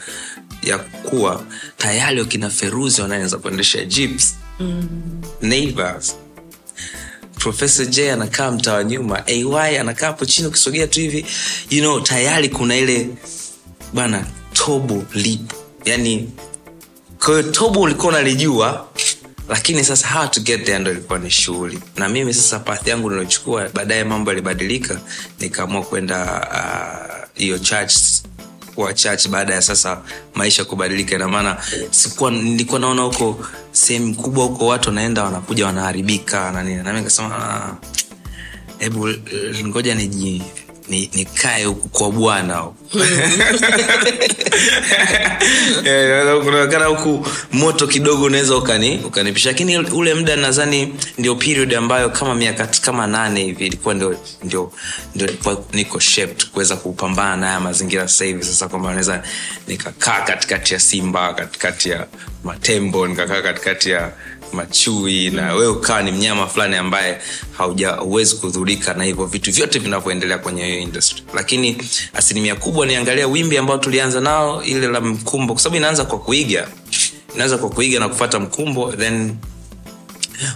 ya 0.63 0.77
kuwa 0.77 1.43
tayari 1.77 2.19
wakina 2.19 2.49
feruzi 2.49 3.01
wanaanza 3.01 3.37
kuendesha 3.37 3.85
jeeps 3.85 4.35
mm. 4.59 5.21
neighbors. 5.41 6.15
Profesa 7.39 7.85
j 7.85 8.11
anakaa 8.11 8.51
mtawa 8.51 8.83
nyuma. 8.83 9.27
Ay 9.27 9.79
anakaa 9.79 10.07
hapo 10.07 10.25
chini 10.25 10.47
ukisogea 10.47 10.87
tu 10.87 10.99
hivi. 10.99 11.25
You 11.69 11.81
know 11.81 11.99
tayari 12.01 12.49
kuna 12.49 12.75
ile 12.77 13.09
bana 13.93 14.25
tobo 14.53 15.03
lipo. 15.13 15.55
Yani 15.85 16.29
kwahiyo 17.19 17.43
tobo 17.51 17.81
ulikuwa 17.81 18.07
unalijua 18.07 18.87
lakini 19.49 19.83
sasa 19.83 20.07
how 20.07 20.27
to 20.27 20.41
get 20.41 20.65
there 20.65 20.79
ndo 20.79 20.91
ilikuwa 20.91 21.19
ni 21.19 21.31
shughuli. 21.31 21.79
Na 21.95 22.09
mimi 22.09 22.33
sasa 22.33 22.59
path 22.59 22.87
yangu 22.87 23.09
niliochukua 23.09 23.69
baadaye 23.73 24.03
mambo 24.03 24.31
yalibadilika 24.31 24.99
nikaamua 25.39 25.81
kwenda 25.83 26.47
hiyo 27.33 27.55
uh, 27.55 27.61
church 27.61 27.93
kuwa 28.75 28.93
church 28.93 29.27
baada 29.27 29.53
ya 29.53 29.61
sasa 29.61 30.01
maisha 30.35 30.65
kubadilika. 30.65 31.15
Inamaana 31.15 31.57
nilikuwa 32.31 32.79
naona 32.79 33.01
huko 33.01 33.45
sehemu 33.75 34.15
kubwa 34.15 34.45
huko 34.45 34.67
watu 34.67 34.89
wanaenda 34.89 35.23
wanakuja 35.23 35.65
wanaharibika 35.65 36.51
na 36.51 36.63
nini. 36.63 36.83
Nami 36.83 36.97
nikasema 36.99 37.77
hebu 38.79 39.09
ngoja 39.65 39.95
niji 39.95 40.43
ni 40.89 41.09
nikae 41.13 41.63
huku 41.65 41.89
kwa 41.89 42.11
bwana 42.11 42.63
kunaonekana 46.43 46.85
huku 46.95 47.27
moto 47.51 47.87
kidogo 47.87 48.25
unaweza 48.25 48.57
ukani 48.57 48.97
ukanipisha. 49.05 49.49
Lakini 49.49 49.77
ule 49.77 50.13
muda 50.13 50.35
nadhani 50.35 50.95
ndio 51.17 51.35
period 51.35 51.73
ambayo 51.73 52.09
kama 52.09 52.35
miaka 52.35 52.67
kama 52.67 53.07
nane 53.07 53.43
hivi 53.43 53.67
ilikuwa 53.67 53.93
ndio 53.93 54.17
ndio 54.43 54.71
ndio 55.15 55.29
niko 55.73 55.99
shaped 55.99 56.49
kuweza 56.49 56.75
kupambana 56.75 57.35
na 57.37 57.47
haya 57.47 57.59
mazingira 57.59 58.07
sasa 58.07 58.25
hivi. 58.25 58.43
Sasa 58.43 58.67
kwamba 58.67 58.89
naweza 58.89 59.23
nikakaa 59.67 60.21
katikati 60.21 60.73
ya 60.73 60.79
simba 60.79 61.33
katikati 61.33 61.89
ya 61.89 62.07
matembo 62.43 63.07
nikakaa 63.07 63.41
katikati 63.41 63.89
ya 63.89 64.11
machui 64.53 65.29
na 65.29 65.53
wewe 65.53 65.67
ukawa 65.67 66.01
ni 66.03 66.11
mnyama 66.11 66.47
fulani 66.47 66.75
ambaye 66.75 67.21
hauwezi 67.57 68.35
kudhurika 68.35 68.93
na 68.93 69.03
hivyo 69.03 69.25
vitu 69.25 69.51
vyote 69.51 69.79
vinavyoendelea 69.79 70.37
kwenye 70.37 70.65
hiyo 70.65 70.79
industry. 70.79 71.23
Lakini 71.33 71.77
asilimia 72.13 72.55
kubwa 72.55 72.85
niangalia 72.85 73.27
wimbi 73.27 73.57
ambao 73.57 73.77
tulianza 73.77 74.21
nao 74.21 74.63
ile 74.63 74.87
la 74.87 75.01
mkumbo 75.01 75.53
kwa 75.53 75.61
sababu 75.63 75.77
inaanza 75.77 76.05
kwa 76.05 76.19
kuiga. 76.19 76.67
Inaanza 77.35 77.57
kwa 77.57 77.69
kuiga 77.69 77.99
na 77.99 78.09
kufata 78.09 78.39
mkumbo 78.39 78.91
then 78.91 79.35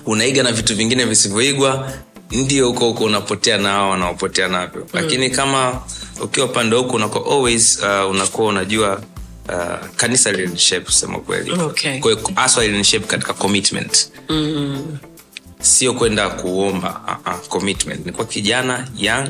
unaiga 0.06 0.44
na 0.44 0.52
vitu 0.52 0.76
vingine 0.76 1.06
visivyoigwa 1.06 1.92
ndio 2.32 2.68
huko 2.68 2.86
huko 2.86 3.04
unapotea 3.04 3.58
na 3.58 3.70
hao 3.70 3.90
wanaopotea 3.90 4.48
navyo. 4.48 4.82
Mm. 4.82 4.88
lakini 4.94 5.30
kama 5.30 5.82
ukiwa 6.24 6.46
upande 6.46 6.76
huku 6.76 6.96
unakuwa 6.96 7.26
always 7.36 7.80
uh, 7.84 8.12
unakuwa 8.12 8.48
unajua 8.48 9.02
uh, 9.50 9.88
kanisa 9.96 10.32
lilinishape 10.32 10.86
kusema 10.86 11.20
kweli 11.20 11.52
Okay. 11.52 12.02
haswa 12.36 12.64
lilinishape 12.66 13.08
katika 13.08 13.34
commitment. 13.34 14.10
Mm. 14.30 14.98
sio 15.62 15.94
kwenda 15.94 16.30
kuomba 16.30 17.20
uh, 17.28 17.34
uh, 17.34 17.48
commitment. 17.48 18.00
Nilikuwa 18.00 18.28
kijana 18.28 18.88
young 18.98 19.30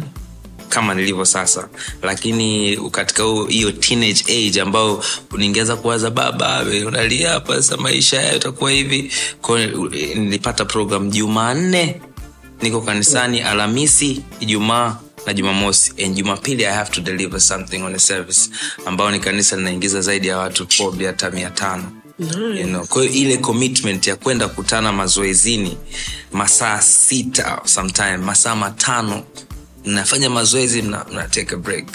kama 0.70 0.94
nilivyo 0.94 1.26
sasa. 1.26 1.70
Lakini 2.02 2.78
katika 2.92 3.24
hiyo 3.48 3.72
teenage 3.72 4.24
age 4.48 4.62
ambayo 4.62 5.04
ningeweza 5.38 5.76
kuwaza 5.76 6.10
baba 6.10 6.66
unalia 6.88 7.30
hapa 7.32 7.56
sasa 7.56 7.78
maisha 7.78 8.22
yayo 8.22 8.36
itakuwa 8.36 8.72
hivi. 8.72 9.12
Kwao 9.42 9.58
nilipata 10.16 10.66
program 10.66 11.10
jumanne. 11.12 12.02
Niko 12.62 12.82
kanisani 12.82 13.42
alhamisi 13.42 14.22
ijumaa 14.40 14.98
na 15.26 15.34
jumamosi. 15.34 15.94
And 16.06 16.16
jumapili 16.16 16.66
i 16.66 16.74
have 16.74 16.92
to 16.92 17.02
deliver 17.02 17.40
something 17.42 17.82
on 17.84 17.96
a 17.96 18.00
service 18.00 18.50
ambao 18.86 19.12
ni 19.12 19.20
kanisa 19.20 19.56
linaingiza 19.56 20.02
zaidi 20.02 20.28
ya 20.28 20.38
watu 20.38 20.66
probably 20.68 21.06
hata 21.06 21.32
mia 21.32 21.50
tano. 21.50 21.92
You 22.58 22.64
know, 22.68 22.86
kwahiyo 22.86 23.14
ile 23.14 23.38
commitment 23.38 24.08
ya 24.08 24.16
kwenda 24.16 24.48
kutana 24.48 24.92
mazoezini 24.92 25.78
masaa 26.32 26.82
sita 26.82 27.62
sometime 27.66 28.18
masaa 28.18 28.56
matano 28.56 29.24
mnafanya 29.90 30.30
mazoezi 30.30 30.82
mna, 30.82 31.06
mna 31.12 31.28
take 31.28 31.56
a 31.56 31.58
break. 31.58 31.86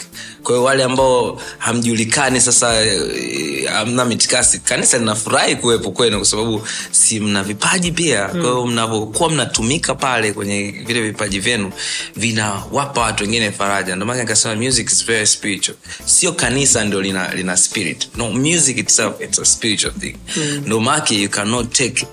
Kwa 0.42 0.52
hiyo 0.52 0.64
wale 0.64 0.84
ambao 0.84 1.40
hamjulikani 1.58 2.40
sasa 2.40 2.82
eh, 2.84 3.68
hamna 3.72 4.04
mitikasi 4.04 4.58
kanisa 4.58 4.98
linafurahi 4.98 5.56
kuwepo 5.56 5.90
kwenu 5.90 6.16
kwa 6.16 6.26
sababu 6.26 6.66
si 6.90 7.20
mna 7.20 7.42
vipaji 7.42 7.92
pia. 7.92 8.28
Kwa 8.28 8.40
hiyo 8.40 8.66
mnavyokuwa 8.66 9.30
mnatumika 9.30 9.94
pale 9.94 10.32
kwenye 10.32 10.70
vile 10.86 11.02
vipaji 11.02 11.40
vyenu 11.40 11.72
vinawapa 12.16 13.00
watu 13.00 13.22
wengine 13.24 13.52
faraja. 13.52 13.94
Ndio 13.96 14.06
maana 14.06 14.20
nikasema 14.22 14.54
music 14.54 14.92
is 14.92 15.06
very 15.06 15.26
spiritual. 15.26 15.76
Sio 16.04 16.32
kanisa 16.32 16.84
ndio 16.84 17.00
lina, 17.02 17.34
lina 17.34 17.56
spirit. 17.56 18.08
No 18.16 18.30
music 18.30 18.78
itself 18.78 19.20
it's 19.20 19.38
a 19.38 19.44
spiritual 19.44 19.92
thing. 19.94 20.16
Mm. 20.36 20.62
ndomake 20.66 21.22
you 21.22 21.28
cannot 21.28 21.72
take 21.72 22.06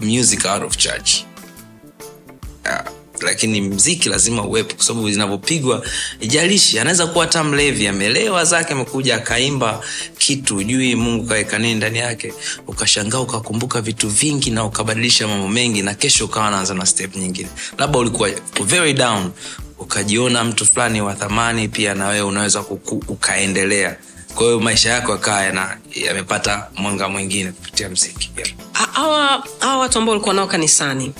music 0.00 0.44
out 0.44 0.62
of 0.62 0.76
church 0.76 1.10
lakini 3.20 3.60
mziki 3.60 4.08
lazima 4.08 4.42
uwepo 4.44 4.74
kwa 4.76 4.84
sababu 4.84 5.10
zinavyopigwa 5.10 5.82
ijalishi 6.20 6.78
anaweza 6.78 7.06
kuwa 7.06 7.24
hata 7.24 7.44
mlevi 7.44 7.86
amelewa 7.88 8.44
zake 8.44 8.72
amekuja 8.72 9.16
akaimba 9.16 9.80
kitu 10.18 10.56
ujui 10.56 10.94
mungu 10.94 11.24
kaweka 11.26 11.58
nini 11.58 11.74
ndani 11.74 11.98
yake. 11.98 12.34
Ukashangaa 12.66 13.18
ukakumbuka 13.20 13.80
vitu 13.80 14.08
vingi 14.08 14.50
na 14.50 14.64
ukabadilisha 14.64 15.28
mambo 15.28 15.48
mengi 15.48 15.82
na 15.82 15.94
kesho 15.94 16.24
ukawa 16.24 16.50
naanza 16.50 16.74
na 16.74 16.86
step 16.86 17.16
nyingine. 17.16 17.48
Labda 17.78 17.98
ulikuwa 17.98 18.30
very 18.64 18.92
down 18.92 19.30
ukajiona 19.78 20.44
mtu 20.44 20.66
fulani 20.66 21.00
wa 21.00 21.14
thamani 21.14 21.68
pia 21.68 21.94
na 21.94 22.08
wewe 22.08 22.22
unaweza 22.26 22.62
kuku, 22.62 23.04
ukaendelea. 23.08 23.96
Kwa 24.34 24.46
hiyo 24.46 24.60
maisha 24.60 24.90
yako 24.90 25.12
yakawa 25.12 25.76
yamepata 25.94 26.66
mwanga 26.76 27.08
mwingine 27.08 27.52
kupitia 27.52 27.88
mziki. 27.88 28.30
Hawa 28.72 29.42
yeah. 29.62 29.78
watu 29.78 29.98
ambao 29.98 30.12
ulikuwa 30.14 30.34
nao 30.34 30.46
kanisani 30.46 31.12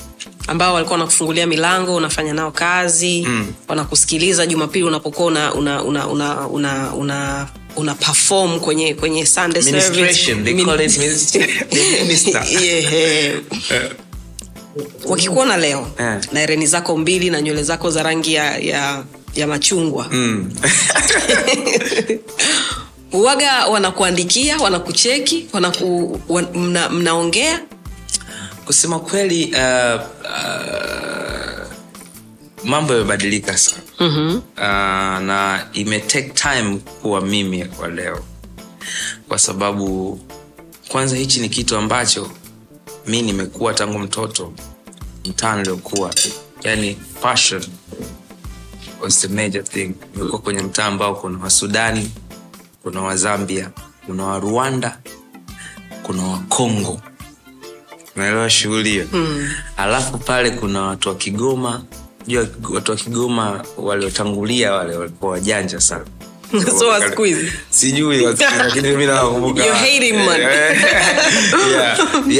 ambao 0.47 0.73
walikuwa 0.73 0.93
wanakufungulia 0.99 1.47
milango 1.47 1.95
unafanya 1.95 2.33
nao 2.33 2.51
kazi 2.51 3.25
mm. 3.27 3.53
wanakusikiliza 3.67 4.45
jumapili 4.45 4.85
unapokuwa 4.85 5.27
una 5.27 5.53
una 5.53 5.83
una 5.83 6.07
una, 6.07 6.47
una, 6.47 6.93
una 6.93 7.47
una 7.75 7.95
perform 7.95 8.59
kwenye 8.59 8.93
kwenye 8.93 9.25
Sunday 9.25 9.61
service. 9.61 10.35
Yeah, 12.61 12.93
eh. 12.93 13.41
wakikuona 15.05 15.57
leo 15.57 15.87
yeah. 15.99 16.21
na 16.31 16.39
hereni 16.39 16.67
zako 16.67 16.97
mbili 16.97 17.29
na 17.29 17.41
nywele 17.41 17.63
zako 17.63 17.89
za 17.91 18.03
rangi 18.03 18.33
ya, 18.33 18.57
ya, 18.57 19.03
ya 19.35 19.47
machungwa 19.47 20.07
Mm. 20.11 20.51
waga 23.25 23.65
wanakuandikia 23.67 24.57
wanakucheki 24.57 25.47
wanaku, 25.53 26.19
wan, 26.29 26.47
mna, 26.53 26.89
mnaongea 26.89 27.59
kusema 28.67 28.99
kweli 28.99 29.45
uh, 29.55 30.01
uh, 30.23 31.67
mambo 32.63 32.93
yamebadilika 32.93 33.57
sana. 33.57 33.81
Mm-hmm. 33.99 34.35
uh, 34.35 35.23
na 35.27 35.67
imetake 35.73 36.29
time 36.29 36.77
kuwa 37.01 37.21
mimi 37.21 37.65
kwa 37.65 37.87
leo. 37.87 38.23
Kwa 39.27 39.39
sababu 39.39 40.19
kwanza 40.87 41.15
hichi 41.15 41.39
ni 41.39 41.49
kitu 41.49 41.77
ambacho 41.77 42.31
mi 43.07 43.21
nimekuwa 43.21 43.73
tangu 43.73 43.99
mtoto 43.99 44.53
mtaa 45.25 45.55
niliokuwa. 45.55 46.13
Yani 46.63 46.97
passion 47.21 47.63
was 49.01 49.19
the 49.19 49.27
major 49.27 49.63
thing. 49.63 49.91
Imekuwa 50.15 50.41
kwenye 50.41 50.61
mtaa 50.61 50.85
ambao 50.85 51.15
kuna 51.15 51.39
wasudani 51.43 52.11
kuna 52.83 53.01
wazambia 53.01 53.71
kuna 54.05 54.23
warwanda 54.23 54.97
kuna 56.03 56.23
wakongo 56.23 57.01
unaelewa 58.17 58.49
shughuli 58.49 58.89
hiyo? 58.89 59.05
Mm. 59.13 59.49
alafu 59.77 60.17
pale 60.17 60.51
kuna 60.51 60.81
watu 60.81 61.09
wa 61.09 61.15
kigoma 61.15 61.81
jua 62.27 62.47
watu 62.73 62.91
wa 62.91 62.97
kigoma 62.97 63.63
waliotangulia 63.77 64.73
wale 64.73 64.97
walikuwa 64.97 65.31
wajanja 65.31 65.81
sana. 65.81 66.05
So 66.79 66.85
sijui 67.69 68.21
lakini 68.57 69.05
nawakumbuka. 69.05 69.63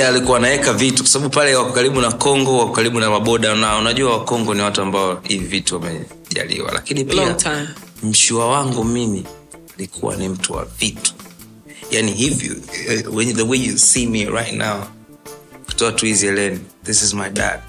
Alikuwa 0.07 0.37
anaweka 0.37 0.73
vitu 0.73 1.03
kwa 1.03 1.11
sababu 1.11 1.33
pale 1.33 1.55
wako 1.55 1.71
karibu 1.71 2.01
na 2.01 2.11
kongo 2.11 2.57
wako 2.59 2.71
karibu 2.71 2.99
na 2.99 3.09
maboda 3.09 3.55
na 3.55 3.77
unajua 3.77 4.11
wakongo 4.17 4.53
ni 4.53 4.61
watu 4.61 4.81
ambao 4.81 5.19
hivi 5.23 5.45
vitu 5.45 5.75
wamejaliwa. 5.75 6.71
Lakini 6.73 7.05
pia 7.05 7.35
mshua 8.03 8.47
wangu 8.47 8.83
mimi 8.83 9.25
alikuwa 9.77 10.15
ni 10.15 10.29
mtu 10.29 10.53
wa 10.53 10.65
vitu. 10.79 11.13
Yani 11.91 12.11
hivyo 12.11 12.55
eh, 12.87 13.35
the 13.35 13.41
way 13.43 13.65
you 13.65 13.77
see 13.77 14.07
me 14.07 14.25
right 14.25 14.53
now 14.53 14.83
kutoa 15.77 15.91
tu 15.91 16.05
hizi 16.05 16.27
eleni 16.27 16.59
this 16.83 17.01
is 17.03 17.13
my 17.13 17.29
dad. 17.29 17.59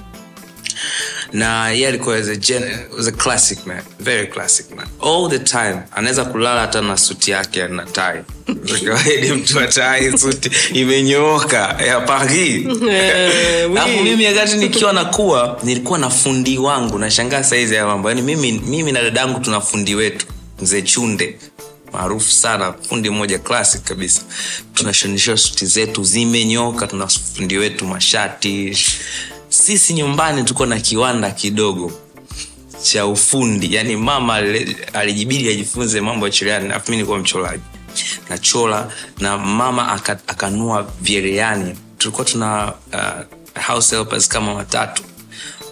Na 1.33 1.71
ye 1.71 1.89
alikuwa 1.89 2.17
as 2.17 2.29
a, 2.29 2.37
gen, 2.37 2.63
was 2.97 3.07
a 3.07 3.13
classic 3.13 3.67
man. 3.67 3.83
Very 4.01 4.27
classic 4.27 4.77
man. 4.77 4.87
All 5.01 5.29
the 5.29 5.39
time 5.39 5.83
anaweza 5.93 6.25
kulala 6.25 6.61
hata 6.61 6.81
na 6.81 6.97
suti 6.97 7.31
yake 7.31 7.69
na 7.69 7.85
tai. 7.85 8.23
Kawaidi 8.85 9.33
mtu 9.33 9.61
atai 9.61 10.19
suti. 10.19 10.51
Imenyooka. 10.73 11.77
Ya 11.87 12.01
paris 12.01 12.67
alafu 13.71 14.03
mimi 14.03 14.27
wakati 14.27 14.57
nikiwa 14.57 14.93
nakuwa 14.93 15.61
nilikuwa 15.63 15.99
na 15.99 16.11
fundi 16.11 16.59
wangu. 16.59 16.99
Nashangaa 16.99 17.45
saizi 17.45 17.75
ya 17.75 17.87
mambo. 17.87 18.09
Yani 18.09 18.23
mimi, 18.23 18.53
mimi 18.53 18.93
na 18.93 19.03
dadangu 19.03 19.41
tuna 19.41 19.61
fundi 19.61 19.95
wetu. 19.95 20.27
Mzee 20.61 20.83
chunde 20.83 21.39
maarufu 21.93 22.31
sana 22.33 22.73
fundi 22.89 23.11
mmoja 23.11 23.39
classic 23.39 23.83
kabisa. 23.83 24.23
Tunashonisha 24.75 25.37
suti 25.37 25.67
zetu 25.67 26.05
zimenyoka 26.05 26.87
tuna 26.87 27.07
fundi 27.09 27.59
wetu 27.59 27.87
mashati. 27.87 28.79
Sisi 29.49 29.95
nyumbani 29.95 30.45
tuko 30.45 30.67
na 30.67 30.81
kiwanda 30.81 31.31
kidogo 31.31 31.93
cha 32.83 33.07
ufundi. 33.07 33.75
Yani 33.75 33.97
mama 33.97 34.43
alijibidi 34.93 35.49
ajifunze 35.49 36.01
mambo 36.01 36.27
ya 36.27 36.33
cherehani 36.33 36.73
afu 36.73 36.91
mi 36.91 36.97
nilikuwa 36.97 37.19
mcholaji 37.19 37.63
nachola 38.29 38.93
na 39.19 39.39
mama 39.39 39.93
akanua 40.27 40.93
vyeriani 41.01 41.75
tulikuwa 41.99 42.25
tuna 42.25 42.73
uh, 42.93 43.63
house 43.67 43.97
helpers 43.97 44.29
kama 44.29 44.55
watatu 44.55 45.03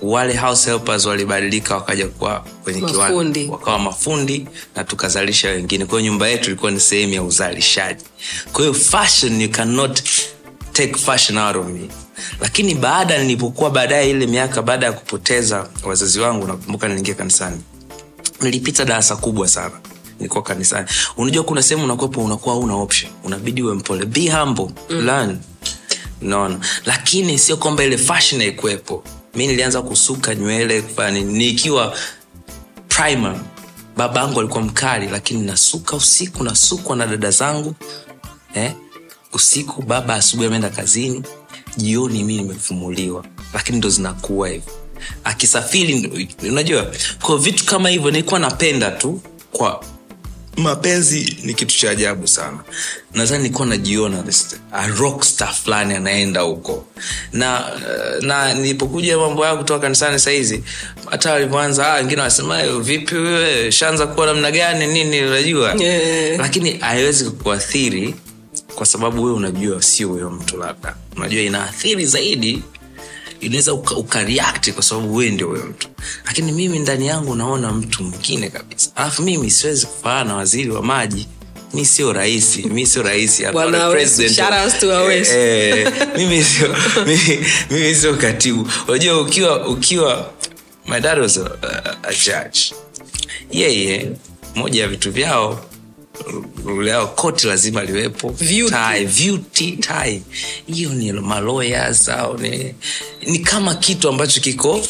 wale 0.02 0.36
house 0.36 0.70
helpers 0.70 1.06
walibadilika 1.06 1.74
wakaja 1.74 2.06
kuwa 2.08 2.44
kwenye 2.64 2.80
kiwanda. 2.80 3.40
Wakawa 3.50 3.78
mafundi 3.78 4.46
na 4.76 4.84
tukazalisha 4.84 5.48
wengine. 5.50 5.84
Kwahiyo 5.86 6.10
nyumba 6.10 6.28
yetu 6.28 6.50
ilikuwa 6.50 6.70
ni 6.70 6.80
sehemu 6.80 7.12
ya 7.14 7.22
uzalishaji. 7.22 8.04
Kwahiyo 8.52 8.74
fashion 8.74 9.40
you 9.40 9.50
cannot 9.50 10.00
take 10.72 10.94
fashion 10.94 11.38
out 11.38 11.56
of 11.56 11.66
me. 11.66 11.88
Lakini 12.40 12.74
baada 12.74 13.18
nilipokuwa 13.18 13.70
baadaye 13.70 14.10
ile 14.10 14.26
miaka 14.26 14.62
baada 14.62 14.86
ya 14.86 14.92
kupoteza 14.92 15.68
wazazi 15.84 16.20
wangu 16.20 16.46
nakumbuka 16.46 16.88
niliingia 16.88 17.14
kanisani. 17.14 17.60
Nilipita 18.40 18.84
darasa 18.84 19.16
kubwa 19.16 19.48
sana. 19.48 19.74
Nilikuwa 20.18 20.42
kanisani. 20.42 20.88
Unajua 21.16 21.44
kuna 21.44 21.62
sehemu 21.62 21.84
unakwepo 21.84 22.24
unakuwa 22.24 22.56
una 22.56 22.74
option. 22.74 23.12
Unabidi 23.24 23.62
uwe 23.62 23.74
mpole. 23.74 24.06
Be 24.06 24.30
humble. 24.30 24.68
Mm. 24.90 25.06
learn. 25.06 25.38
Naona 26.20 26.58
lakini 26.86 27.38
sio 27.38 27.56
kwamba 27.56 27.84
ile 27.84 27.98
fashion 27.98 28.40
haikuwepo 28.40 29.02
mi 29.36 29.46
nilianza 29.46 29.82
kusuka 29.82 30.34
nywele 30.34 30.82
kufanya 30.82 31.20
nikiwa 31.20 31.96
primer 32.88 33.40
baba 33.96 34.20
yangu 34.20 34.40
alikuwa 34.40 34.62
mkali 34.62 35.08
lakini 35.08 35.42
nasuka 35.42 35.96
usiku 35.96 36.44
nasukwa 36.44 36.96
na 36.96 37.06
dada 37.06 37.30
zangu 37.30 37.74
eh? 38.54 38.72
usiku 39.32 39.82
baba 39.82 40.14
asubuhi 40.14 40.46
ameenda 40.46 40.70
kazini 40.70 41.22
jioni 41.76 42.24
mi 42.24 42.36
nimefumuliwa 42.36 43.24
lakini 43.54 43.78
ndo 43.78 43.88
zinakuwa 43.88 44.48
hivo 44.48 44.70
akisafiri 45.24 46.28
unajua 46.48 46.86
kwa 47.22 47.38
vitu 47.38 47.64
kama 47.64 47.88
hivyo 47.88 48.10
nilikuwa 48.10 48.40
napenda 48.40 48.90
tu 48.90 49.20
kwa 49.52 49.84
mapenzi 50.56 51.38
ni 51.44 51.54
kitu 51.54 51.76
cha 51.78 51.90
ajabu 51.90 52.28
sana. 52.28 52.58
Nadhani 53.14 53.42
nilikuwa 53.42 53.66
najiona 53.68 54.24
rockstar 54.98 55.54
fulani 55.54 55.94
anaenda 55.94 56.40
huko. 56.40 56.84
Na 57.32 57.64
na 58.20 58.54
nilipokuja 58.54 59.18
mambo 59.18 59.44
yangu 59.46 59.58
kutoka 59.58 59.80
kanisani 59.80 60.18
sahizi 60.18 60.62
hata 61.10 61.32
walivyoanza 61.32 61.92
ah, 61.92 61.94
wengine 61.94 62.20
wanasema 62.20 62.62
"Eh, 62.62 62.76
vipi 62.80 63.14
wewe? 63.14 63.72
Shaanza 63.72 64.06
kuwa 64.06 64.26
namna 64.26 64.50
gani 64.50 64.86
nini 64.86 65.22
unajua? 65.22 65.74
Yeah. 65.74 66.38
lakini 66.40 66.78
haiwezi 66.78 67.30
kuathiri 67.30 68.14
kwa 68.74 68.86
sababu 68.86 69.24
wewe 69.24 69.36
unajua 69.36 69.82
sio 69.82 70.08
huyo 70.08 70.30
mtu 70.30 70.56
labda. 70.56 70.96
Unajua 71.16 71.42
inaathiri 71.42 72.06
zaidi 72.06 72.62
inaweza 73.40 73.74
uka, 73.74 73.94
ukareact 73.96 74.70
kwa 74.72 74.82
sababu 74.82 75.14
wewe 75.16 75.30
ndio 75.30 75.46
huyo 75.48 75.64
mtu. 75.64 75.88
Lakini 76.26 76.52
mimi 76.52 76.78
ndani 76.78 77.06
yangu 77.06 77.34
naona 77.34 77.72
mtu 77.72 78.02
mwingine 78.04 78.50
kabisa. 78.50 78.90
Alafu 78.96 79.22
mimi 79.22 79.50
siwezi 79.50 79.86
kufaana 79.86 80.24
na 80.24 80.34
waziri 80.36 80.70
wa 80.70 80.82
maji. 80.82 81.28
Mi 81.74 81.84
sio 81.86 82.12
rahisi 82.12 82.62
mi 82.66 82.86
sio 82.86 83.02
rahisi. 83.02 83.44
Eh, 83.44 83.52
eh, 85.36 85.92
mimi 86.16 86.44
sio 86.44 86.76
mimi, 87.06 87.46
mimi 87.70 87.94
sio 87.94 88.14
katibu. 88.14 88.68
Unajua 88.88 89.20
ukiwa 89.20 89.68
ukiwa 89.68 90.32
my 90.86 91.00
dad 91.00 91.18
was 91.18 91.36
a, 91.38 91.50
a, 91.62 91.96
a 92.02 92.12
judge. 92.12 92.74
Yeye 93.50 94.10
moja 94.54 94.82
ya 94.82 94.88
vitu 94.88 95.12
vyao 95.12 95.65
leo 96.82 97.06
koti 97.06 97.46
lazima 97.46 97.82
liwepo. 97.84 98.34
Tai, 98.70 99.06
tai. 99.80 100.22
Hiyo 100.66 100.90
ni 100.94 101.12
maloyas 101.12 102.08
au 102.08 102.38
ni, 102.38 102.74
ni 103.26 103.38
kama 103.38 103.74
kitu 103.74 104.08
ambacho 104.08 104.40
kiko 104.40 104.80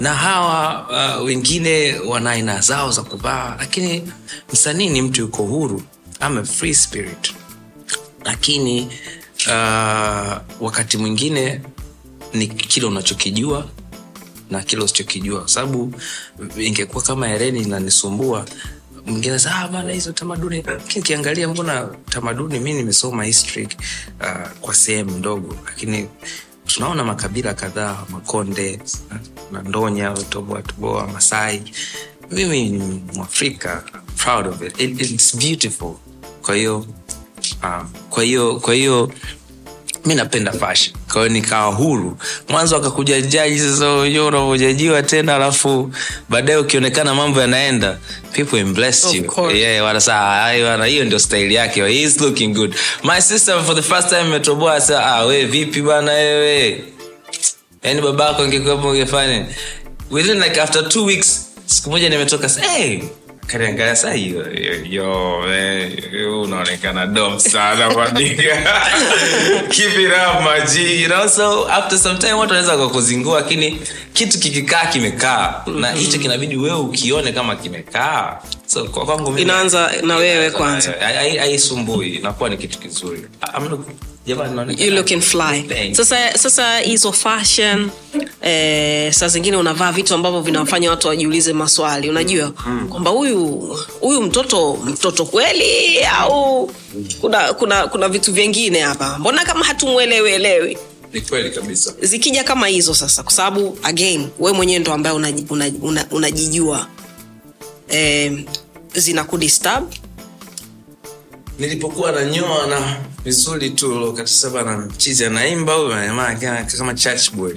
na 0.00 0.14
hawa 0.14 0.86
uh, 1.18 1.24
wengine 1.26 1.98
wana 1.98 2.30
aina 2.30 2.60
zao 2.60 2.90
za 2.90 3.02
kuvaa 3.02 3.56
lakini 3.58 4.12
msanii 4.52 4.88
ni 4.88 5.02
mtu 5.02 5.20
yuko 5.20 5.42
huru. 5.42 5.82
Ama 6.20 6.44
free 6.44 6.74
spirit. 6.74 7.32
Lakini 8.24 8.88
uh, 9.46 10.36
wakati 10.60 10.98
mwingine 10.98 11.60
ni 12.34 12.46
kile 12.46 12.86
unachokijua 12.86 13.68
na 14.50 14.62
kile 14.62 14.82
usichokijua. 14.82 15.40
Kwa 15.40 15.48
sababu 15.48 15.92
ingekuwa 16.58 17.02
kama 17.04 17.28
hereni 17.28 17.62
inanisumbua 17.62 18.46
mwingine 19.08 19.38
sa 19.38 19.54
ah, 19.58 19.68
bana 19.68 19.92
hizo 19.92 20.12
tamaduni. 20.12 20.62
Lakini 20.66 21.02
kiangalia 21.04 21.48
mbona 21.48 21.88
tamaduni 22.10 22.60
mi 22.60 22.72
nimesoma 22.72 23.24
history 23.24 23.68
uh, 24.20 24.48
kwa 24.60 24.74
sehemu 24.74 25.10
ndogo 25.18 25.56
lakini 25.66 26.08
tunaona 26.66 27.04
makabila 27.04 27.54
kadhaa 27.54 28.04
makonde 28.10 28.80
na 29.52 29.62
ndonya 29.62 30.10
toboa 30.10 31.06
masai. 31.12 31.62
Mimi 32.30 32.68
ni 32.68 33.02
mwafrika 33.14 33.84
proud 34.16 34.46
of 34.46 34.62
it. 34.62 34.80
It, 34.80 35.00
it's 35.10 35.36
beautiful. 35.36 35.94
Kwa 36.42 36.54
hiyo 36.56 36.78
uh, 37.62 37.84
kwa 38.10 38.22
hiyo 38.24 38.60
kwa 38.60 38.74
hiyo 38.74 39.12
mi 40.06 40.14
napenda 40.14 40.52
fashion. 40.52 40.96
Kwa 41.12 41.14
hiyo 41.22 41.28
nikawa 41.28 41.74
huru. 41.74 42.18
Mwanzo 42.48 42.76
akakuja 42.76 43.20
jaji 43.20 43.58
sasa 43.60 43.92
unajua 43.92 44.26
unavyojajiwa 44.26 45.02
tena 45.02 45.34
alafu 45.34 45.92
baadaye 46.28 46.58
ukionekana 46.58 47.14
mambo 47.14 47.40
yanaenda 47.40 47.98
people 48.32 48.64
bless 48.64 49.14
you. 49.14 49.50
yeah, 49.54 49.84
wanasa 49.84 50.44
"Ah, 50.44 50.52
hiyo 50.86 51.04
ndio 51.04 51.18
style 51.18 51.52
yake. 51.54 51.82
He 51.88 52.02
is 52.02 52.20
looking 52.20 52.54
good. 52.54 52.74
My 53.04 53.20
sister 53.22 53.64
for 53.64 53.74
the 53.76 53.82
first 53.82 54.08
time 54.08 54.20
imetoboa 54.22 54.80
sa 54.80 55.06
ah, 55.06 55.24
we 55.24 55.44
vipi 55.44 55.82
bana 55.82 56.12
wewe? 56.12 56.84
Yani 57.82 58.00
babako 58.00 58.42
angekuwepo 58.42 58.88
ungefanya 58.90 59.46
within 60.10 60.40
like 60.42 60.60
after 60.60 60.88
two 60.88 61.04
weeks 61.04 61.46
siku 61.66 61.90
moja 61.90 62.08
nimetoka 62.08 62.48
hey, 62.48 63.00
kaniangalia 63.48 63.96
sa 63.96 64.14
yo, 64.14 64.44
yo, 64.52 64.74
yo, 64.84 65.42
eh, 65.54 65.92
unaonekana 66.42 67.06
dom 67.06 67.38
sana 67.38 67.88
keep 69.70 69.96
it 69.98 70.12
you 71.02 71.08
know. 71.08 71.26
So 71.28 71.66
after 71.70 71.98
some 71.98 72.18
time 72.18 72.32
watu 72.32 72.52
wanaweza 72.54 72.76
kakuzingua 72.76 73.40
lakini 73.40 73.80
kitu 74.12 74.38
kikikaa 74.38 74.86
kimekaa 74.86 75.62
na 75.66 75.92
hicho 75.92 76.18
kinabidi 76.18 76.56
wewe 76.56 76.76
ukione 76.76 77.32
kama 77.32 77.56
kimekaa 77.56 78.38
so 78.66 78.84
kwa 78.84 79.04
kwangu 79.06 79.38
Inaanza 79.38 79.90
na 80.02 80.16
wewe 80.16 80.50
kwanza. 80.50 80.94
Hai- 81.00 81.16
hai- 81.16 81.36
haisumbui 81.36 82.08
inakuwa 82.08 82.48
ni 82.48 82.56
kitu 82.56 82.78
kizuri. 82.78 83.26
I'm 83.58 83.64
jamani 83.64 83.76
naonekana- 83.76 83.84
you 84.78 84.90
looking 84.90 85.20
fly. 85.20 85.64
sasa 85.94 86.38
sasa 86.38 86.78
hizo 86.78 87.12
fashion 87.12 87.90
eh, 88.42 89.12
saa 89.12 89.28
zingine 89.28 89.56
unavaa 89.56 89.92
vitu 89.92 90.14
ambavyo 90.14 90.40
vinawafanya 90.40 90.90
watu 90.90 91.08
wajiulize 91.08 91.52
maswali. 91.52 92.10
Unajua 92.10 92.52
kwamba 92.88 93.10
huyu 93.10 93.46
huyu 94.00 94.22
mtoto 94.22 94.76
mtoto 94.84 95.24
kweli 95.26 96.04
au 96.04 96.70
kuna 97.20 97.52
kuna 97.52 97.86
kuna 97.86 98.08
vitu 98.08 98.32
vingine 98.32 98.80
hapa? 98.80 99.18
Mbona 99.18 99.44
kama 99.44 99.64
hatumwelewielewi 99.64 100.78
kweli 101.28 101.50
kabisa. 101.50 101.94
Zikija 102.00 102.44
kama 102.44 102.66
hizo 102.66 102.94
sasa 102.94 103.22
kwa 103.22 103.32
sababu 103.32 103.78
again 103.82 104.28
we 104.38 104.52
mwenyewe 104.52 104.78
ndo 104.78 104.92
ambaye 104.92 105.16
unajijua 105.16 105.50
una, 105.56 105.70
una, 105.82 106.06
unajijua. 106.10 106.86
eh, 107.88 108.32
zina 108.94 109.24
kudisturb 109.24 109.92
nilipokuwa 111.58 112.12
nanyoa 112.12 112.66
na 112.66 112.96
vizuri 113.32 113.70
tu 113.70 114.12
katisaba 114.16 114.62
na 114.62 114.78
mchizi 114.78 115.24
anaimba 115.24 115.74
huyu 115.74 115.88
kama 116.78 116.94
church 116.94 117.30
boy. 117.32 117.54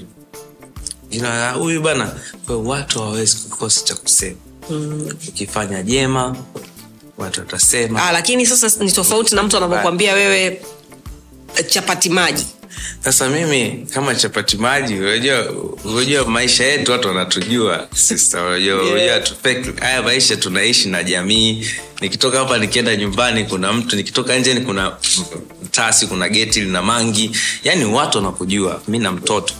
Ila 1.09 1.51
huyu 1.51 1.81
bana 1.81 2.11
kwa 2.45 2.57
watu 2.57 2.99
hawawezi 2.99 3.37
kukosa 3.37 3.85
cha 3.85 3.95
kusema. 3.95 4.35
Ukifanya 5.29 5.83
jema 5.83 6.35
watu 7.17 7.39
watasema. 7.39 8.03
Ah, 8.03 8.11
lakini 8.11 8.45
sasa 8.45 8.83
ni 8.83 8.91
tofauti 8.91 9.35
na 9.35 9.43
mtu 9.43 9.57
anavyokwambia 9.57 10.13
wewe 10.13 10.61
eh, 11.57 11.67
chapati 11.67 12.09
maji. 12.09 12.45
Sasa 13.03 13.29
mimi 13.29 13.87
kama 13.93 14.15
chapati 14.15 14.57
maji 14.57 14.95
unajua 15.85 16.25
maisha 16.27 16.63
yetu 16.65 16.91
watu 16.91 17.07
wanatujua. 17.07 17.87
Haya 19.79 20.01
maisha 20.03 20.37
tunaishi 20.37 20.89
na 20.89 21.03
jamii. 21.03 21.65
Nikitoka 22.01 22.37
hapa 22.39 22.57
nikienda 22.57 22.95
nyumbani 22.95 23.45
kuna 23.45 23.73
mtu 23.73 23.95
nikitoka 23.95 24.37
nje 24.39 24.59
kuna 24.59 24.97
mtasi 25.71 26.07
kuna 26.07 26.29
geti 26.29 26.61
lina 26.61 26.81
mangi. 26.81 27.31
Yani 27.63 27.85
watu 27.85 28.17
wanakujua 28.17 28.81
mi 28.87 28.99
na 28.99 29.11
mtoto. 29.11 29.53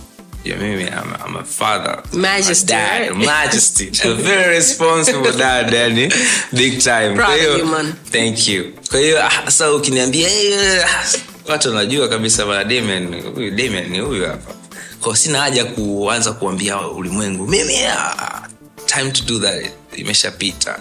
Yeah, 0.44 0.60
mimi 0.62 0.84
I'm, 0.84 1.14
I'm 1.28 1.36
a 1.38 1.44
father. 1.44 2.04
Majesty, 2.14 2.74
a 2.74 2.78
dad, 2.78 3.16
majesty. 3.16 3.92
A 4.10 4.14
very 4.14 4.50
responsible 4.56 5.32
dad 5.32 5.74
yani 5.74 6.14
big 6.52 6.80
time. 6.80 7.16
Kwa 7.16 7.36
hiyo- 7.36 7.54
of 7.54 7.60
you, 7.60 7.66
man. 7.66 7.94
thank 8.12 8.48
you. 8.48 8.64
Kwa 8.90 9.00
hiyo 9.00 9.26
ah, 9.26 9.32
sasa 9.46 9.72
ukiniambia 9.74 10.30
"Eh, 10.30 10.86
ah, 10.86 11.04
watu 11.52 11.68
wanajua 11.70 12.08
kabisa 12.10 12.46
bana 12.46 12.64
Damian 12.64 13.22
huyu 13.36 13.52
Damian 13.52 13.88
ni 13.90 14.00
huyu 14.00 14.26
hapa. 14.26 14.54
Kwa 15.02 15.18
sina 15.18 15.40
haja 15.40 15.66
kuanza 15.66 16.32
kuambia 16.32 16.82
ulimwengu. 16.82 17.48
Mimi 17.48 17.86
ah, 17.86 18.42
time 18.86 19.12
to 19.12 19.24
do 19.24 19.40
that 19.40 19.66
imeshapita 19.96 20.80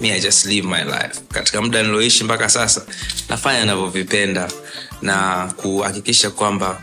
me 0.00 0.12
i 0.12 0.20
just 0.20 0.44
live 0.46 0.66
my 0.68 0.84
life. 0.84 1.20
Katika 1.32 1.62
muda 1.62 1.82
niloishi 1.82 2.24
mpaka 2.24 2.48
sasa 2.48 2.82
nafanya 3.28 3.64
navyovipenda 3.64 4.48
na 5.02 5.46
kuhakikisha 5.56 6.30
kwamba 6.30 6.82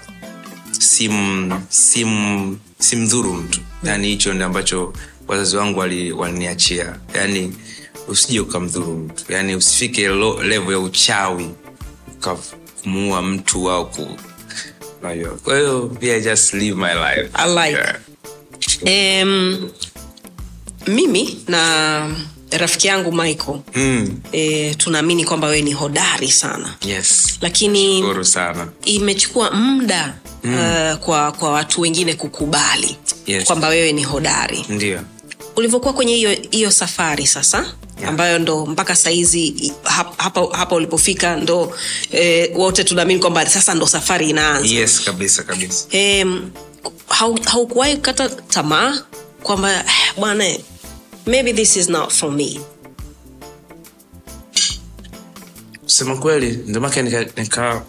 sim 0.80 1.52
sim 1.70 2.58
simdhuru 2.80 3.34
mtu. 3.34 3.60
Yani 3.84 4.08
hicho 4.08 4.34
ndi 4.34 4.44
ambacho 4.44 4.94
wazazi 5.28 5.58
wangu 5.58 5.80
wali- 5.80 6.12
waliniachia. 6.12 6.96
Yani 7.14 7.56
usije 8.08 8.40
ukamdhuru 8.40 8.98
mtu. 8.98 9.24
Yani 9.34 9.56
usifike 9.56 10.08
lo- 10.08 10.44
levo 10.44 10.72
ya 10.72 10.80
uchawi 10.80 11.50
ukamuua 12.18 13.22
mtu 13.22 13.72
au 13.72 13.90
ku 13.90 14.08
kwa 15.44 15.58
hiyo 15.58 15.92
just 16.24 16.54
live 16.54 16.76
my 16.76 16.94
life. 16.94 17.30
I 17.34 17.50
like. 17.70 17.80
Yeah. 18.84 19.24
um, 19.24 19.70
mimi 20.88 21.44
na 21.48 22.12
rafiki 22.52 22.88
yangu 22.88 23.12
michael 23.12 23.60
Mm, 23.76 24.20
e, 24.32 24.76
tunaamini 24.76 25.26
kwamba 25.26 25.48
wewe 25.48 25.62
ni 25.62 25.74
hodari 25.74 26.32
sana. 26.32 26.76
Yes. 26.86 27.38
Lakini 27.42 28.00
shukuru 28.02 28.26
sana. 28.26 28.68
imechukua 28.86 29.52
muda 29.52 30.14
mm. 30.44 30.54
uh, 30.54 30.98
kwa 30.98 31.32
kwa 31.32 31.52
watu 31.52 31.82
wengine 31.82 32.14
kukubali 32.14 32.98
Yes. 33.28 33.44
kwamba 33.44 33.68
wewe 33.68 33.92
ni 33.94 34.04
hodari. 34.04 34.66
Ndio. 34.70 35.02
Ulivyokuwa 35.56 35.94
kwenye 35.94 36.16
hiyo 36.16 36.38
hiyo 36.52 36.72
safari 36.72 37.28
sasa 37.28 37.66
Yeah. 37.98 38.10
ambayo 38.10 38.40
ndo 38.40 38.66
mpaka 38.66 38.96
sahizi 38.96 39.74
hapa, 39.84 40.24
hapa, 40.24 40.58
hapa 40.58 40.76
ulipofika 40.76 41.36
ndo 41.36 41.78
e, 42.12 42.52
wote 42.56 42.84
tunaamini 42.84 43.20
kwamba 43.20 43.46
sasa 43.50 43.74
ndo 43.74 43.88
safari 43.88 44.30
inaanza. 44.30 44.68
Yes 44.76 45.02
kabisa 45.02 45.44
kabisa. 45.44 45.86
Hau- 47.10 47.40
haukuwahi 47.50 47.96
kukata 47.96 48.30
tamaa 48.30 49.02
kwamba 49.44 49.74
"Eh, 49.74 49.84
bwana 50.18 50.46
maybe 51.26 51.54
this 51.54 51.76
is 51.78 51.90
not 51.90 52.12
for 52.14 52.32
me. 52.32 52.60
Kusema 55.84 56.18
kweli 56.18 56.60
ndio 56.68 56.82
maana 56.82 57.02
nika 57.02 57.26
nika 57.38 57.84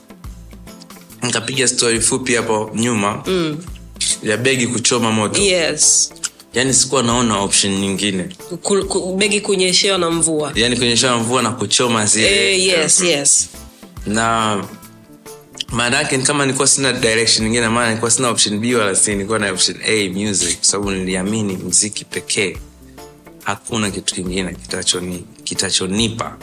nikapiga 1.22 1.68
story 1.68 2.01
fupi 2.01 2.34
hapo 2.34 2.70
nyuma 2.74 3.22
mm. 3.26 3.64
ya 4.22 4.37
begi 4.37 4.66
kuchoma 4.66 5.12
moto. 5.12 5.43
Yes. 5.43 6.12
Yaani 6.55 6.74
sikuwa 6.74 7.03
naona 7.03 7.39
option 7.39 7.72
nyingine. 7.78 8.24
Ku- 8.62 8.84
ku- 8.84 9.16
begi 9.16 9.41
kunyeshewa 9.41 9.99
na 9.99 10.11
mvua. 10.11 10.53
Yaani 10.55 10.76
kunyesha 10.76 11.16
mvua 11.16 11.43
na 11.43 11.51
kuchoma 11.51 12.07
zile. 12.07 12.53
Eh, 12.55 12.66
yes 12.66 13.01
yes. 13.01 13.49
Na 14.07 14.64
maana 15.72 15.97
yake 15.97 16.18
kama 16.18 16.47
nilikuwa 16.47 16.68
sina 16.68 16.93
direction 16.93 17.45
nyingine 17.45 17.68
maana 17.68 17.87
nilikuwa 17.89 18.11
sina 18.11 18.28
option 18.28 18.59
b 18.59 18.74
wala 18.74 18.95
c 18.97 19.09
nilikuwa 19.14 19.39
na 19.39 19.53
option 19.53 19.76
a 19.84 20.09
music 20.09 20.57
kwa 20.57 20.64
sababu 20.66 20.91
niliamini 20.91 21.57
mziki 21.57 22.05
pekee 22.05 22.57
hakuna 23.47 23.90
kitu 23.90 24.14
kingine 24.14 24.51
kitachoni- 24.53 25.22
kitachonipa. 25.44 26.36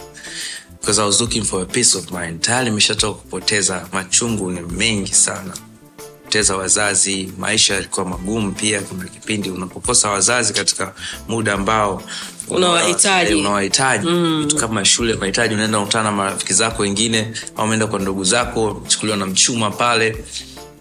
Because 0.79 1.01
i 1.01 1.05
was 1.05 1.21
looking 1.21 1.43
for 1.43 1.61
a 1.61 1.65
peace 1.65 1.97
of 1.97 2.11
mind. 2.11 2.41
Tayari 2.41 2.67
imeshatoka 2.67 3.19
kupoteza 3.21 3.87
machungu 3.93 4.51
ni 4.51 4.61
mengi 4.61 5.13
sana. 5.13 5.53
Kupoteza 5.97 6.57
wazazi 6.57 7.33
maisha 7.37 7.73
yalikuwa 7.73 8.05
magumu 8.05 8.51
pia 8.51 8.81
kuna 8.81 9.03
kipindi 9.05 9.49
unapokosa 9.49 10.09
wazazi 10.09 10.53
katika 10.53 10.93
muda 11.27 11.53
ambao 11.53 12.03
Unawahitaji. 12.47 13.33
Unawahitaji. 13.33 14.07
Vitu 14.39 14.55
kama 14.55 14.85
shule 14.85 15.13
unahitaji 15.13 15.53
unaenda 15.53 15.77
unakutana 15.77 16.03
na 16.03 16.11
marafiki 16.11 16.53
zako 16.53 16.81
wengine 16.81 17.33
au 17.55 17.65
umeenda 17.65 17.87
kwa 17.87 17.99
ndugu 17.99 18.23
zako 18.23 18.83
chukuliwa 18.87 19.17
na 19.17 19.25
mchuma 19.25 19.71
pale. 19.71 20.23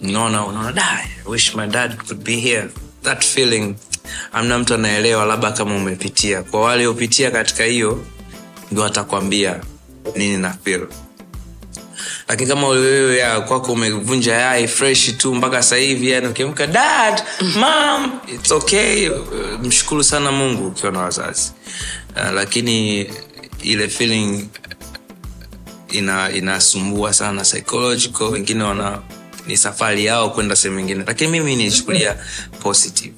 Unaona 0.01 0.47
unaona 0.47 0.73
da 0.73 0.83
I 1.27 1.31
wish 1.31 1.55
my 1.55 1.67
dad 1.67 1.97
could 1.97 2.25
be 2.25 2.37
here. 2.37 2.69
That 3.03 3.25
feeling 3.25 3.75
amna 4.33 4.59
mtu 4.59 4.75
anaelewa 4.75 5.25
labda 5.25 5.53
kama 5.53 5.77
umepitia. 5.77 6.43
Kwa 6.43 6.61
waliopitia 6.61 7.31
katika 7.31 7.65
hiyo 7.65 8.05
ndo 8.71 8.85
atakwambia 8.85 9.61
nini 10.17 10.37
na 10.37 10.57
fil 10.65 10.87
lakini 12.29 12.51
kama 12.51 12.69
wewe 12.69 13.17
ya 13.17 13.41
kwako 13.41 13.73
umevunja 13.73 14.35
yai 14.35 14.69
fresh 14.69 15.17
tu 15.17 15.35
mpaka 15.35 15.63
sahivi 15.63 16.11
yani 16.11 16.27
ukiamka 16.27 16.67
dad 16.67 17.23
mam 17.57 18.21
it's 18.35 18.51
okay. 18.53 19.11
Mshukuru 19.63 20.05
sana 20.05 20.33
mungu 20.33 20.67
ukiwa 20.67 20.93
na 20.93 20.99
wazazi. 21.01 21.53
Uh, 22.17 22.31
lakini 22.35 23.07
ile 23.63 23.89
feeling 23.89 24.49
ina 25.91 26.31
inasumbua 26.33 27.13
sana 27.13 27.43
psychological. 27.43 28.25
Wengine 28.27 28.65
wana 28.65 28.99
ni 29.47 29.57
safari 29.57 30.05
yao 30.05 30.31
kwenda 30.31 30.57
sehemu 30.57 30.81
ingine 30.81 31.05
lakini 31.07 31.31
mimi 31.31 31.57
nilichukulia 31.57 32.17
positive 32.63 33.15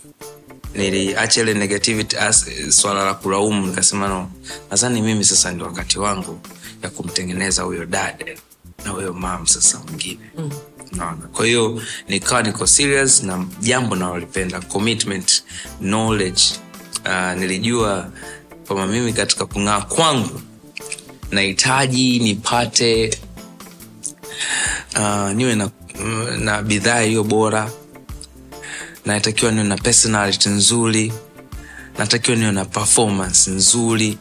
niliacha 0.75 1.41
ile 1.41 1.55
negativity 1.55 2.17
as, 2.17 2.47
swala 2.69 3.05
la 3.05 3.15
kulaumu 3.15 3.67
nikasema 3.67 4.09
no. 4.09 4.31
Nadhani 4.71 5.03
mimi 5.03 5.25
sasa 5.25 5.51
ndio 5.53 5.67
wakati 5.67 5.99
wangu 5.99 6.41
ya 6.83 6.91
kumtengeneza 6.91 7.63
huyo 7.63 7.87
dade 7.87 8.39
na 8.85 8.91
huyo 8.91 9.13
mam 9.13 9.47
sasa 9.47 9.79
mwingine. 9.79 10.31
Mm. 10.39 10.51
naona 10.93 11.27
kwa 11.27 11.47
hiyo 11.47 11.83
nikawa 12.09 12.43
niko 12.43 12.67
serious 12.67 13.23
na 13.23 13.47
jambo 13.61 13.97
nalolipenda 13.97 14.61
commitment 14.61 15.45
knowledge. 15.79 16.43
Uh, 17.07 17.33
nilijua 17.41 18.11
kwamba 18.67 18.87
mimi 18.87 19.13
katika 19.13 19.47
kung'aa 19.47 19.81
kwangu 19.81 20.41
nahitaji 21.31 22.19
nipate 22.19 23.19
uh, 24.97 25.31
niwe 25.31 25.55
na, 25.55 25.71
na 26.39 26.63
bidhaa 26.63 27.03
iliyo 27.03 27.25
bora 27.25 27.71
natakiwa 29.05 29.53
niwe 29.53 29.65
na 29.65 29.77
personality 29.77 30.49
nzuri. 30.49 31.13
Natakiwa 31.99 32.37
niwe 32.37 32.53
na 32.53 32.65
performance 32.65 33.51
nzuri 33.51 34.19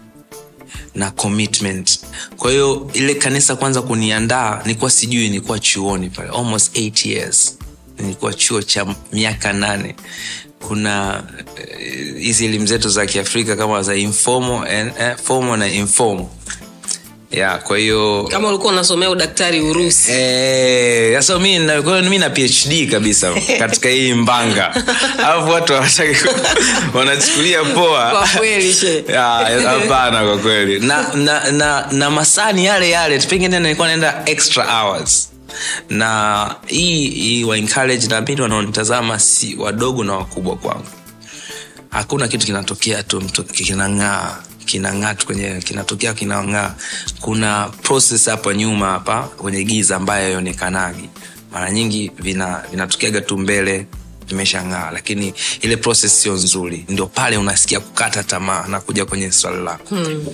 na 0.95 1.11
commitment. 1.11 1.99
Kwa 2.37 2.51
hiyo 2.51 2.89
ile 2.93 3.15
kanisa 3.15 3.55
kwanza 3.55 3.81
kuniandaa 3.81 4.61
nilikuwa 4.65 4.91
sijui 4.91 5.29
nilikuwa 5.29 5.59
chuoni 5.59 6.09
pale. 6.09 6.29
Almost 6.29 6.77
eight 6.77 7.05
years. 7.05 7.57
Nilikuwa 7.99 8.33
chuo 8.33 8.61
cha 8.61 8.95
miaka 9.13 9.53
nane. 9.53 9.95
Kuna 10.67 11.23
hizi 11.79 12.19
hizi 12.19 12.45
elimu 12.45 12.65
zetu 12.65 12.89
za 12.89 13.05
kiafrika 13.05 13.55
kama 13.55 13.83
za 13.83 13.95
informal, 13.95 14.67
and, 14.67 14.91
uh, 14.91 15.21
formal 15.25 15.59
na 15.59 15.67
informal 15.67 16.25
yeah, 17.33 17.59
kwa 17.63 17.77
hiyo 17.77 18.27
kama 18.31 18.47
ulikuwa 18.47 18.73
unasomea 18.73 19.09
udaktari 19.09 19.61
urusi. 19.61 20.11
Sasa 21.13 21.39
mi 21.39 21.59
na, 21.59 21.81
mi 22.01 22.17
na 22.17 22.29
phd 22.29 22.91
kabisa 22.91 23.33
katika 23.59 23.89
hii 23.89 24.13
mbanga. 24.13 24.75
Alafu 25.17 25.51
watu 25.51 25.73
hawataki 25.73 26.15
wanachukulia 26.97 27.63
poa. 27.63 28.11
Kwa 28.11 28.27
kweli 28.27 28.75
hapana 29.65 30.23
kwa 30.23 30.37
kweli. 30.37 30.79
Na, 30.79 31.13
na, 31.13 31.51
na, 31.51 31.87
na 31.91 32.09
masani 32.09 32.65
yale 32.65 32.89
yale 32.89 33.19
pengine 33.19 33.59
nilikuwa 33.59 33.87
naenda 33.87 34.21
extra 34.25 34.65
hours. 34.65 35.29
Na 35.89 36.55
hii, 36.65 37.09
hii 37.09 37.43
wa 37.43 37.57
encourage 37.57 38.07
na 38.07 38.21
pili 38.21 38.41
wanaonitazama 38.41 39.19
si 39.19 39.55
wadogo 39.59 40.03
na 40.03 40.13
wakubwa 40.13 40.55
kwangu. 40.55 40.85
Hakuna 41.89 42.27
kitu 42.27 42.45
kinatokea 42.45 43.03
tu 43.03 43.21
kinang'aa 43.53 44.37
kinang'aa 44.65 45.15
kwenye 45.25 45.61
kinatokea 45.61 46.13
kinang'aa. 46.13 46.73
Kuna 47.21 47.69
process 47.81 48.25
hapa 48.29 48.53
nyuma 48.53 48.85
hapa 48.91 49.21
kwenye 49.23 49.63
giza 49.63 49.95
ambayo 49.95 50.23
haionekanagi 50.25 51.09
mara 51.51 51.71
nyingi 51.71 52.11
vina 52.19 52.63
vinatokeaga 52.71 53.21
tu 53.21 53.37
mbele 53.37 53.87
vimeshang'aa. 54.27 54.91
Lakini 54.91 55.33
ile 55.61 55.77
process 55.77 56.21
sio 56.21 56.33
nzuri. 56.33 56.85
Ndio 56.89 57.05
pale 57.07 57.37
unasikia 57.37 57.79
kukata 57.79 58.23
tamaa 58.23 58.67
na 58.67 58.79
kuja 58.79 59.05
kwenye 59.05 59.31
swali 59.31 59.63
lako. 59.63 59.95
Hmm. 59.95 60.25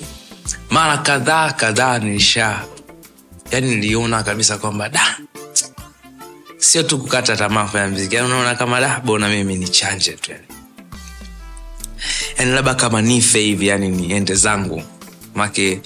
mara 0.69 0.97
kadhaa 0.97 1.51
kadhaa 1.51 1.99
nilisha 1.99 2.61
yani 3.51 3.75
niliona 3.75 4.23
kabisa 4.23 4.57
kwamba 4.57 4.89
da 4.89 5.17
sio 6.57 6.84
tu 6.84 6.99
kukata 6.99 7.38
tamaa 7.38 7.63
kufanya 7.63 7.88
mziki. 7.88 8.15
Yani 8.15 8.27
unaona 8.27 8.55
kama 8.55 8.80
da 8.82 8.99
bona 9.05 9.30
mimi 9.30 9.55
ni 9.55 9.67
chanje 9.67 10.11
tu 10.11 10.32
yani 10.32 10.43
yani 12.38 12.52
labda 12.52 12.74
kama 12.76 13.02
nife 13.02 13.39
hivi 13.39 13.68
yani 13.68 13.89
niende 13.89 14.36
zangu. 14.36 14.84
Make 15.36 15.82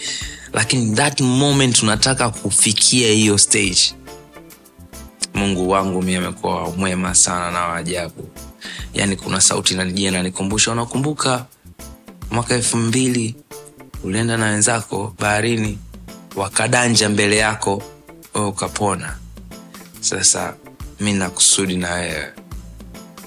lakini 0.54 0.96
that 0.96 1.22
moment 1.22 1.84
unataka 1.84 2.30
kufikia 2.30 3.12
hiyo 3.12 3.38
stage 3.38 3.94
mungu 5.34 5.70
wangu 5.70 6.02
mi 6.02 6.16
amekuwa 6.16 6.70
mwema 6.72 7.16
sana 7.16 7.52
na 7.52 7.62
waajabu 7.62 8.30
yani 8.94 9.16
kuna 9.16 9.42
sauti 9.42 9.76
nanijia 9.76 10.12
nanikumbusha 10.12 10.72
unakumbuka 10.72 11.46
mwaka 12.32 12.56
elfu 12.56 12.78
mbili 12.78 13.36
ulienda 14.04 14.38
na 14.38 14.46
wenzako 14.46 15.14
baharini 15.20 15.78
wakadanja 16.36 17.10
mbele 17.10 17.38
yako 17.38 17.84
we 18.34 18.42
ukapona. 18.46 19.18
Sasa 20.00 20.54
mi 21.00 21.14
nakusudi 21.14 21.78
na 21.78 21.94
wewe. 21.94 22.34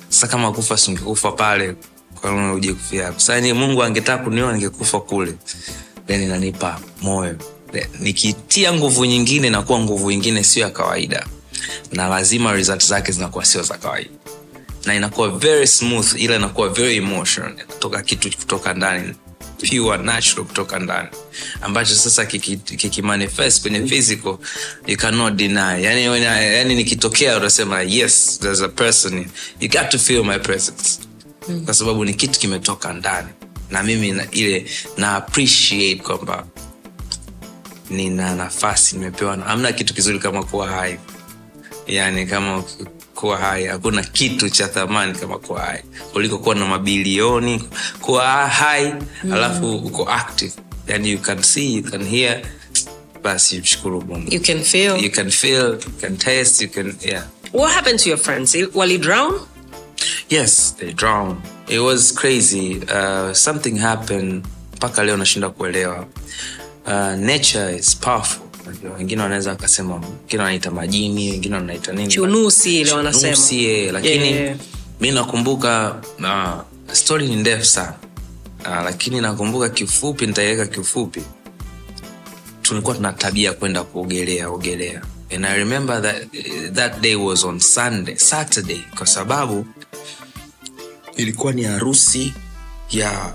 Sasa 0.09 0.27
kama 0.27 0.53
kufa 0.53 0.77
singekufa 0.77 1.33
pale 1.33 1.77
kwa 2.21 2.31
nini 2.33 2.53
uje 2.53 2.73
kufia 2.73 3.07
hapo. 3.07 3.21
Sasa 3.21 3.41
ni 3.41 3.53
mungu 3.53 3.83
angetaka 3.83 4.25
kunioa 4.25 4.53
ningekufa 4.53 5.01
kule. 5.01 5.35
Then 6.07 6.23
inanipa 6.23 6.81
moyo. 7.03 7.37
Nikitia 8.01 8.73
nguvu 8.73 9.05
nyingine 9.05 9.51
nakuwa 9.51 9.79
nguvu 9.79 10.11
ingine 10.11 10.45
sio 10.45 10.63
ya 10.63 10.71
kawaida. 10.71 11.27
Na 11.93 12.09
lazima 12.09 12.53
result 12.53 12.87
zake 12.87 13.13
zinakuwa 13.13 13.45
sio 13.45 13.63
za 13.63 13.75
kawaida. 13.79 14.11
Na 14.87 14.95
inakuwa 14.95 15.29
very 15.31 15.67
smooth 15.67 16.15
ila 16.17 16.37
inakuwa 16.37 16.69
very 16.69 16.97
emotional. 16.97 17.53
Inatoka 17.53 18.03
kitu 18.03 18.39
kutoka 18.39 18.75
ndani. 18.75 19.15
Pure 19.71 19.99
natural 19.99 20.47
kutoka 20.47 20.79
ndani. 20.79 21.09
Ambacho 21.61 21.95
sasa 21.95 22.25
kiki- 22.25 22.57
kwenye 23.63 23.81
physical 23.89 24.37
you 24.87 24.97
cannot 24.97 25.35
deny. 25.35 25.83
Yani, 25.85 26.03
yani 26.25 26.75
nikitokea 26.75 27.37
utasema 27.37 27.83
yes 27.83 28.39
there's 28.43 28.61
a 28.63 28.69
person. 28.69 29.27
You 29.61 29.69
got 29.69 29.89
to 29.89 29.99
feel 29.99 30.25
my 30.25 30.39
presence 30.39 30.99
kwa 31.65 31.75
sababu 31.75 32.05
ni 32.05 32.15
kitu 32.15 32.41
kimetoka 32.41 32.93
ndani. 32.93 33.29
Na 33.71 33.83
mimi 33.83 34.13
na, 34.13 34.31
ile 34.31 34.67
na 34.97 35.17
appreciate 35.17 36.03
kwamba 36.03 36.47
nina 37.91 38.35
nafasi 38.35 38.97
nimepewa 38.97 39.33
amna 39.33 39.45
hamna 39.47 39.73
kitu 39.73 39.95
kizuri 39.95 40.19
kama 40.19 40.43
kuwa 40.45 40.69
hai. 40.69 40.99
Yani 41.87 42.27
kama 42.27 42.65
kuwa 43.15 43.37
hai 43.39 43.67
hakuna 43.67 44.03
kitu 44.03 44.51
cha 44.51 44.69
thamani 44.69 45.19
kama 45.19 45.39
kuwa 45.39 45.61
hai. 45.61 45.83
Kuliko 46.13 46.39
kuwa 46.39 46.55
na 46.55 46.67
mabilioni 46.67 47.63
kuwa 48.01 48.49
hai 48.49 48.95
mm. 49.25 49.33
alafu 49.33 49.77
uko 49.77 50.11
active. 50.11 50.53
Yani 50.87 51.11
you 51.11 51.19
can 51.19 51.43
see 51.43 51.75
you 51.77 51.83
can 51.83 52.05
hear 52.05 52.43
basi 53.23 53.59
mshukuru 53.59 54.03
mungu. 54.03 54.35
You 54.35 54.41
can 54.41 54.63
feel. 54.63 54.97
You 55.05 55.11
can 55.11 55.31
feel 55.31 55.65
you 55.73 55.93
can 56.01 56.17
taste 56.17 56.65
you 56.65 56.71
can 56.71 56.97
yeah. 57.03 57.25
What 57.53 57.73
happened 57.75 58.01
to 58.01 58.09
your 58.09 58.19
friends? 58.19 58.57
Wali 58.75 58.99
drown 58.99 59.41
yes 60.31 60.77
they 60.79 60.93
drown. 60.93 61.37
It 61.69 61.79
was 61.81 62.13
crazy. 62.15 62.81
Uh, 62.81 63.33
something 63.33 63.79
happened. 63.79 64.45
Mpaka 64.77 65.05
leo 65.05 65.17
nashinda 65.17 65.49
kuelewa. 65.49 66.07
Uh, 66.87 66.93
nature 67.19 67.77
is 67.77 67.97
powerful. 67.97 68.43
Wengine 68.99 69.23
wanaweza 69.23 69.51
wakasema 69.51 69.95
wengine 69.95 70.43
wanaita 70.43 70.71
majini 70.71 71.31
wengine 71.31 71.55
wanaita 71.55 71.93
ninichunusi 71.93 72.81
ile 72.81 72.93
wanasema. 72.93 73.37
eh, 73.63 73.93
lakini 73.93 74.27
Yeah, 74.33 74.57
mi 75.01 75.11
nakumbuka 75.11 75.97
uh, 76.19 76.95
stori 76.95 77.27
ni 77.29 77.37
ndefu 77.37 77.65
sana. 77.65 77.95
Uh, 78.61 78.85
lakini 78.85 79.21
nakumbuka 79.21 79.69
kiufupi 79.69 80.27
nitaiweka 80.27 80.67
kiufupi 80.67 81.23
tulikuwa 82.63 82.97
tuna 82.97 83.13
tabia 83.13 83.53
kwenda 83.53 83.85
kuogelea 83.85 84.49
ogelea 84.49 85.03
and 85.35 85.47
i 85.47 85.57
remember 85.59 86.03
that, 86.03 86.17
that 86.75 87.01
day 87.01 87.15
was 87.17 87.45
on 87.45 87.61
sunday 87.61 88.17
saturday 88.17 88.85
kwa 88.99 89.07
sababu 89.07 89.67
ilikuwa 91.17 91.53
ni 91.53 91.63
harusi 91.65 92.35
ya 92.91 93.35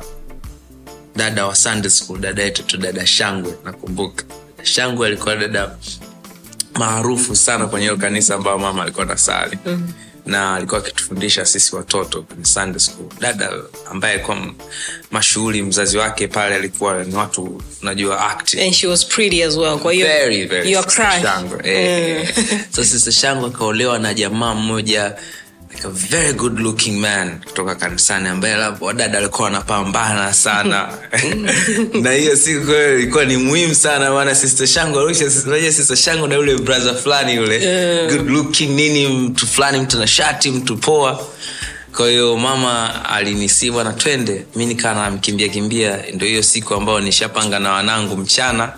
dada 1.15 1.45
wa 1.45 1.55
sunday 1.55 1.91
school 1.91 2.19
dada 2.19 2.43
yetu 2.43 2.63
tu 2.63 2.77
dada 2.77 3.07
shangwe 3.07 3.53
nakumbuka 3.65 4.25
shangwe 4.63 5.07
alikuwa 5.07 5.35
dada 5.35 5.75
maarufu 6.73 7.35
sana 7.35 7.67
kwenye 7.67 7.85
hiyo 7.85 7.97
kanisa 7.97 8.35
ambayo 8.35 8.57
mama 8.57 8.83
alikuwa 8.83 9.05
na 9.05 9.17
sali 9.17 9.57
mm. 9.65 9.93
Na 10.31 10.55
alikuwa 10.55 10.79
akitufundisha 10.79 11.45
sisi 11.45 11.75
watoto 11.75 12.21
kwenye 12.21 12.45
sunday 12.45 12.79
school. 12.79 13.05
Dada 13.19 13.51
ambaye 13.91 14.13
alikuwa 14.13 14.37
mashughuli, 15.11 15.61
mzazi 15.61 15.97
wake 15.97 16.27
pale 16.27 16.55
alikuwa 16.55 17.03
ni 17.03 17.15
watu 17.15 17.61
unajua 17.81 18.29
active 18.31 18.63
and 18.65 18.73
she 18.73 18.87
was 18.87 19.05
pretty 19.07 19.43
as 19.43 19.57
well 19.57 19.77
kwa 19.79 19.93
hiyo 19.93 20.07
very, 20.07 20.45
very 20.45 20.71
your 20.71 20.85
crush 20.85 21.21
Shangwe, 21.21 21.59
eh. 21.63 22.29
so 22.75 22.83
sister 22.83 23.13
shangwe 23.13 23.47
akaolewa 23.49 23.99
na 23.99 24.13
jamaa 24.13 24.53
mmoja 24.55 25.15
like 25.73 25.83
a 25.85 25.89
very 25.89 26.33
good 26.33 26.59
looking 26.59 26.99
man 26.99 27.39
kutoka 27.39 27.75
kanisani 27.75 28.27
ambaye 28.29 28.55
labda 28.55 28.85
wadada 28.85 29.17
alikuwa 29.17 29.43
wanapambana 29.43 30.33
sana. 30.33 30.89
Na 32.03 32.11
hiyo 32.11 32.35
siku 32.35 32.71
ilikuwa 32.71 33.25
ni 33.25 33.37
muhimu 33.37 33.75
sana 33.75 34.11
maana 34.11 34.35
sister 34.35 34.81
arusha 34.81 35.25
unajua 35.47 35.71
sister 35.71 35.97
shangwe 35.97 36.27
na 36.27 36.35
yule 36.35 36.57
brother 36.57 36.95
fulani 36.95 37.35
yule. 37.35 37.59
Good 38.07 38.29
looking 38.29 38.69
nini 38.69 39.07
mtu 39.07 39.47
fulani 39.47 39.79
mtu 39.79 39.97
na 39.97 40.07
shati 40.07 40.51
mtu 40.51 40.77
poa. 40.77 41.27
Kwa 41.95 42.09
hiyo 42.09 42.37
mama 42.37 43.05
alinisiba 43.09 43.83
na 43.83 43.93
twende 43.93 44.45
mi 44.55 44.65
nikaa 44.65 44.93
namkimbia 44.93 45.49
kimbia. 45.49 45.99
Ndo 46.13 46.25
hiyo 46.25 46.43
siku 46.43 46.73
ambayo 46.73 46.99
nishapanga 46.99 47.59
na 47.59 47.71
wanangu 47.71 48.17
mchana 48.17 48.73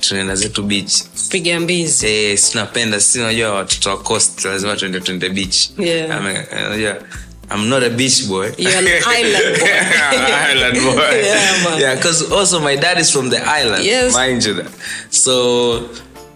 tunaenda 0.00 0.34
zetu 0.36 0.62
beach 0.62 0.92
piga 1.28 1.60
mbizi 1.60 2.06
Eh, 2.06 2.38
sinapenda 2.38 3.00
si 3.00 3.20
unajua 3.20 3.50
watoto 3.52 3.90
wa 3.90 3.98
coast 4.02 4.44
lazima 4.44 4.76
tuende 4.76 5.00
tuende 5.00 5.28
beach 5.28 5.56
Yeah. 5.78 6.20
Unajua 6.66 6.96
I'm 7.54 7.68
not 7.68 7.82
a 7.82 7.88
beach 7.90 8.24
boy. 8.28 8.48
You're 8.58 8.78
an 8.78 8.86
island 8.86 9.58
boy. 9.60 9.68
island 10.52 10.80
boy. 10.84 11.16
Yeah. 11.24 11.80
Yeah, 11.80 12.38
also 12.38 12.60
my 12.60 12.76
dad 12.76 13.00
is 13.00 13.10
from 13.10 13.30
the 13.30 13.38
island. 13.60 13.84
Yes. 13.84 14.14
Mind 14.14 14.44
you 14.44 14.54
that. 14.54 14.66
So 15.10 15.90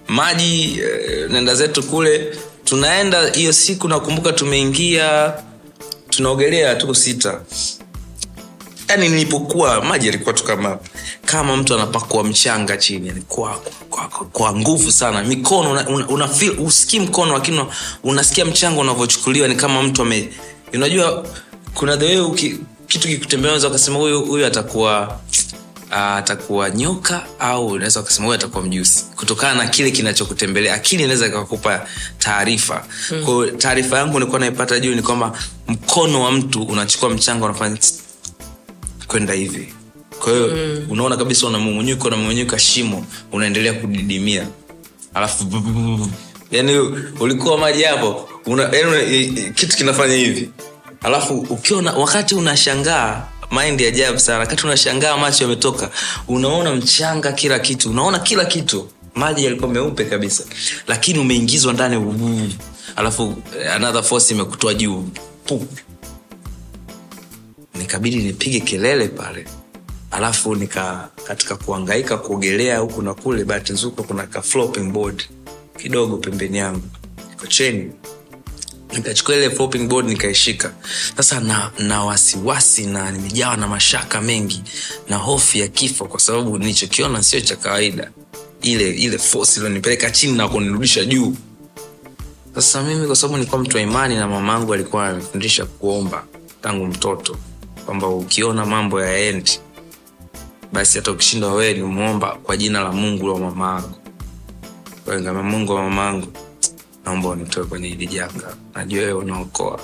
maji 0.09 0.81
uh, 0.83 1.31
nenda 1.33 1.55
zetu 1.55 1.83
kule 1.83 2.37
tunaenda 2.65 3.29
hiyo 3.29 3.53
siku 3.53 3.89
nakumbuka 3.89 4.33
tumeingia 4.33 5.33
tunaogelea 6.11 6.75
tuko 6.75 6.95
sita 6.95 7.41
yani 8.95 9.09
nilipokuwa 9.09 9.84
maji 9.84 10.07
yalikuwa 10.07 10.34
tu 10.34 10.45
kama 10.45 10.78
kama 11.24 11.57
mtu 11.57 11.74
anapakua 11.74 12.24
mchanga 12.24 12.76
chini 12.76 13.09
yani 13.09 13.20
kwa, 13.28 13.61
kwa, 13.90 14.09
kwa, 14.09 14.26
kwa 14.26 14.57
nguvu 14.57 14.92
sana. 14.92 15.22
Mikono 15.24 15.70
una, 15.70 15.88
una, 15.88 16.09
una 16.09 16.28
feel, 16.28 16.61
usikii 16.61 17.01
mkono 17.01 17.32
lakini 17.32 17.64
unasikia 18.05 18.45
mchanga 18.45 18.80
unavyochukuliwa 18.80 19.49
ni 19.49 19.55
kama 19.55 19.82
mtu 19.82 20.03
ame 20.03 20.28
unajua 20.74 21.26
kuna 21.74 21.97
the 21.97 22.05
way 22.07 22.18
uki, 22.18 22.59
kitu 22.88 23.09
kikutembea 23.09 23.49
unaweza 23.51 23.68
ukasema 23.68 23.99
huyu 23.99 24.24
huyu 24.24 24.47
atakuwa 24.47 25.18
uh, 25.90 25.97
atakuwa 25.99 26.70
nyoka 26.70 27.22
au 27.38 27.66
unaweza 27.66 28.01
ukasema 28.01 28.26
huyu 28.26 28.34
atakuwa 28.38 28.62
mjusi. 28.64 29.05
Kutokana 29.16 29.55
na 29.55 29.68
kile 29.70 29.90
kinachokutembelea 29.90 30.74
akili 30.74 31.03
inaweza 31.03 31.26
ikakupa 31.26 31.86
taarifa. 32.18 32.84
Mm. 33.12 33.24
kwao 33.24 33.47
taarifa 33.47 33.99
yangu 33.99 34.12
nilikuwa 34.12 34.40
naipata 34.40 34.80
juu 34.80 34.95
ni 34.95 35.03
kwamba 35.03 35.38
mkono 35.68 36.22
wa 36.22 36.32
mtu 36.32 36.62
unachukua 36.62 37.11
mchanga 37.11 37.45
unafanya 37.45 37.76
kwenda 39.07 39.32
hivi. 39.34 39.74
Kwa 40.20 40.32
hiyo 40.32 40.48
mm. 40.48 40.86
unaona 40.90 41.16
kabisa 41.16 41.46
unamumunyuka 41.46 42.05
unamumunyuka 42.05 42.59
shimo 42.59 43.07
unaendelea 43.32 43.72
kudidimia. 43.72 44.46
Alafu 45.14 45.44
yani 46.50 46.78
ulikuwa 47.20 47.59
maji 47.59 47.82
hapo 47.82 48.28
yani 48.46 49.26
una, 49.26 49.50
kitu 49.55 49.76
kinafanya 49.76 50.14
hivi. 50.14 50.50
Alafu 51.02 51.38
ukiwa 51.38 51.82
wakati 51.92 52.34
unashangaa 52.34 53.22
maindi 53.50 53.86
ajabu 53.86 54.18
sana 54.18 54.38
wakati 54.38 54.66
unashangaa 54.66 55.16
macho 55.16 55.44
yametoka 55.44 55.90
unaona 56.28 56.74
mchanga 56.74 57.32
kila 57.32 57.59
kitu 57.59 57.90
unaona 57.90 58.18
kila 58.18 58.44
kitu. 58.44 58.88
Maji 59.14 59.44
yalikuwa 59.44 59.70
meupe 59.70 60.05
kabisa 60.05 60.44
lakini 60.86 61.18
umeingizwa 61.18 61.72
ndani 61.72 61.96
alafu 62.96 63.36
another 63.74 64.02
force 64.02 64.34
imekutoa 64.34 64.74
juu 64.74 65.05
Pup 65.46 65.62
nikabidi 67.75 68.16
nipige 68.16 68.61
kelele 68.61 69.09
pale. 69.09 69.45
Alafu 70.11 70.55
nika 70.55 71.09
katika 71.27 71.57
kuangaika 71.57 72.16
kuogelea 72.18 72.79
huku 72.79 73.03
na 73.03 73.14
kule 73.14 73.45
bahati 73.45 73.72
nzuri 73.72 73.95
kuna 73.97 74.27
ka 74.27 74.43
flopping 74.43 74.91
board 74.93 75.25
kidogo 75.77 76.16
pembeni 76.16 76.59
yangu 76.59 76.83
iko 77.33 77.47
cheni 77.47 77.93
nikachukua 78.93 79.37
ile 79.37 79.51
flopping 79.51 79.87
board 79.89 80.09
nikaishika. 80.09 80.72
Sasa 81.16 81.41
na, 81.41 81.70
na 81.79 82.05
wasiwasi 82.05 82.87
na 82.87 83.11
nimejawa 83.11 83.57
na 83.57 83.68
mashaka 83.68 84.20
mengi 84.20 84.62
na 85.09 85.16
hofu 85.16 85.59
ya 85.59 85.68
kifo 85.68 86.05
kwa 86.05 86.20
sababu 86.20 86.59
nilichokiona 86.59 87.22
sio 87.22 87.41
cha 87.41 87.57
kawaida. 87.57 88.11
Ile 88.62 88.91
ile 88.91 89.18
force 89.18 89.61
ilionipeleka 89.61 90.11
chini 90.11 90.33
na 90.39 90.49
kunirudisha 90.49 91.05
juu. 91.05 91.37
Sasa 92.55 92.83
mimi 92.83 93.07
kwa 93.07 93.16
sababu 93.16 93.37
nilikuwa 93.39 93.61
mtu 93.62 93.77
wa 93.77 93.83
imani 93.83 94.14
na 94.16 94.29
mama 94.29 94.53
yangu 94.53 94.75
alikuwa 94.75 95.07
ananifundisha 95.09 95.64
kuomba 95.66 96.25
tangu 96.62 96.87
mtoto 96.87 97.37
kwamba 97.87 98.09
ukiona 98.09 98.66
mambo 98.66 99.01
yaendi 99.03 99.61
basi 100.72 100.99
hata 100.99 101.12
ukishindwa 101.12 101.55
wewe 101.55 101.74
ni 101.74 101.82
mwomba 101.82 102.39
kwa 102.43 102.57
jina 102.57 102.80
la 102.80 102.93
mungu 102.93 103.26
wa 103.26 103.39
mama 103.41 103.66
yangu 103.72 105.24
kama 105.24 105.43
mungu 105.43 105.72
wa 105.72 105.82
mama 105.82 106.05
yangu 106.05 106.26
naomba 107.05 107.28
unitoe 107.28 107.64
kwenye 107.64 107.89
hili 107.89 108.07
janga. 108.07 108.57
Najua 108.74 109.01
wewe 109.01 109.12
unaokoa 109.12 109.80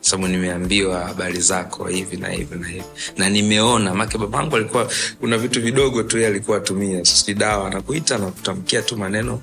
sababu 0.00 0.28
nimeambiwa 0.28 1.00
habari 1.00 1.40
zako 1.40 1.86
hivi 1.86 2.16
na 2.16 2.28
hivi 2.28 2.58
na 2.58 2.68
hivi. 2.68 2.84
Na 3.16 3.28
nimeona 3.28 3.94
make 3.94 4.18
babangu 4.18 4.56
alikuwa 4.56 4.88
kuna 5.20 5.38
vitu 5.38 5.62
vidogo 5.62 6.02
tu 6.02 6.16
alikuwa 6.26 6.56
atumia. 6.56 7.04
Sisi 7.04 7.34
dawa 7.34 7.66
anakuita 7.66 8.18
nakutamkia 8.18 8.82
tu 8.82 8.96
maneno 8.96 9.40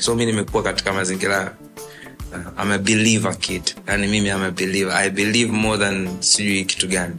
so 0.00 0.14
mi 0.14 0.26
nimekuwa 0.26 0.62
katika 0.62 0.92
mazingira 0.92 1.56
I'm 2.58 2.70
a 2.72 2.78
believer 2.78 3.34
kid. 3.38 3.62
Yani 3.86 4.06
mimi 4.08 4.28
I'm 4.30 4.42
a 4.42 4.50
believer. 4.50 4.92
I 4.92 5.10
believe 5.10 5.52
more 5.52 5.78
than 5.78 6.08
sijui 6.20 6.64
kitu 6.64 6.88
gani. 6.88 7.14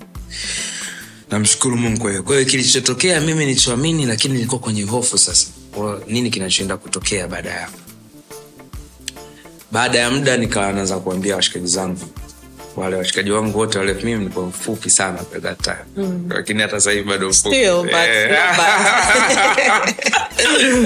Namshukuru 1.32 1.78
mungu 1.78 2.00
kwa 2.02 2.10
hiyo. 2.10 2.24
Kwa 2.24 2.36
hiyo 2.36 2.50
kilichotokea 2.50 3.22
mimi 3.22 3.46
nilichoamini 3.46 4.06
lakini 4.06 4.34
nilikuwa 4.34 4.60
kwenye 4.60 4.84
hofu 4.84 5.18
sasa. 5.18 5.48
Kwa 5.72 6.02
nini 6.08 6.30
kinachoenda 6.30 6.78
kutokea 6.78 7.28
baada 7.28 7.50
ya 7.50 7.70
baada 9.72 10.00
ya 10.00 10.12
muda 10.12 10.38
nikawa 10.38 10.74
naanza 10.74 11.00
kuambia 11.00 11.36
washikaji 11.36 11.68
zangu 11.68 12.00
wale 12.78 12.96
washikaji 12.96 13.32
wangu 13.32 13.58
wote 13.60 13.80
wale 13.80 13.94
mimi 13.94 14.14
nilikuwa 14.20 14.46
mfupi 14.46 14.90
sana 14.90 15.20
at 15.20 15.42
that 15.42 15.62
time. 15.62 16.08
Lakini 16.30 16.62
hata 16.62 16.80
sasa 16.82 17.04
bado 17.04 17.34
Eh. 18.08 18.38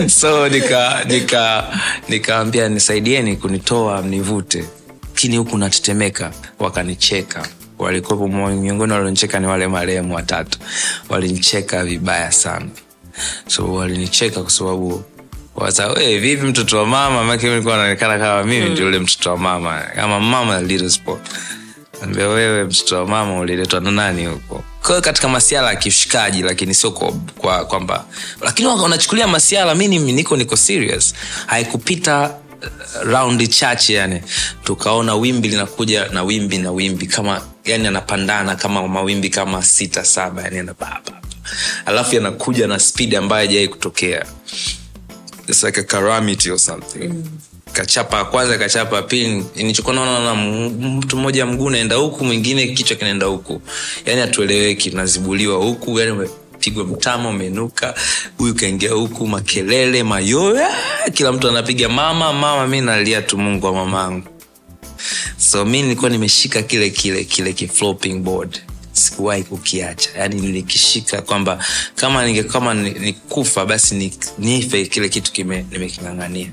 so 0.19 0.49
nika 0.49 1.03
nika 1.07 1.63
nikaambia 2.09 2.69
nisaidieni 2.69 3.35
kunitoa 3.37 4.01
mnivute. 4.01 4.65
Lakini 5.15 5.37
huku 5.37 5.57
natetemeka 5.57 6.31
wakanicheka. 6.59 7.47
Walikuwepo 7.79 8.27
miongoni 8.27 8.93
walionicheka 8.93 9.39
ni 9.39 9.47
wale 9.47 9.67
marehemu 9.67 10.15
watatu. 10.15 10.59
Walinicheka 11.09 11.85
vibaya 11.85 12.31
sana. 12.31 12.65
So 13.47 13.73
walinicheka 13.73 14.41
kwa 14.41 14.51
sababu 14.51 15.03
wasa 15.55 15.93
"Hey, 15.99 16.19
vipi 16.19 16.45
mtoto 16.45 16.77
wa 16.77 16.85
mama? 16.85 17.23
Make 17.23 17.49
nilikuwa 17.49 17.77
naonekana 17.77 18.17
kama 18.19 18.43
mimi 18.43 18.69
ndio 18.69 18.87
ule 18.87 18.99
mtoto 18.99 19.29
wa 19.29 19.37
mama. 19.37 19.81
Kama 19.95 20.19
mama 20.19 20.61
little 20.61 20.89
sport 20.89 21.21
ambia 22.01 22.27
wewe 22.27 22.63
mtoto 22.63 22.95
wa 22.97 23.07
mama 23.07 23.39
uliletwa 23.39 23.79
na 23.79 23.91
nani 23.91 24.25
huko? 24.25 24.63
Kwao 24.83 25.01
katika 25.01 25.29
masiala 25.29 25.69
ya 25.69 25.75
kiushikaji 25.75 26.41
lakini 26.41 26.73
sio 26.75 26.91
kwa- 26.91 27.11
kwa 27.37 27.65
lakini 28.41 28.67
wanachukulia 28.67 29.27
masiala 29.27 29.75
mi 29.75 29.87
niko 30.11 30.37
niko 30.37 30.55
serious. 30.57 31.13
Haikupita 31.47 32.29
uh, 32.61 33.03
raundi 33.03 33.47
chache 33.47 33.93
yani 33.93 34.21
tukaona 34.63 35.15
wimbi 35.15 35.47
linakuja 35.49 36.07
na 36.07 36.23
wimbi 36.23 36.57
na 36.57 36.71
wimbi 36.71 37.07
kama 37.07 37.41
yani 37.65 37.87
anapandana 37.87 38.55
kama 38.55 38.87
mawimbi 38.87 39.29
kama 39.29 39.63
sita 39.63 40.05
saba 40.05 40.41
yani 40.41 40.59
anababa 40.59 41.21
alafu 41.85 42.15
yanakuja 42.15 42.67
na 42.67 42.79
spidi 42.79 43.15
ambayo 43.15 43.43
ajawai 43.49 43.67
kutokea. 43.67 44.25
It's 45.47 45.63
like 45.63 45.79
a 45.81 45.83
or 46.51 46.59
something 46.59 47.13
kachapa 47.73 48.17
ya 48.17 48.25
kwanza 48.25 48.57
kachapa 48.57 48.95
ya 48.95 49.01
pili. 49.01 49.45
Nilichokuwa 49.55 49.95
naona 49.95 50.19
na 50.25 50.35
mtu 50.89 51.17
mmoja 51.17 51.45
mguu 51.45 51.69
naenda 51.69 51.95
huku 51.95 52.25
mwingine 52.25 52.67
kichwa 52.67 52.97
kinaenda 52.97 53.25
huku. 53.25 53.61
Yani 54.05 54.21
hatueleweki 54.21 54.89
nazibuliwa 54.89 55.57
huku 55.57 55.99
yani 55.99 56.29
pigwa 56.59 56.83
mtama 56.83 57.29
umenuka 57.29 57.95
huyu 58.37 58.55
kaingia 58.55 58.91
huku 58.91 59.27
makelele 59.27 60.03
mayowe 60.03 60.63
ah, 60.65 61.09
kila 61.09 61.31
mtu 61.31 61.49
anapiga 61.49 61.89
mama 61.89 62.33
mama 62.33 62.67
mi 62.67 62.81
nalia 62.81 63.21
tu 63.21 63.37
mungu 63.37 63.65
wa 63.65 63.73
mamangu. 63.73 64.27
So 65.37 65.65
mi 65.65 65.81
nilikuwa 65.81 66.09
nimeshika 66.09 66.61
kile 66.63 66.89
kile 66.89 67.23
kile 67.23 67.53
kiflopping 67.53 68.13
board. 68.19 68.61
Sikuwahi 68.93 69.43
kukiacha. 69.43 70.09
Yani 70.17 70.41
nilikishika 70.41 71.21
kwamba 71.21 71.65
kama 71.95 72.25
ninge 72.25 72.45
nikufa 72.99 73.65
basi 73.65 74.11
nife 74.37 74.85
kile 74.85 75.09
kitu 75.09 75.31
kime- 75.31 75.65
nimeking'ang'ania 75.71 76.47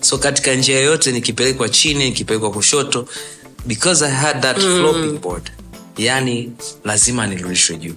so 0.00 0.18
katika 0.18 0.54
njia 0.54 0.76
yoyote 0.76 1.12
nikipelekwa 1.12 1.68
chini 1.68 2.04
nikipelekwa 2.04 2.50
kushoto 2.50 3.08
because 3.66 4.04
i 4.04 4.10
had 4.10 4.40
that 4.40 4.58
mm. 4.58 4.78
flopping 4.78 5.18
board 5.18 5.50
yani 5.98 6.52
lazima 6.84 7.26
nirudishwe 7.26 7.76
juu. 7.76 7.94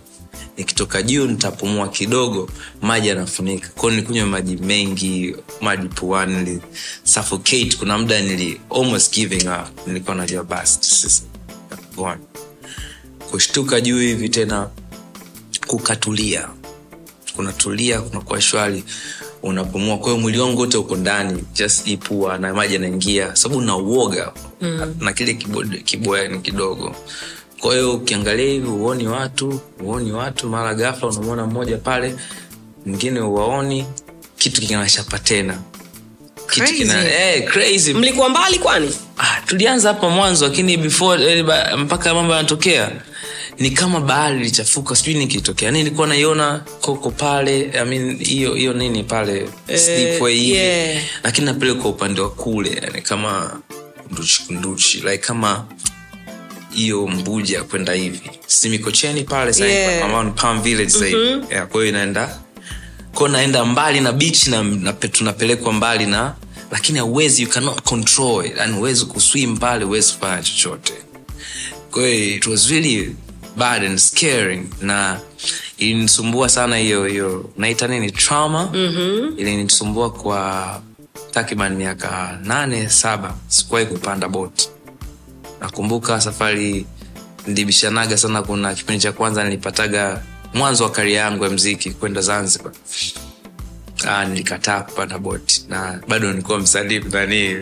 Nikitoka 0.57 1.01
juu 1.01 1.27
nitapumua 1.27 1.87
kidogo 1.87 2.49
maji 2.81 3.07
yanafunika. 3.07 3.67
Kwao 3.69 3.89
nilikunywa 3.91 4.25
maji 4.27 4.55
mengi 4.55 5.35
maji 5.61 5.87
puani 5.87 6.35
nili 6.35 6.61
suffocate 7.03 7.75
kuna 7.79 7.97
muda 7.97 8.21
nili 8.21 8.61
almost 8.75 9.13
giving 9.13 9.47
up. 9.47 9.87
Nilikuwa 9.87 10.15
najua 10.15 10.43
basi 10.43 11.23
kushtuka 13.31 13.81
juu 13.81 13.99
hivi 13.99 14.29
tena 14.29 14.69
kukatulia. 15.67 16.49
Kunatulia 17.35 18.01
kunakuwa 18.01 18.41
shwari 18.41 18.83
unapumua. 19.43 19.97
Kwahiyo 19.97 20.21
mwili 20.21 20.39
wangu 20.39 20.59
wote 20.61 20.77
uko 20.77 20.95
ndani 20.95 21.43
just 21.53 21.87
ipua 21.87 22.37
na 22.37 22.53
maji 22.53 22.73
yanaingia 22.73 23.35
sababu 23.35 23.61
na 23.61 23.75
uoga 23.77 24.31
mm. 24.61 24.95
na 24.99 25.13
kile 25.13 25.33
kibo- 25.33 25.83
kiboya 25.83 26.37
kidogo. 26.37 26.95
Kwahiyo 27.59 27.93
ukiangalia 27.93 28.45
hivi 28.51 28.67
uoni 28.67 29.07
watu 29.07 29.59
uoni 29.83 30.11
watu 30.11 30.49
mara 30.49 30.73
gafla 30.73 31.07
unamwona 31.09 31.45
mmoja 31.45 31.77
pale 31.77 32.15
mwingine 32.85 33.19
uwaoni 33.19 33.85
kitu 34.37 34.61
kinashapa 34.61 35.19
tena. 35.19 35.57
Kitu 36.51 36.73
kina 36.73 37.03
eh, 37.35 37.47
crazy. 37.51 37.93
Mlikuwa 37.93 38.29
mbali 38.29 38.59
kwani? 38.59 38.95
Ah, 39.17 39.41
tulianza 39.45 39.87
hapa 39.87 40.09
mwanzo 40.09 40.47
lakini 40.47 40.77
before 40.77 41.23
eh, 41.39 41.45
mpaka 41.77 42.13
mambo 42.13 42.33
yanatokea 42.33 42.91
ni 43.59 43.71
kama 43.71 43.99
bahari 44.01 44.39
ilichafuka 44.39 44.95
sijui 44.95 45.13
nikitokea 45.13 45.71
nini 45.71 45.83
nilikuwa 45.83 46.07
naiona 46.07 46.63
koko 46.81 47.11
pale 47.11 47.71
I 47.81 47.85
mean, 47.85 48.17
hiyo 48.23 48.53
hiyo 48.53 48.73
nini 48.73 49.03
pale 49.03 49.49
hivi. 50.35 50.51
yeah. 50.51 51.03
lakini 51.23 51.45
napelekwa 51.45 51.89
upande 51.89 52.21
wa 52.21 52.29
kule 52.29 52.81
yani 52.83 53.01
kama 53.01 53.59
kunduchi 54.07 54.43
kunduchi 54.43 54.97
like 54.97 55.17
kama 55.17 55.65
hiyo 56.73 57.07
mbuja 57.07 57.63
kwenda 57.63 57.93
hivi. 57.93 58.21
Si 58.47 58.69
mikocheni 58.69 59.23
pale 59.23 59.53
Yeah. 59.65 60.01
Village 60.61 61.67
kwa 61.71 61.85
inaenda 61.85 62.39
kwao 63.13 63.27
naenda 63.27 63.65
mbali 63.65 64.01
na 64.01 64.11
bichi 64.11 64.49
na, 64.49 64.63
na 64.63 64.93
tunapelekwa 64.93 65.73
mbali 65.73 66.05
na 66.05 66.35
lakini 66.71 66.99
auwezi 66.99 67.41
you 67.43 67.49
cannot 67.49 67.81
control 67.81 68.51
yani 68.57 68.73
huwezi 68.73 69.05
kuswim 69.05 69.57
pale 69.57 69.85
huwezi 69.85 70.13
kufanya 70.13 70.43
chochote. 70.43 70.93
Kwa 71.91 72.09
it 72.09 72.47
was 72.47 72.69
really 72.69 73.15
bad 73.57 73.83
and 73.83 73.97
scaring. 73.99 74.69
Na 74.81 75.19
ilinisumbua 75.77 76.49
sana 76.49 76.77
hiyo 76.77 77.05
hiyo 77.05 77.49
naita 77.57 77.87
nini? 77.87 78.11
Trauma. 78.11 78.69
Mm-hmm. 78.73 79.39
ilinisumbua 79.39 80.11
kwa 80.11 80.81
takriban 81.31 81.75
miaka 81.75 82.39
nane 82.43 82.89
saba. 82.89 83.33
Sikuwahi 83.47 83.85
kupanda 83.85 84.27
boti. 84.27 84.69
Nakumbuka 85.61 86.21
safari 86.21 86.85
nilibishanaga 87.47 88.17
sana. 88.17 88.41
Kuna 88.43 88.75
kipindi 88.75 89.01
cha 89.01 89.11
kwanza 89.11 89.43
nilipataga 89.43 90.21
mwanzo 90.53 90.83
wa 90.83 90.91
kari 90.91 91.13
yangu 91.13 91.43
ya 91.43 91.49
mziki 91.49 91.91
kwenda 91.91 92.21
zanzibar. 92.21 92.71
Ah, 94.07 94.25
nilikataa 94.25 94.81
kupanda 94.81 95.17
boti. 95.19 95.65
Na 95.69 95.99
bado 96.07 96.29
nilikuwa 96.31 96.59
msalimu 96.59 97.09
nani 97.11 97.53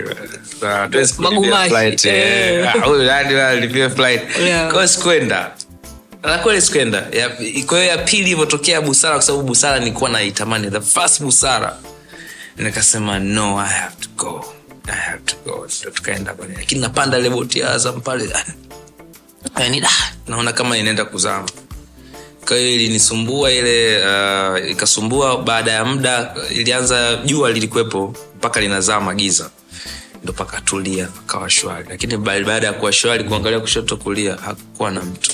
na 0.61 0.67
hatuwezi 0.69 1.13
kulipia 1.13 1.35
Magumashi, 1.39 1.69
flight, 1.69 2.05
eh. 2.05 2.65
eh. 4.39 5.55
Na 6.23 6.37
kweli 6.37 6.61
sikuenda 6.61 7.01
kwa 7.65 7.79
hiyo 7.79 7.91
ya 7.91 7.97
pili 7.97 8.21
ilivyotokea 8.23 8.81
busara 8.81 9.13
kwa 9.13 9.21
sababu 9.23 9.43
busara 9.43 9.79
nilikuwa 9.79 10.09
naitamani. 10.09 10.71
The 10.71 10.81
first 10.81 11.21
busara. 11.23 11.77
Nikasema 12.57 13.19
no 13.19 13.59
i 13.59 13.69
have 13.69 13.95
to 13.99 14.09
go. 14.17 14.45
I 14.87 14.95
have 14.95 15.21
to 15.25 15.35
go. 15.45 15.67
Tukaenda 15.93 16.33
pale. 16.33 16.53
Lakini 16.53 16.81
napanda 16.81 17.17
ile 17.19 17.29
boti 17.29 17.59
ya 17.59 17.69
azam 17.71 18.01
pale. 18.01 18.29
Yani, 19.59 19.83
naona 20.27 20.53
kama 20.53 20.77
inaenda 20.77 21.05
kuzama. 21.05 21.49
Kwa 22.47 22.57
hiyo 22.57 22.75
ilinisumbua 22.75 23.51
ile 23.51 23.97
uh, 24.05 24.71
ikasumbua 24.71 25.37
baada 25.41 25.71
ya 25.71 25.85
muda 25.85 26.35
ilianza 26.49 27.15
jua 27.15 27.51
lilikuwepo 27.51 28.15
mpaka 28.35 28.61
linazama 28.61 29.15
giza. 29.15 29.49
Ndo 30.23 30.33
pakatulia 30.33 31.05
pakawa 31.07 31.49
shwari 31.49 31.85
lakini 31.89 32.17
baada 32.17 32.67
ya 32.67 32.73
kuwa 32.73 32.93
shwari 32.93 33.23
kuangalia 33.23 33.59
kushoto 33.59 33.97
kulia 33.97 34.35
hakukuwa 34.35 34.91
na 34.91 35.01
mtu 35.01 35.31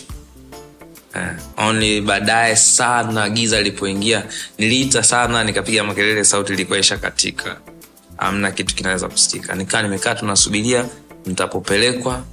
only 1.57 2.01
baadaye 2.01 2.55
sana 2.55 3.29
giza 3.29 3.57
lilipoingia 3.57 4.23
niliita 4.57 5.03
sana 5.03 5.43
nikapiga 5.43 5.83
makelele 5.83 6.23
sauti 6.23 6.53
ilikuwa 6.53 6.79
isha 6.79 6.97
katika 6.97 7.57
amna 8.17 8.51
kitu 8.51 8.75
kinaweza 8.75 9.07
kusikika 9.09 9.55
nikaa 9.55 9.81
nimekaa 9.81 10.15
tunasubiria 10.15 10.85
nitapopelekwa. 11.25 12.23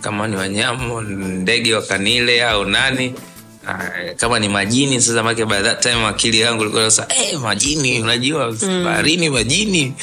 Kama 0.00 0.28
ni 0.28 0.36
wanyama 0.36 1.00
ndege 1.02 1.74
wakanile 1.74 2.44
au 2.44 2.64
nani. 2.64 3.14
Ah, 3.66 4.14
kama 4.16 4.38
ni 4.38 4.48
majini 4.48 5.00
sasa 5.00 5.22
make 5.22 5.44
by 5.44 5.62
that 5.62 5.82
time 5.82 6.06
akili 6.06 6.40
yangu 6.40 6.62
ilikuwa 6.62 6.90
sasa 6.90 7.14
hey, 7.14 7.36
majini 7.38 8.00
unajua 8.02 8.52
baharini 8.84 9.30
majini. 9.30 9.94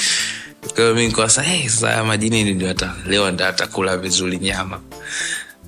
Kwa 0.76 0.94
mi 0.94 1.08
nikuwa 1.08 1.30
sasa 1.30 1.42
hey, 1.50 1.70
majini 2.08 2.54
ndio 2.54 2.68
hata 2.68 2.96
leo 3.08 3.32
ndio 3.32 3.48
atakula 3.48 3.98
vizuri 3.98 4.38
nyama 4.38 4.80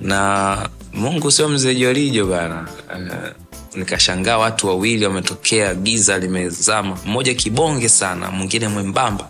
na 0.01 0.69
mungu 0.93 1.31
sio 1.31 1.49
mzee 1.49 1.75
jorijo 1.75 2.25
bana. 2.25 2.67
Uh, 2.95 3.29
nikashangaa 3.75 4.37
watu 4.37 4.67
wawili 4.67 5.05
wametokea 5.05 5.75
giza 5.75 6.17
limezama. 6.19 6.97
Mmoja 7.05 7.33
kibonge 7.33 7.89
sana 7.89 8.31
mwingine 8.31 8.67
mwembamba. 8.67 9.29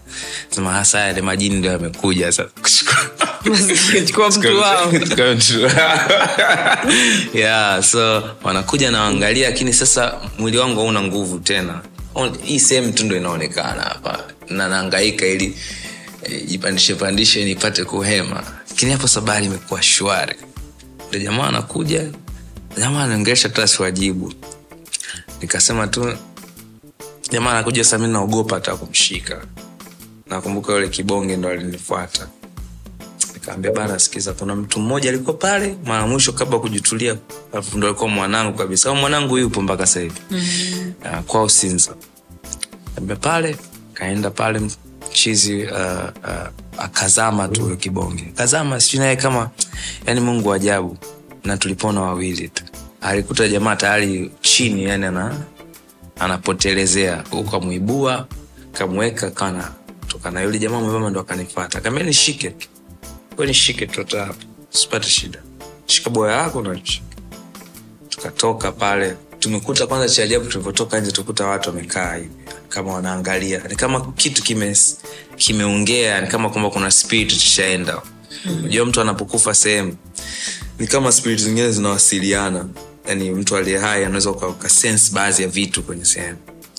Sema 0.49 0.73
hasa 0.73 0.99
yale 0.99 1.21
majini 1.21 1.55
ndio 1.55 1.71
yamekuja 1.71 2.31
sasa. 2.31 2.49
Chukua 4.07 4.29
mtu 4.29 4.59
wao. 4.61 4.93
yeah, 7.33 7.83
so 7.83 8.23
wanakuja 8.43 8.91
nawangalia 8.91 9.49
lakini 9.49 9.73
sasa 9.73 10.17
mwili 10.39 10.57
wangu 10.57 10.79
hauna 10.79 11.01
nguvu 11.01 11.39
tena. 11.39 11.81
Hii 12.43 12.59
sehemu 12.59 12.91
tu 12.93 13.05
ndo 13.05 13.17
inaonekana 13.17 13.81
hapa. 13.81 14.19
Na 14.49 14.67
naangaika 14.67 15.25
ili 15.25 15.57
eh, 16.23 16.45
jipandishe 16.45 16.95
pandishe 16.95 17.45
nipate 17.45 17.83
kuhema. 17.85 18.43
Lakini 18.69 18.91
hapo 18.91 19.07
sabari 19.07 19.45
imekuwa 19.45 19.81
shwari 19.83 20.35
ndo 21.13 21.19
jamaa 21.23 21.47
anakuja 21.47 22.11
jamaa 22.77 23.03
anaongelesha 23.03 23.49
tu 23.49 23.67
siwajibu 23.67 24.33
nikasema 25.41 25.87
tu 25.87 26.13
jamaa 27.31 27.51
anakuja 27.51 27.83
sasa 27.83 27.97
mi 27.97 28.07
naogopa 28.07 28.55
hata 28.55 28.75
kumshika. 28.75 29.45
Nakumbuka 30.27 30.73
yule 30.73 30.87
kibonge 30.89 31.37
ndo 31.37 31.49
alinifuata. 31.49 32.27
Kaambia 33.45 33.71
bana 33.71 33.99
sikiza 33.99 34.33
kuna 34.33 34.55
mtu 34.55 34.79
mmoja 34.79 35.09
alikuwa 35.09 35.33
pale 35.37 35.77
mara 35.85 36.07
mwisho 36.07 36.33
kabla 36.33 36.59
kujitulia 36.59 37.17
alafu 37.53 37.77
ndo 37.77 37.87
alikuwa 37.87 38.09
mwanangu 38.09 38.57
kabisa. 38.57 38.89
Au 38.89 38.95
mwanangu 38.95 39.37
yupo 39.37 39.61
mpaka 39.61 39.85
sahivi 39.85 40.21
mm-hmm. 40.31 40.93
uh, 41.13 41.19
kwao 41.25 41.49
sinza. 41.49 41.95
Ambia 42.97 43.15
pale. 43.15 43.57
Kaenda 43.93 44.29
pale 44.29 44.61
chizi 45.11 45.63
uh, 45.63 45.71
uh, 46.23 46.47
akazama 46.83 47.47
tu 47.47 47.77
kibonge. 47.77 48.23
Kazama 48.35 48.79
sijui 48.79 48.99
naye 48.99 49.15
kama 49.15 49.49
yani 50.05 50.19
mungu 50.19 50.49
wa 50.49 50.55
ajabu 50.55 50.97
na 51.43 51.57
tulipona 51.57 52.01
wawili 52.01 52.49
tu. 52.49 52.63
Alikuta 53.01 53.47
jamaa 53.47 53.75
tayari 53.75 54.31
chini 54.41 54.83
yani 54.83 55.05
ana 55.05 55.35
anapotelezea. 56.19 57.23
Huko 57.31 57.57
amuibua 57.57 58.27
kamweka 58.71 59.31
kana 59.31 59.71
tokana 60.07 60.41
yule 60.41 60.59
jamaa 60.59 60.79
mwembamba 60.79 61.09
ndo 61.09 61.19
akanifata 61.19 61.81
kaambia 61.81 62.03
nishike 62.03 62.55
we 63.37 63.45
nishike 63.47 63.85
tota 63.87 64.25
hapo 64.25 64.41
sipate 64.69 65.09
shida. 65.09 65.39
Shika 65.85 66.09
boya 66.09 66.35
yako 66.37 66.61
na 66.61 66.79
tukatoka 68.09 68.71
pale 68.71 69.15
tumekuta 69.43 69.87
kwanza 69.87 70.09
cha 70.15 70.23
ajabu 70.23 70.45
tulivyotoka 70.45 70.99
nje 70.99 71.11
tukuta 71.11 71.45
watu 71.45 71.69
wamekaa 71.69 72.15
hivi 72.15 72.29
kama 72.69 72.93
wanaangalia. 72.93 73.61
Ni 73.69 73.75
kama 73.75 74.01
kitu 74.11 74.43
kime 74.43 74.75
ni 76.21 76.27
kama 76.27 76.49
kwamba 76.49 76.69
kuna 76.69 76.91
spirit 76.91 77.29
tushaenda 77.29 78.01
unajua 78.59 78.85
mtu 78.85 79.01
anapokufa 79.01 79.53
sehemu 79.53 79.95
ni 80.79 80.87
kama 80.87 81.11
spirit 81.11 81.39
zingine 81.39 81.71
zinawasiliana. 81.71 82.65
Yani 83.07 83.31
mtu 83.31 83.57
aliye 83.57 83.77
hai 83.77 84.03
anaweza 84.05 84.29
ukasense 84.31 85.13
baadhi 85.13 85.41
ya 85.41 85.47
vitu 85.47 85.83
kwenye 85.83 86.05
sehemu. 86.05 86.37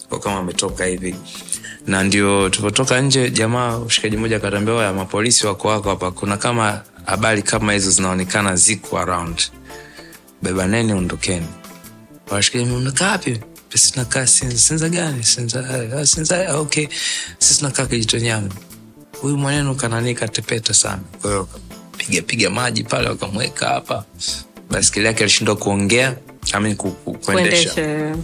Kwa 0.09 0.19
kama 0.21 0.37
ametoka 0.39 0.85
hivi. 0.85 1.15
Na 1.87 2.03
ndio 2.03 2.49
tulivyotoka 2.49 3.01
nje 3.01 3.31
jamaa 3.31 3.79
ushikaji 3.79 4.17
mmoja 4.17 4.37
akatambia 4.37 4.75
ya 4.75 4.93
mapolisi 4.93 5.47
wako 5.47 5.69
wako 5.69 5.89
hapa. 5.91 6.11
Kuna 6.11 6.37
kama 6.37 6.83
habari 7.07 7.43
kama 7.43 7.73
hizo 7.73 7.91
zinaonekana 7.91 8.57
ziko 8.57 8.99
around. 8.99 9.43
Bebaneni 10.43 10.93
ondokeni 10.93 11.47
washikaji 12.31 12.65
mnakaa 12.65 13.11
wapi 13.11 13.41
sisi 13.73 13.93
tunakaa 13.93 14.27
sinza. 14.27 14.59
Sinza 14.59 14.89
gani? 14.89 15.25
Sinza 15.25 15.65
ah, 15.99 16.07
sinza 16.07 16.49
ah, 16.49 16.57
okay. 16.59 16.87
Sisi 17.39 17.59
tunakaa 17.59 17.87
kijitonyama 17.87 18.49
huyu 19.21 19.37
mwaneno 19.37 19.75
kanani 19.75 20.15
katepeta 20.15 20.75
sana. 20.75 21.03
Kwa 21.23 21.31
hiyo 21.31 21.49
piga 21.99 22.23
piga 22.23 22.51
maji 22.51 22.85
pale 22.85 23.09
wakamweka 23.09 23.67
hapa. 23.69 24.05
Baskeli 24.71 25.07
yake 25.07 25.25
alishindwa 25.25 25.57
kuongea 25.57 26.17
ami 26.53 26.75
ku, 26.75 26.91
ku, 26.91 27.13
kuendesha. 27.19 27.73
Kuendesha 27.73 28.17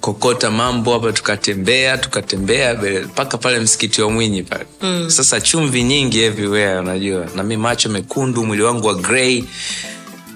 kokota 0.00 0.50
mambo 0.50 0.92
hapa 0.92 1.12
tukatembea 1.12 1.98
tukatembea 1.98 2.74
mpaka 3.04 3.38
pale 3.38 3.58
msikiti 3.60 4.02
wa 4.02 4.10
mwinyi 4.10 4.42
pale. 4.42 4.66
Mm. 4.82 5.10
sasa 5.10 5.40
chumvi 5.40 5.82
nyingi 5.82 6.20
everywhere 6.20 6.78
unajua. 6.78 7.26
Na 7.36 7.42
mi 7.42 7.56
macho 7.56 7.88
mekundu 7.88 8.46
mwili 8.46 8.62
wangu 8.62 8.86
wa 8.86 8.94
grey 8.94 9.44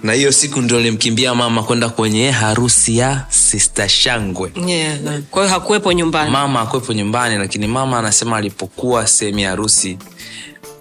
na 0.02 0.12
hiyo 0.12 0.32
siku 0.32 0.60
ndio 0.60 0.76
nilimkimbia 0.76 1.34
mama 1.34 1.62
kwenda 1.62 1.88
kwenye 1.88 2.30
harusi 2.30 2.98
ya 2.98 3.24
sista 3.28 3.88
shangwe. 3.88 4.52
Yeah. 4.66 4.98
kwa 5.30 5.42
hiyo 5.42 5.54
hakuwepo 5.54 5.92
nyumbani. 5.92 6.30
Mama 6.30 6.58
hakuwepo 6.58 6.92
nyumbani 6.92 7.36
lakini 7.38 7.66
mama 7.66 7.98
anasema 7.98 8.36
alipokuwa 8.36 9.06
sehemu 9.06 9.38
ya 9.38 9.50
harusi 9.50 9.98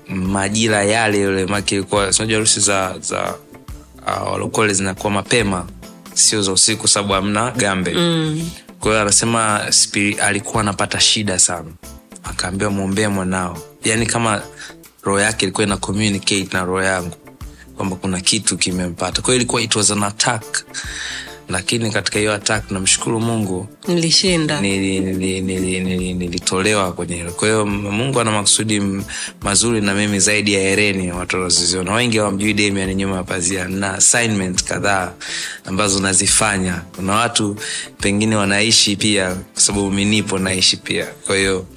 majira 0.09 0.83
yale 0.83 1.19
yule 1.21 1.45
make 1.45 1.75
ilikuwa 1.75 2.13
sinajua 2.13 2.35
harusi 2.35 2.59
za 2.59 2.95
za 2.99 3.35
uh, 4.07 4.31
walokole 4.31 4.73
zinakuwa 4.73 5.13
mapema 5.13 5.65
sio 6.13 6.41
za 6.41 6.51
usiku 6.51 6.87
sababu 6.87 7.13
hamna 7.13 7.51
gambe. 7.51 7.93
Mm. 7.93 8.49
kwa 8.79 8.91
hiyo 8.91 9.01
anasema 9.01 9.61
alikuwa 10.21 10.61
anapata 10.61 10.99
shida 10.99 11.39
sana. 11.39 11.69
Akaambiwa 12.23 12.71
mwombee 12.71 13.07
mwanao. 13.07 13.57
Yaani 13.83 14.05
kama 14.05 14.41
roho 15.03 15.19
yake 15.19 15.45
ilikuwa 15.45 15.67
ina 15.67 15.77
communicate 15.77 16.47
na 16.53 16.65
roho 16.65 16.81
yangu 16.83 17.15
kwamba 17.77 17.95
kuna 17.95 18.21
kitu 18.21 18.57
kimempata. 18.57 19.21
Kwao 19.21 19.35
ilikuwa 19.35 19.61
it 19.61 19.75
was 19.75 19.91
an 19.91 20.03
attack. 20.03 20.43
Lakini 21.49 21.91
katika 21.91 22.19
hiyo 22.19 22.33
attack 22.33 22.71
namshukuru 22.71 23.19
mungu 23.19 23.67
mlishinda 23.87 24.61
nili- 24.61 24.99
nili- 25.01 25.41
nili- 25.41 25.81
nili- 25.83 26.13
nilitolewa 26.13 26.93
kwenye 26.93 27.15
hilo. 27.15 27.31
Kwahiyo 27.31 27.65
mungu 27.65 28.19
ana 28.19 28.31
makusudi 28.31 28.81
mazuri 29.41 29.81
na 29.81 29.93
mimi 29.93 30.19
zaidi 30.19 30.53
ya 30.53 30.59
hereni 30.61 31.11
watu 31.11 31.35
wanaziziona 31.35 31.93
wengi 31.93 32.17
hawamjui 32.17 32.53
demian 32.53 32.93
nyuma 32.95 33.15
ya 33.15 33.23
pazia. 33.23 33.67
Na 33.67 33.93
assignment 33.93 34.63
kadhaa 34.63 35.13
ambazo 35.65 35.99
nazifanya. 35.99 36.81
Kuna 36.95 37.13
watu 37.13 37.55
pengine 38.01 38.35
wanaishi 38.35 38.95
pia 38.95 39.35
kwa 39.53 39.61
sababu 39.61 39.91
minipo 39.91 40.39
naishi 40.39 40.77
pia. 40.77 41.05
Kwa 41.05 41.37
hiyo 41.37 41.65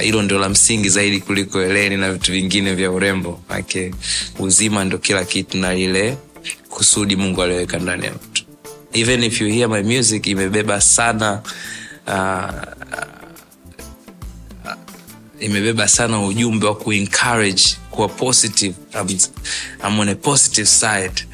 hilo 0.00 0.22
ndio 0.22 0.38
la 0.38 0.48
msingi 0.48 0.88
zaidi 0.88 1.20
kuliko 1.20 1.62
eleni 1.62 1.96
na 1.96 2.12
vitu 2.12 2.32
vingine 2.32 2.74
vya 2.74 2.90
urembo. 2.90 3.40
Make 3.48 3.94
uzima 4.38 4.84
ndo 4.84 4.98
kila 4.98 5.24
kitu 5.24 5.58
na 5.58 5.74
lile 5.74 6.16
kusudi 6.70 7.16
mungu 7.16 7.42
aliweka 7.42 7.78
ndani 7.78 8.04
ya 8.04 8.12
mtu. 8.12 8.44
Even 8.92 9.22
if 9.24 9.40
you 9.40 9.48
hear 9.48 9.68
my 9.68 9.82
music 9.96 10.26
imebeba 10.26 10.80
sana 10.80 11.42
uh, 12.06 12.50
imebeba 15.40 15.88
sana 15.88 16.24
ujumbe 16.24 16.66
wa 16.66 16.74
kuencourage 16.74 17.62
kuwa 17.90 18.08
positive. 18.08 18.74
I'm, 18.94 19.18
I'm 19.86 19.98
on 20.00 20.08
a 20.08 20.14
positive 20.14 20.66
side. 20.68 21.26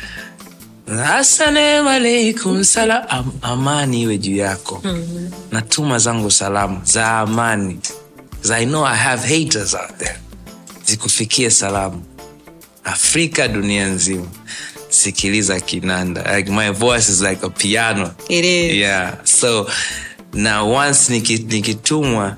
Assalamualaikum 1.14 2.64
salam 2.64 3.32
amani 3.42 4.02
iwe 4.02 4.18
juu 4.18 4.36
yako. 4.36 4.80
Mm-hmm. 4.84 5.30
natuma 5.52 5.98
zangu 5.98 6.30
salamu 6.30 6.80
za 6.84 7.18
amani 7.18 7.78
i 8.50 8.64
know 8.66 8.84
i 8.86 8.96
have 8.96 9.22
haters 9.28 9.74
out 9.74 9.98
there. 9.98 10.16
Zikufikie 10.84 11.50
salamu. 11.50 12.02
Afrika 12.84 13.48
dunia 13.48 13.86
nzima. 13.88 14.26
Sikiliza 14.88 15.60
kinanda. 15.60 16.36
Like 16.36 16.50
my 16.50 16.70
voice 16.70 17.12
is 17.12 17.20
like 17.20 17.46
a 17.46 17.50
piano. 17.50 18.14
It 18.28 18.44
is. 18.44 18.74
yeah. 18.74 19.14
So 19.24 19.70
na 20.32 20.62
once 20.64 21.12
niki- 21.18 21.46
nikitumwa 21.52 22.36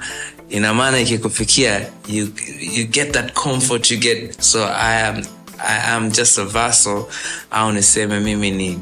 ina 0.51 0.75
maana 0.75 1.01
ikikufikia 1.01 1.87
you, 2.09 2.29
you 2.61 2.87
get 2.87 3.13
that 3.13 3.33
comfort 3.33 3.91
you 3.91 3.99
get. 3.99 4.41
So 4.43 4.65
i 4.65 5.01
am, 5.03 5.23
I 5.59 5.93
am 5.93 6.11
just 6.11 6.39
a 6.39 6.45
vassal 6.45 7.05
au 7.51 7.73
niseme 7.73 8.21
mimi 8.21 8.51
ni 8.51 8.79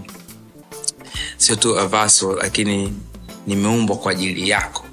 sio 1.36 1.56
tu 1.56 1.78
a 1.78 1.86
vassal 1.86 2.36
lakini 2.42 2.92
nimeumbwa 3.46 3.96
kwa 3.96 4.12
ajili 4.12 4.48
yako 4.48 4.84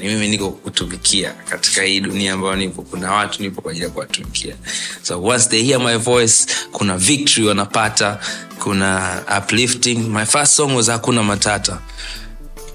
yani 0.00 0.14
mimi 0.14 0.28
niko 0.28 0.50
kutumikia 0.50 1.32
katika 1.32 1.82
hii 1.82 2.00
dunia 2.00 2.32
ambayo 2.32 2.56
nipo. 2.56 2.82
Kuna 2.82 3.12
watu 3.12 3.42
nipo 3.42 3.62
kwa 3.62 3.70
ajili 3.70 3.84
ya 3.86 3.90
kuwatumikia. 3.90 4.54
So 5.02 5.22
once 5.22 5.48
they 5.48 5.62
hear 5.62 5.80
my 5.80 5.96
voice 5.96 6.46
kuna 6.72 6.98
victory 6.98 7.46
wanapata 7.48 8.18
kuna 8.58 9.22
uplifting. 9.38 9.96
My 9.98 10.26
first 10.26 10.52
song 10.52 10.76
was 10.76 10.86
hakuna 10.88 11.22
matata. 11.22 11.78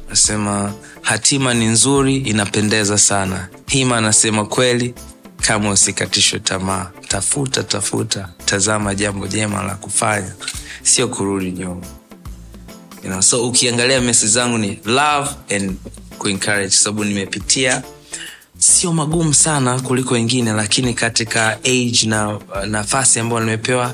Nasema 0.10 0.74
hatima 1.02 1.54
ni 1.54 1.66
nzuri 1.66 2.18
inapendeza 2.18 2.98
sana. 2.98 3.48
Hima 3.68 3.98
anasema 3.98 4.46
kweli 4.46 4.94
kama 5.42 5.70
usikatishwe 5.72 6.40
tamaa. 6.40 6.92
Tafuta 7.08 7.64
tafuta. 7.64 8.30
Tazama 8.46 8.96
jambo 8.96 9.28
jema 9.28 9.64
la 9.64 9.76
kufanya. 9.76 10.34
Sio 10.84 11.08
kurudi 11.08 11.52
nyuma. 11.52 11.86
You 13.04 13.10
know, 13.12 13.22
so 13.22 13.48
ukiangalia 13.48 14.02
mesi 14.02 14.28
zangu 14.28 14.58
ni 14.58 14.80
love 14.86 15.30
and 15.56 15.78
kuencourage 16.16 16.70
sababu 16.70 17.04
nimepitia. 17.04 17.84
Sio 18.58 18.94
magumu 18.94 19.34
sana 19.34 19.80
kuliko 19.82 20.14
wengine 20.14 20.54
lakini 20.54 20.94
katika 20.94 21.52
age 21.64 22.00
na 22.06 22.40
nafasi 22.68 23.20
ambayo 23.20 23.40
nimepewa 23.42 23.94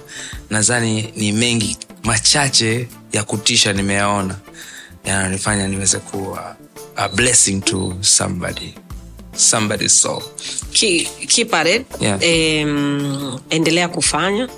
nadhani 0.49 1.13
ni 1.15 1.31
mengi 1.31 1.77
machache 2.03 2.87
ya 3.13 3.23
kutisha 3.23 3.73
nimeyaona. 3.73 4.35
Yananifanya 5.05 5.67
niweze 5.67 5.99
kuwa 5.99 6.55
a 6.95 7.09
blessing 7.09 7.61
to 7.61 7.97
somebody 8.01 8.73
somebody's 9.35 10.01
soul. 10.01 10.23
Ki- 10.71 11.07
keep 11.27 11.53
at 11.53 11.67
it. 11.67 11.85
Yeah. 11.99 12.19
um, 12.65 13.39
endelea 13.49 13.87
kufanya. 13.87 14.49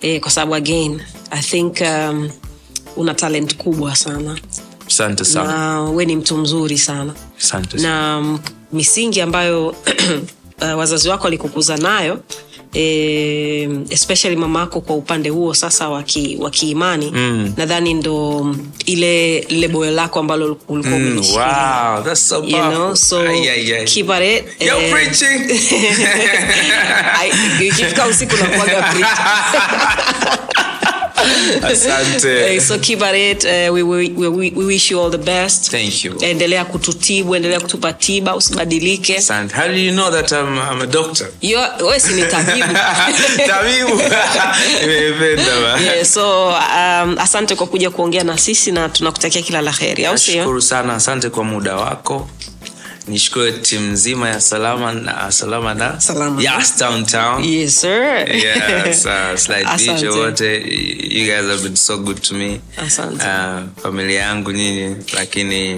Eh, 0.00 0.20
kwa 0.20 0.30
sababu 0.30 0.54
again 0.54 1.00
i 1.30 1.42
think 1.42 1.80
um, 1.80 2.30
una 2.96 3.14
talent 3.14 3.56
kubwa 3.56 3.96
sana 3.96 4.38
asante 4.86 5.24
sana 5.24 5.52
na 5.52 5.82
we 5.82 6.04
ni 6.04 6.16
mtu 6.16 6.36
mzuri 6.36 6.78
sana 6.78 7.14
asante 7.38 7.78
sana 7.78 8.20
na 8.20 8.38
misingi 8.72 9.20
ambayo 9.20 9.66
uh, 10.62 10.78
wazazi 10.78 11.08
wako 11.08 11.24
walikukuza 11.24 11.76
nayo 11.76 12.20
eh, 12.74 13.70
especially 13.90 14.36
mama 14.36 14.60
yako 14.60 14.80
kwa 14.80 14.96
upande 14.96 15.28
huo 15.28 15.54
sasa 15.54 15.88
wa 15.88 16.50
kiimani 16.50 17.10
Mm. 17.14 17.52
nadhani 17.56 17.94
ndo 17.94 18.40
mm, 18.44 18.70
ile 18.86 19.40
lile 19.40 19.68
boyo 19.68 19.90
lako 19.90 20.18
ambalo 20.20 20.58
ulikuwa 20.68 20.98
Mm, 20.98 21.16
wow, 21.18 22.02
that's 22.04 22.28
so 22.28 22.44
you 22.44 22.58
know 22.58 22.94
so 22.94 23.18
Ay, 23.20 23.48
ay, 23.50 23.74
ay. 23.74 23.84
keep 23.84 24.10
at 24.10 24.22
it 24.22 24.44
Yo, 24.62 24.80
eh, 24.80 24.92
preaching. 24.92 25.50
Ikifika 27.66 28.06
usiku 28.06 28.36
nakuaga 28.36 28.82
preach. 28.82 29.06
Asante. 31.62 32.54
Eh, 32.54 32.60
so 32.62 32.78
keep 32.78 33.02
at 33.02 33.14
it 33.14 33.44
uh, 33.44 33.74
we, 33.74 33.82
we, 33.82 34.08
we, 34.08 34.28
we 34.28 34.64
wish 34.64 34.90
you 34.90 35.00
all 35.00 35.10
the 35.10 35.18
best 35.18 35.70
Thank 35.70 36.04
you. 36.04 36.14
endelea 36.20 36.64
kututibu 36.64 37.36
endelea 37.36 37.60
kutupa 37.60 37.92
tiba 37.92 38.36
usibadilike 38.36 39.16
Asante. 39.16 39.54
How 39.56 39.68
do 39.68 39.74
you 39.78 39.92
know 39.92 40.10
that 40.10 40.32
I'm, 40.32 40.58
I'm 40.58 40.82
a 40.82 40.86
doctor? 40.86 41.26
you 41.42 41.58
wewe 41.80 42.00
si 42.00 42.12
ni 42.12 42.22
tabibu 42.22 42.68
Tabibu. 43.46 44.02
Nimependa 44.86 45.78
yeah, 45.80 46.04
so 46.04 46.46
um, 46.48 47.18
asante 47.18 47.54
kwa 47.54 47.66
kuja 47.66 47.90
kuongea 47.90 48.24
na 48.24 48.38
sisi 48.38 48.72
na 48.72 48.88
tunakutakia 48.88 49.42
kila 49.42 49.60
la 49.62 49.72
heri 49.72 50.06
au 50.06 50.18
sio 50.18 50.60
sana 50.60 50.94
asante 50.94 51.28
kwa 51.30 51.44
muda 51.44 51.76
wako 51.76 52.28
nishukuru 53.08 53.52
timu 53.52 53.92
nzima 53.92 54.28
ya 54.28 54.40
salama 54.40 54.92
na 54.92 55.32
salama 55.32 55.74
na? 55.74 56.00
Salama. 56.00 56.42
yes, 56.42 56.78
downtown. 56.78 57.44
Yes 57.44 57.80
sir. 57.80 58.26
Yes, 58.36 59.06
uh, 59.06 59.36
Slight 59.44 59.66
wote. 60.16 60.40
You 61.14 61.26
guys 61.26 61.46
have 61.48 61.62
been 61.62 61.76
so 61.76 61.98
good 61.98 62.22
to 62.22 62.34
me. 62.34 62.60
Asante. 62.76 63.22
uh, 63.24 63.82
familia 63.82 64.20
yangu 64.20 64.52
nyinyi 64.52 64.96
lakini 65.14 65.74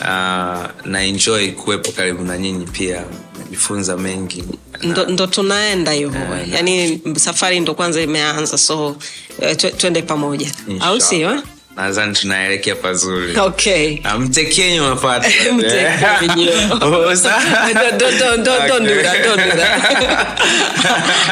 uh, 0.00 0.66
na 0.84 1.02
enjoy 1.04 1.52
kuwepo 1.52 1.92
karibu 1.92 2.24
na 2.24 2.38
nyinyi 2.38 2.66
pia. 2.66 3.04
Najifunza 3.38 3.96
mengi. 3.96 4.44
Ndo, 4.82 5.06
ndo 5.06 5.26
tunaenda 5.26 5.92
hivyo 5.92 6.20
yani 6.52 7.00
safari 7.16 7.60
ndo 7.60 7.74
kwanza 7.74 8.00
imeanza 8.00 8.58
so 8.58 8.88
uh, 8.88 8.96
twe- 9.38 9.76
twende 9.76 10.02
pamoja. 10.02 10.50
Au 10.80 11.00
sio 11.00 11.34
eh? 11.34 11.40
Nadhani 11.80 12.12
tunaelekea 12.14 12.74
pazuri. 12.74 13.38
Okay. 13.38 13.98
Mtekenyi 14.18 14.80
umepata 14.80 15.28
Mtekenyi. 15.54 16.48
Oh, 16.80 17.16
sa- 17.16 17.38
Don't- 17.72 17.98
don't- 17.98 18.18
don't- 18.18 18.44
don't- 18.44 18.68
don't 18.68 18.86
do 18.86 18.92
Okay. 18.92 19.02
that, 19.02 19.24
don't 19.24 19.44
do 19.50 19.56
that. 19.56 20.40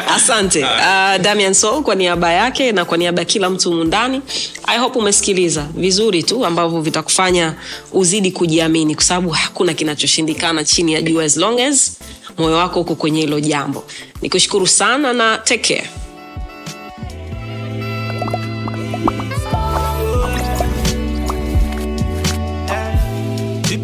asante. 0.15 0.63
Uh, 0.63 1.21
damian 1.21 1.53
so 1.53 1.81
kwa 1.81 1.95
niaba 1.95 2.33
yake 2.33 2.71
na 2.71 2.85
kwa 2.85 2.97
niaba 2.97 3.21
ya 3.21 3.25
kila 3.25 3.49
mtu 3.49 3.69
humu 3.69 3.83
ndani 3.83 4.21
i 4.67 4.77
hope 4.79 4.99
umesikiliza 4.99 5.67
vizuri 5.75 6.23
tu 6.23 6.45
ambavyo 6.45 6.81
vitakufanya 6.81 7.53
uzidi 7.91 8.31
kujiamini 8.31 8.95
kwa 8.95 9.03
sababu 9.03 9.29
hakuna 9.29 9.73
kinachoshindikana 9.73 10.63
chini 10.63 10.93
ya 10.93 11.01
jua 11.01 11.23
as 11.23 11.37
long 11.37 11.59
as 11.59 11.91
moyo 12.37 12.55
wako 12.57 12.81
uko 12.81 12.95
kwenye 12.95 13.21
hilo 13.21 13.39
jambo. 13.39 13.83
Nikushukuru 14.21 14.67
sana 14.67 15.13
na 15.13 15.37
take 15.37 15.75
care 15.75 15.89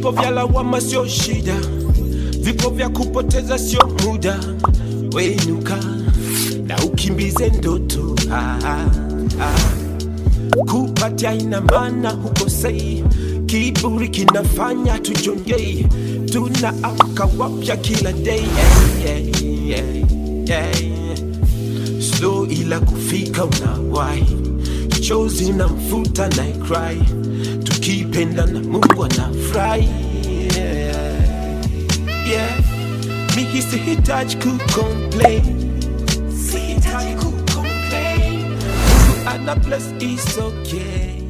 vipo 0.05 0.21
vya 0.21 0.31
lawama 0.31 0.81
sio 0.81 1.07
shida. 1.07 1.55
Vipo 2.41 2.69
vya 2.69 2.89
kupoteza 2.89 3.57
sio 3.57 3.87
muda. 4.03 4.39
Wenuka 5.13 5.77
na 6.67 6.77
ukimbize 6.85 7.49
ndoto. 7.49 8.15
Ah, 8.31 8.57
ah, 8.65 8.85
ah. 9.41 10.65
kupatia 10.71 11.33
ina 11.33 11.61
maana 11.61 12.09
hukosei. 12.09 13.03
Kiburi 13.45 14.09
kinafanya 14.09 14.99
tujongei. 14.99 15.87
Tunaamka 16.31 17.29
wapya 17.37 17.77
kila 17.77 18.13
day. 18.13 18.43
Yeah, 19.05 19.21
yeah, 19.67 19.85
yeah, 20.47 20.81
yeah. 20.81 21.17
slow 21.99 22.45
ila 22.45 22.79
kufika 22.79 23.45
unawai 23.45 24.25
chozi 25.07 25.51
na 25.53 25.67
mfuta 25.67 26.27
na 26.29 26.43
cry. 26.65 26.97
Tukipenda 27.63 28.45
na 28.45 28.59
mungu 28.59 29.03
anafurahi. 29.05 29.89
Yeah. 30.57 31.15
yeah. 32.29 32.59
mimi 33.35 33.61
sihitaji 33.61 34.35
kucomplain. 34.35 35.43
Sihitaji 36.51 37.13
ku 37.15 37.31
complain, 37.53 38.57
ana 39.27 39.55
bless 39.55 39.93
is 39.99 40.37
okay 40.37 41.21